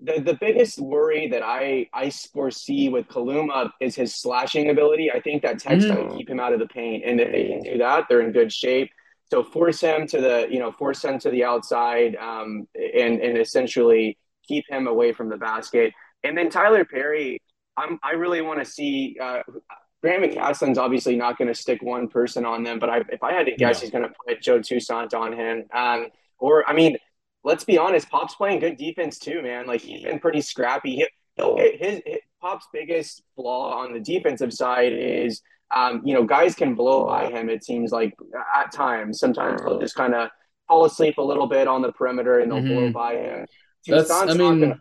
the 0.00 0.20
the 0.20 0.34
biggest 0.34 0.78
worry 0.78 1.28
that 1.28 1.42
I 1.42 1.88
I 1.92 2.10
foresee 2.10 2.88
with 2.88 3.08
Kaluma 3.08 3.70
is 3.80 3.94
his 3.96 4.14
slashing 4.14 4.70
ability. 4.70 5.10
I 5.10 5.20
think 5.20 5.42
that 5.42 5.58
Tech's 5.58 5.84
Mhm. 5.84 5.88
going 5.88 6.18
keep 6.18 6.28
him 6.28 6.40
out 6.40 6.52
of 6.52 6.60
the 6.60 6.66
paint, 6.66 7.04
and 7.04 7.20
if 7.20 7.32
they 7.32 7.44
can 7.48 7.62
do 7.62 7.78
that, 7.78 8.06
they're 8.08 8.20
in 8.20 8.32
good 8.32 8.52
shape. 8.52 8.90
So 9.30 9.42
force 9.42 9.80
him 9.80 10.06
to 10.08 10.20
the 10.20 10.48
you 10.50 10.58
know 10.58 10.70
force 10.72 11.04
him 11.04 11.18
to 11.20 11.30
the 11.30 11.44
outside, 11.44 12.16
um, 12.16 12.68
and 12.74 13.20
and 13.20 13.38
essentially 13.38 14.18
keep 14.46 14.64
him 14.68 14.86
away 14.86 15.12
from 15.12 15.28
the 15.28 15.36
basket. 15.36 15.92
And 16.22 16.36
then 16.36 16.50
Tyler 16.50 16.84
Perry, 16.84 17.40
I'm 17.76 17.98
I 18.02 18.12
really 18.12 18.42
want 18.42 18.58
to 18.60 18.64
see. 18.66 19.16
Uh, 19.20 19.42
Grant 20.02 20.22
McCasland's 20.22 20.78
obviously 20.78 21.16
not 21.16 21.38
going 21.38 21.48
to 21.48 21.54
stick 21.54 21.82
one 21.82 22.06
person 22.06 22.44
on 22.44 22.62
them, 22.62 22.78
but 22.78 22.90
I, 22.90 22.98
if 23.08 23.22
I 23.24 23.32
had 23.32 23.46
to 23.46 23.52
guess, 23.56 23.78
No. 23.78 23.80
he's 23.80 23.90
going 23.90 24.04
to 24.04 24.12
put 24.28 24.42
Joe 24.42 24.60
Toussaint 24.60 25.14
on 25.14 25.32
him. 25.32 25.64
Um, 25.72 26.08
or 26.38 26.68
I 26.68 26.74
mean, 26.74 26.96
let's 27.46 27.64
be 27.64 27.78
honest, 27.78 28.10
Pop's 28.10 28.34
playing 28.34 28.58
good 28.60 28.76
defense 28.76 29.18
too, 29.18 29.40
man. 29.40 29.66
Like 29.66 29.80
he's 29.80 30.02
been 30.02 30.18
pretty 30.18 30.40
scrappy. 30.42 30.96
He- 30.96 31.06
His, 31.78 32.02
his 32.04 32.18
Pop's 32.40 32.66
biggest 32.72 33.22
flaw 33.36 33.78
on 33.82 33.92
the 33.94 34.00
defensive 34.00 34.52
side 34.52 34.92
is, 34.92 35.42
um, 35.74 36.02
you 36.04 36.12
know, 36.14 36.24
guys 36.24 36.54
can 36.54 36.74
blow 36.74 37.06
by 37.06 37.30
him. 37.30 37.48
It 37.48 37.62
seems 37.64 37.92
like 37.92 38.14
at 38.54 38.72
times, 38.72 39.18
sometimes 39.18 39.62
they'll 39.62 39.78
just 39.80 39.94
kind 39.94 40.14
of 40.14 40.30
fall 40.68 40.84
asleep 40.86 41.18
a 41.18 41.22
little 41.22 41.46
bit 41.46 41.68
on 41.68 41.82
the 41.82 41.92
perimeter 41.92 42.40
and 42.40 42.50
they'll 42.50 42.60
blow 42.62 42.88
Mhm. 42.88 42.92
by 42.92 43.14
him. 43.16 43.46
That's 43.86 44.10
I 44.10 44.34
mean 44.34 44.60
gonna- 44.60 44.80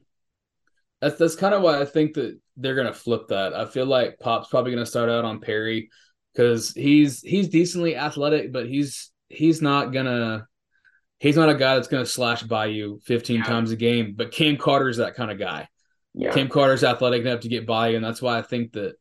that's 1.01 1.17
that's 1.17 1.35
kind 1.35 1.53
of 1.53 1.61
why 1.61 1.79
I 1.81 1.85
think 1.85 2.13
that 2.15 2.39
they're 2.57 2.75
gonna 2.75 2.93
flip 2.93 3.27
that. 3.27 3.53
I 3.53 3.65
feel 3.65 3.85
like 3.85 4.17
Pop's 4.19 4.47
probably 4.49 4.71
gonna 4.71 4.85
start 4.85 5.09
out 5.09 5.25
on 5.25 5.39
Perry 5.41 5.89
because 6.33 6.71
he's 6.73 7.21
he's 7.21 7.49
decently 7.49 7.95
athletic, 7.95 8.51
but 8.51 8.65
he's 8.67 9.11
he's 9.29 9.61
not 9.61 9.91
gonna 9.93 10.47
he's 11.19 11.35
not 11.37 11.49
a 11.49 11.55
guy 11.55 11.75
that's 11.75 11.87
gonna 11.87 12.05
slash 12.05 12.43
by 12.43 12.65
you 12.67 12.99
15 13.05 13.37
Yeah. 13.37 13.43
times 13.43 13.71
a 13.71 13.75
game. 13.75 14.13
But 14.15 14.31
Cam 14.31 14.57
Carter's 14.57 14.97
that 14.97 15.15
kind 15.15 15.31
of 15.31 15.39
guy. 15.39 15.67
yeah, 16.13 16.31
Cam 16.33 16.47
Carter's 16.49 16.83
athletic 16.83 17.21
enough 17.21 17.41
to 17.41 17.49
get 17.49 17.65
by 17.65 17.89
you, 17.89 17.95
and 17.97 18.05
that's 18.05 18.21
why 18.21 18.37
I 18.37 18.41
think 18.41 18.73
that 18.73 18.95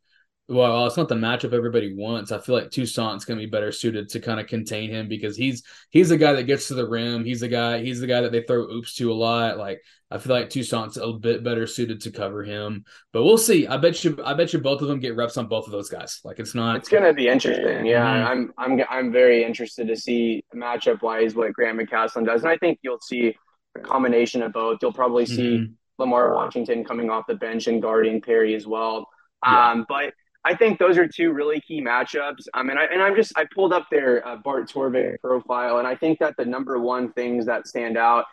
Well, 0.47 0.87
it's 0.87 0.99
not 0.99 1.09
the 1.09 1.15
matchup 1.15 1.55
everybody 1.55 1.95
wants. 1.95 2.31
I 2.31 2.39
feel 2.39 2.55
like 2.55 2.71
Toussaint's 2.71 3.25
going 3.25 3.39
to 3.39 3.47
be 3.47 3.51
better 3.51 3.73
suited 3.73 4.11
to 4.11 4.21
kind 4.21 4.39
of 4.39 4.47
contain 4.47 4.91
him 4.91 5.09
because 5.09 5.39
he's 5.39 5.63
he's 5.89 6.11
the 6.11 6.19
guy 6.19 6.35
that 6.35 6.43
gets 6.43 6.69
to 6.69 6.75
the 6.75 6.87
rim. 6.87 7.25
He's 7.25 7.41
the 7.41 7.49
guy 7.49 7.83
he's 7.83 7.99
the 7.99 8.07
guy 8.07 8.21
that 8.21 8.31
they 8.31 8.43
throw 8.43 8.65
oops 8.71 8.95
to 8.97 9.11
a 9.11 9.15
lot. 9.15 9.57
Like 9.57 9.81
I 10.11 10.19
feel 10.19 10.37
like 10.37 10.51
Toussaint's 10.51 10.99
a 10.99 11.13
bit 11.13 11.43
better 11.43 11.67
suited 11.67 12.03
to 12.03 12.11
cover 12.11 12.45
him. 12.45 12.85
But 13.15 13.25
we'll 13.25 13.39
see. 13.39 13.67
I 13.67 13.79
bet 13.79 14.05
you 14.05 14.19
I 14.23 14.35
bet 14.35 14.53
you 14.53 14.59
both 14.59 14.83
of 14.83 14.89
them 14.89 15.01
get 15.01 15.17
reps 15.17 15.39
on 15.39 15.47
both 15.47 15.65
of 15.65 15.73
those 15.73 15.89
guys. 15.89 16.21
Like 16.25 16.39
it's 16.39 16.55
not. 16.55 16.77
It's 16.77 16.91
going 16.91 17.05
to 17.05 17.15
be 17.15 17.27
interesting. 17.27 17.87
Yeah, 17.87 18.05
mm-hmm. 18.05 18.53
I'm 18.59 18.79
I'm 18.79 18.87
I'm 18.91 19.13
very 19.13 19.45
interested 19.45 19.89
to 19.89 19.97
see 19.97 20.45
matchup 20.55 21.01
wise 21.01 21.35
what 21.35 21.55
Grant 21.55 21.81
McCasland 21.81 22.27
does, 22.27 22.43
and 22.43 22.51
I 22.51 22.59
think 22.59 22.81
you'll 22.83 23.01
see 23.01 23.35
a 23.77 23.81
combination 23.81 24.43
of 24.43 24.53
both. 24.53 24.79
You'll 24.83 24.93
probably 24.93 25.25
see 25.25 25.59
mm-hmm. 25.59 25.73
Lamar 25.99 26.35
Washington 26.35 26.85
coming 26.85 27.09
off 27.09 27.25
the 27.27 27.35
bench 27.35 27.67
and 27.67 27.81
guarding 27.81 28.21
Perry 28.21 28.55
as 28.55 28.67
well. 28.67 29.09
Yeah. 29.43 29.71
Um, 29.71 29.87
but 29.89 30.13
I 30.45 30.55
think 30.55 30.79
those 30.79 30.99
are 30.99 31.09
two 31.09 31.33
really 31.33 31.61
key 31.61 31.81
matchups. 31.81 32.47
I 32.53 32.63
mean, 32.63 32.77
I, 32.77 32.85
and 32.85 33.03
I'm 33.03 33.17
just 33.17 33.33
I 33.37 33.47
pulled 33.55 33.73
up 33.73 33.87
their 33.91 34.27
uh, 34.27 34.37
Bart 34.37 34.71
Torvik 34.71 35.21
profile, 35.21 35.79
and 35.79 35.89
I 35.89 35.97
think 35.97 36.19
that 36.19 36.37
the 36.37 36.45
number 36.45 36.79
one 36.79 37.13
things 37.13 37.47
that 37.47 37.67
stand 37.67 37.97
out, 37.97 38.27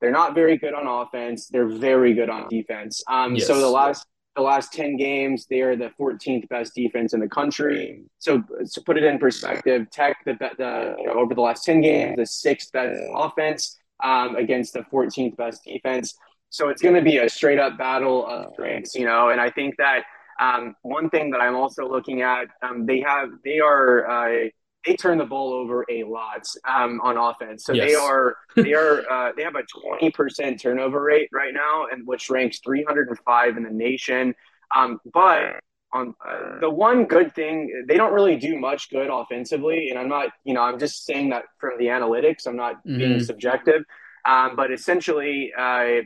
they're 0.00 0.10
not 0.10 0.34
very 0.34 0.56
good 0.56 0.72
on 0.72 0.86
offense. 0.86 1.48
They're 1.48 1.68
very 1.68 2.14
good 2.14 2.30
on 2.30 2.48
defense. 2.48 3.02
Um, 3.08 3.34
yes. 3.34 3.46
so 3.46 3.60
the 3.60 3.68
last 3.68 4.06
the 4.36 4.42
last 4.42 4.72
10 4.72 4.96
games, 4.96 5.46
they 5.50 5.62
are 5.62 5.74
the 5.74 5.90
14th 6.00 6.48
best 6.48 6.72
defense 6.72 7.12
in 7.12 7.18
the 7.18 7.28
country. 7.28 8.04
So 8.20 8.40
to 8.40 8.80
put 8.82 8.96
it 8.96 9.02
in 9.02 9.18
perspective, 9.18 9.90
Tech, 9.90 10.18
the, 10.24 10.34
the 10.56 10.94
you 10.96 11.06
know, 11.08 11.14
over 11.14 11.34
the 11.34 11.40
last 11.40 11.64
10 11.64 11.80
games, 11.80 12.14
the 12.16 12.24
sixth 12.24 12.70
best 12.70 13.00
offense 13.16 13.76
um, 14.04 14.36
against 14.36 14.74
the 14.74 14.84
14th 14.92 15.36
best 15.36 15.64
defense. 15.64 16.14
So 16.50 16.68
it's 16.68 16.80
going 16.80 16.94
to 16.94 17.02
be 17.02 17.18
a 17.18 17.28
straight 17.28 17.58
up 17.58 17.76
battle 17.78 18.24
of 18.28 18.52
strengths, 18.52 18.94
you 18.94 19.06
know, 19.06 19.30
and 19.30 19.40
I 19.40 19.50
think 19.50 19.74
that– 19.78 20.04
um, 20.38 20.76
one 20.82 21.10
thing 21.10 21.30
that 21.30 21.40
I'm 21.40 21.56
also 21.56 21.88
looking 21.88 22.22
at, 22.22 22.48
um, 22.62 22.86
they 22.86 23.00
have 23.00 23.30
they 23.44 23.60
are 23.60 24.08
uh, 24.08 24.48
they 24.86 24.96
turn 24.96 25.18
the 25.18 25.24
ball 25.24 25.52
over 25.52 25.84
a 25.90 26.04
lot 26.04 26.46
um, 26.66 27.00
on 27.02 27.16
offense. 27.16 27.64
So 27.64 27.72
yes. 27.72 27.88
they 27.88 27.94
are 27.94 28.36
they 28.56 28.74
are 28.74 29.10
uh, 29.10 29.32
they 29.36 29.42
have 29.42 29.56
a 29.56 29.64
20 29.64 30.10
percent 30.10 30.60
turnover 30.60 31.02
rate 31.02 31.28
right 31.32 31.52
now, 31.52 31.86
and 31.90 32.06
which 32.06 32.30
ranks 32.30 32.60
305 32.64 33.56
in 33.56 33.62
the 33.62 33.70
nation. 33.70 34.34
Um, 34.74 35.00
but 35.12 35.60
on 35.92 36.14
uh, 36.26 36.60
the 36.60 36.70
one 36.70 37.04
good 37.04 37.34
thing, 37.34 37.84
they 37.88 37.96
don't 37.96 38.12
really 38.12 38.36
do 38.36 38.58
much 38.58 38.90
good 38.90 39.08
offensively, 39.10 39.90
and 39.90 39.98
I'm 39.98 40.08
not 40.08 40.30
you 40.44 40.54
know 40.54 40.62
I'm 40.62 40.78
just 40.78 41.04
saying 41.04 41.30
that 41.30 41.44
from 41.58 41.78
the 41.78 41.86
analytics. 41.86 42.46
I'm 42.46 42.56
not 42.56 42.76
mm-hmm. 42.84 42.98
being 42.98 43.20
subjective, 43.20 43.82
um, 44.24 44.54
but 44.54 44.72
essentially 44.72 45.52
uh, 45.58 46.02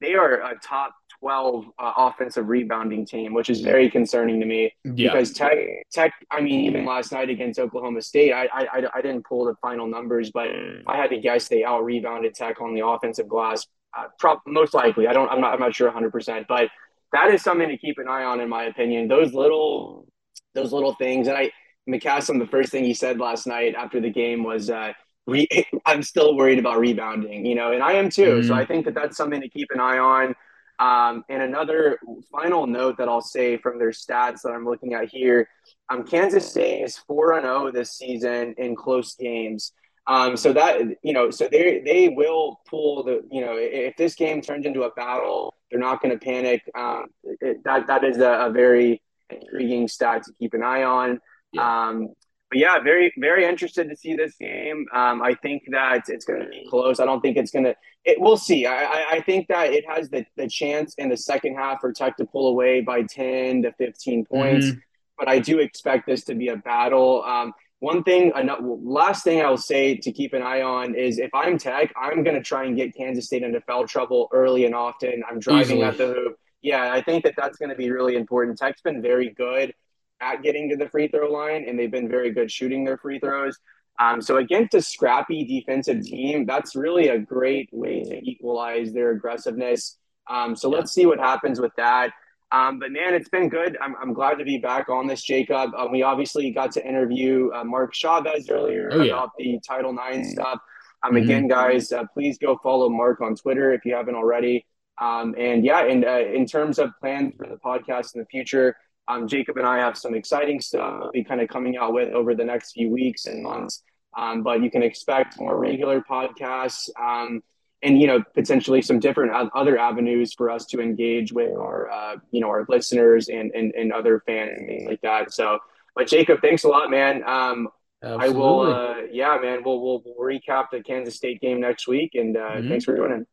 they 0.00 0.14
are 0.14 0.34
a 0.42 0.58
top 0.62 0.94
12 1.20 1.66
uh, 1.78 1.92
offensive 1.96 2.48
rebounding 2.48 3.04
team, 3.04 3.34
which 3.34 3.50
is 3.50 3.60
very 3.60 3.90
concerning 3.90 4.40
to 4.40 4.46
me 4.46 4.72
yeah. 4.84 5.10
because 5.10 5.32
Tech, 5.32 5.56
Tech, 5.92 6.12
I 6.30 6.40
mean, 6.40 6.64
even 6.66 6.84
last 6.84 7.12
night 7.12 7.28
against 7.28 7.58
Oklahoma 7.58 8.02
State, 8.02 8.32
I, 8.32 8.48
I, 8.52 8.82
I 8.94 9.00
didn't 9.00 9.24
pull 9.24 9.44
the 9.46 9.54
final 9.60 9.86
numbers, 9.86 10.30
but 10.30 10.48
I 10.86 10.96
had 10.96 11.10
to 11.10 11.18
guess 11.18 11.48
they 11.48 11.64
out 11.64 11.84
rebounded 11.84 12.34
Tech 12.34 12.60
on 12.60 12.74
the 12.74 12.86
offensive 12.86 13.28
glass. 13.28 13.66
Uh, 13.96 14.34
most 14.46 14.74
likely, 14.74 15.06
I 15.06 15.12
don't, 15.12 15.28
I'm 15.30 15.40
not, 15.40 15.54
I'm 15.54 15.60
not 15.60 15.74
sure 15.74 15.88
100, 15.88 16.12
percent 16.12 16.46
but 16.48 16.68
that 17.12 17.32
is 17.32 17.42
something 17.42 17.68
to 17.68 17.76
keep 17.76 17.98
an 17.98 18.06
eye 18.08 18.24
on, 18.24 18.40
in 18.40 18.48
my 18.48 18.64
opinion. 18.64 19.08
Those 19.08 19.32
little, 19.32 20.06
those 20.54 20.72
little 20.72 20.94
things, 20.94 21.26
and 21.26 21.36
I, 21.36 21.50
McCasland, 21.88 22.38
the 22.38 22.46
first 22.46 22.70
thing 22.70 22.84
he 22.84 22.94
said 22.94 23.18
last 23.18 23.46
night 23.46 23.74
after 23.74 24.00
the 24.00 24.10
game 24.10 24.44
was, 24.44 24.68
uh, 24.70 24.92
re- 25.26 25.48
I'm 25.86 26.02
still 26.02 26.36
worried 26.36 26.58
about 26.58 26.78
rebounding, 26.78 27.46
you 27.46 27.54
know, 27.54 27.72
and 27.72 27.82
I 27.82 27.92
am 27.92 28.10
too. 28.10 28.22
Mm-hmm. 28.22 28.48
So 28.48 28.54
I 28.54 28.64
think 28.64 28.84
that 28.86 28.94
that's 28.94 29.16
something 29.16 29.40
to 29.40 29.48
keep 29.48 29.68
an 29.72 29.80
eye 29.80 29.98
on. 29.98 30.34
Um, 30.78 31.24
and 31.28 31.42
another 31.42 31.98
final 32.30 32.66
note 32.66 32.98
that 32.98 33.08
I'll 33.08 33.20
say 33.20 33.56
from 33.56 33.78
their 33.78 33.90
stats 33.90 34.42
that 34.42 34.52
I'm 34.54 34.64
looking 34.64 34.94
at 34.94 35.08
here, 35.08 35.48
um, 35.90 36.04
Kansas 36.04 36.48
State 36.48 36.82
is 36.82 36.96
four 36.98 37.32
and 37.32 37.42
zero 37.42 37.66
oh 37.66 37.70
this 37.70 37.92
season 37.92 38.54
in 38.58 38.76
close 38.76 39.14
games. 39.14 39.72
Um, 40.06 40.36
so 40.36 40.52
that 40.54 40.80
you 41.02 41.12
know, 41.12 41.30
so 41.30 41.48
they 41.50 41.82
they 41.84 42.08
will 42.08 42.60
pull 42.66 43.02
the 43.02 43.22
you 43.30 43.42
know 43.42 43.56
if 43.58 43.94
this 43.96 44.14
game 44.14 44.40
turns 44.40 44.64
into 44.64 44.84
a 44.84 44.90
battle, 44.92 45.54
they're 45.70 45.80
not 45.80 46.00
going 46.00 46.18
to 46.18 46.24
panic. 46.24 46.62
Um, 46.76 47.06
it, 47.40 47.62
that 47.64 47.88
that 47.88 48.04
is 48.04 48.18
a, 48.18 48.46
a, 48.46 48.50
very 48.50 49.02
intriguing 49.28 49.86
stat 49.86 50.22
to 50.24 50.32
keep 50.38 50.54
an 50.54 50.62
eye 50.62 50.84
on. 50.84 51.20
Yeah. 51.52 51.88
Um, 51.88 52.08
but 52.50 52.58
yeah, 52.58 52.78
very 52.80 53.12
very 53.18 53.44
interested 53.44 53.88
to 53.90 53.96
see 53.96 54.14
this 54.14 54.36
game. 54.36 54.86
Um, 54.94 55.20
I 55.22 55.34
think 55.34 55.64
that 55.70 56.08
it's 56.08 56.24
going 56.24 56.40
to 56.40 56.48
be 56.48 56.66
close. 56.68 56.98
I 56.98 57.04
don't 57.04 57.20
think 57.20 57.36
it's 57.36 57.50
going 57.50 57.64
to. 57.66 57.76
It 58.04 58.20
we'll 58.20 58.38
see. 58.38 58.66
I, 58.66 58.84
I, 58.84 59.06
I 59.12 59.20
think 59.20 59.48
that 59.48 59.72
it 59.72 59.84
has 59.88 60.08
the 60.08 60.24
the 60.36 60.48
chance 60.48 60.94
in 60.94 61.08
the 61.08 61.16
second 61.16 61.56
half 61.56 61.80
for 61.80 61.92
Tech 61.92 62.16
to 62.16 62.24
pull 62.24 62.48
away 62.48 62.80
by 62.80 63.02
ten 63.02 63.62
to 63.62 63.72
fifteen 63.72 64.24
points. 64.24 64.66
Mm-hmm. 64.66 64.78
But 65.18 65.28
I 65.28 65.40
do 65.40 65.58
expect 65.58 66.06
this 66.06 66.24
to 66.24 66.34
be 66.34 66.48
a 66.48 66.56
battle. 66.56 67.24
Um, 67.24 67.52
one 67.80 68.02
thing, 68.02 68.32
another, 68.34 68.62
last 68.62 69.24
thing 69.24 69.40
I'll 69.40 69.56
say 69.56 69.96
to 69.96 70.12
keep 70.12 70.32
an 70.32 70.42
eye 70.42 70.62
on 70.62 70.94
is 70.94 71.18
if 71.18 71.32
I'm 71.34 71.58
Tech, 71.58 71.92
I'm 72.00 72.22
going 72.22 72.36
to 72.36 72.42
try 72.42 72.64
and 72.64 72.76
get 72.76 72.94
Kansas 72.94 73.26
State 73.26 73.42
into 73.42 73.60
foul 73.62 73.86
trouble 73.86 74.28
early 74.32 74.64
and 74.64 74.74
often. 74.74 75.22
I'm 75.28 75.38
driving 75.38 75.78
Easily. 75.78 75.82
at 75.82 75.98
the 75.98 76.06
hoop. 76.06 76.38
Yeah, 76.62 76.92
I 76.92 77.02
think 77.02 77.24
that 77.24 77.34
that's 77.36 77.56
going 77.58 77.70
to 77.70 77.76
be 77.76 77.90
really 77.90 78.16
important. 78.16 78.58
Tech's 78.58 78.80
been 78.80 79.02
very 79.02 79.30
good 79.30 79.74
at 80.20 80.42
getting 80.42 80.68
to 80.70 80.76
the 80.76 80.88
free 80.88 81.08
throw 81.08 81.30
line, 81.30 81.64
and 81.68 81.78
they've 81.78 81.90
been 81.90 82.08
very 82.08 82.32
good 82.32 82.50
shooting 82.50 82.84
their 82.84 82.98
free 82.98 83.18
throws. 83.18 83.58
Um, 84.00 84.22
so 84.22 84.36
against 84.36 84.74
a 84.74 84.82
scrappy 84.82 85.44
defensive 85.44 86.04
team, 86.04 86.46
that's 86.46 86.76
really 86.76 87.08
a 87.08 87.18
great 87.18 87.68
way 87.72 88.04
to 88.04 88.16
equalize 88.28 88.92
their 88.92 89.10
aggressiveness. 89.10 89.98
Um, 90.28 90.54
so 90.54 90.68
let's 90.68 90.92
see 90.92 91.06
what 91.06 91.18
happens 91.18 91.60
with 91.60 91.72
that. 91.76 92.12
Um, 92.50 92.78
but 92.78 92.92
man, 92.92 93.12
it's 93.14 93.28
been 93.28 93.48
good. 93.48 93.76
I'm, 93.80 93.94
I'm 94.00 94.12
glad 94.12 94.36
to 94.36 94.44
be 94.44 94.58
back 94.58 94.88
on 94.88 95.06
this, 95.06 95.22
Jacob. 95.22 95.74
Um, 95.74 95.92
we 95.92 96.02
obviously 96.02 96.50
got 96.50 96.72
to 96.72 96.86
interview 96.86 97.50
uh, 97.52 97.64
Marc 97.64 97.92
Chavez 97.92 98.48
earlier 98.48 98.88
oh, 98.92 99.02
yeah. 99.02 99.12
about 99.14 99.30
the 99.36 99.60
Title 99.66 99.94
IX 99.94 100.30
stuff. 100.30 100.60
Um, 101.02 101.12
mm-hmm. 101.12 101.24
Again, 101.24 101.48
guys, 101.48 101.92
uh, 101.92 102.04
please 102.14 102.38
go 102.38 102.58
follow 102.62 102.88
Marc 102.88 103.20
on 103.20 103.34
Twitter 103.34 103.72
if 103.72 103.84
you 103.84 103.94
haven't 103.94 104.14
already. 104.14 104.64
Um, 105.00 105.34
and 105.38 105.64
yeah, 105.64 105.84
and 105.84 106.04
uh, 106.04 106.18
in 106.18 106.46
terms 106.46 106.78
of 106.78 106.90
plans 107.00 107.34
for 107.36 107.46
the 107.46 107.56
podcast 107.56 108.14
in 108.14 108.20
the 108.20 108.26
future, 108.26 108.76
um, 109.08 109.26
Jacob 109.26 109.56
and 109.56 109.66
I 109.66 109.78
have 109.78 109.96
some 109.96 110.14
exciting 110.14 110.60
stuff 110.60 111.00
we'll 111.00 111.12
be 111.12 111.24
kind 111.24 111.40
of 111.40 111.48
coming 111.48 111.76
out 111.76 111.92
with 111.92 112.12
over 112.12 112.34
the 112.34 112.44
next 112.44 112.72
few 112.72 112.90
weeks 112.90 113.26
and 113.26 113.42
months. 113.42 113.82
Um, 114.16 114.42
but 114.42 114.62
you 114.62 114.70
can 114.70 114.82
expect 114.82 115.38
more 115.38 115.58
regular 115.58 116.00
podcasts 116.00 116.88
um, 117.00 117.42
and 117.82 118.00
you 118.00 118.06
know 118.06 118.22
potentially 118.34 118.82
some 118.82 118.98
different 118.98 119.32
other 119.54 119.78
avenues 119.78 120.34
for 120.34 120.50
us 120.50 120.66
to 120.66 120.80
engage 120.80 121.32
with 121.32 121.56
our 121.56 121.90
uh, 121.90 122.16
you 122.30 122.40
know 122.40 122.48
our 122.48 122.66
listeners 122.68 123.28
and, 123.28 123.52
and 123.54 123.72
and 123.74 123.92
other 123.92 124.22
fans 124.26 124.52
and 124.56 124.66
things 124.66 124.88
like 124.88 125.00
that. 125.02 125.32
So, 125.32 125.58
but 125.94 126.08
Jacob, 126.08 126.40
thanks 126.40 126.64
a 126.64 126.68
lot, 126.68 126.90
man. 126.90 127.22
Um, 127.24 127.68
I 128.02 128.28
will, 128.28 128.60
uh, 128.60 128.94
yeah, 129.10 129.38
man. 129.42 129.62
We'll, 129.64 129.80
we'll, 129.80 130.02
we'll 130.04 130.28
recap 130.28 130.66
the 130.70 130.82
Kansas 130.82 131.16
State 131.16 131.40
game 131.40 131.60
next 131.60 131.88
week, 131.88 132.12
and 132.14 132.36
uh, 132.36 132.40
mm-hmm. 132.40 132.68
thanks 132.68 132.84
for 132.84 132.96
joining. 132.96 133.26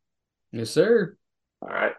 Yes, 0.51 0.71
sir. 0.71 1.17
All 1.61 1.69
right. 1.69 1.95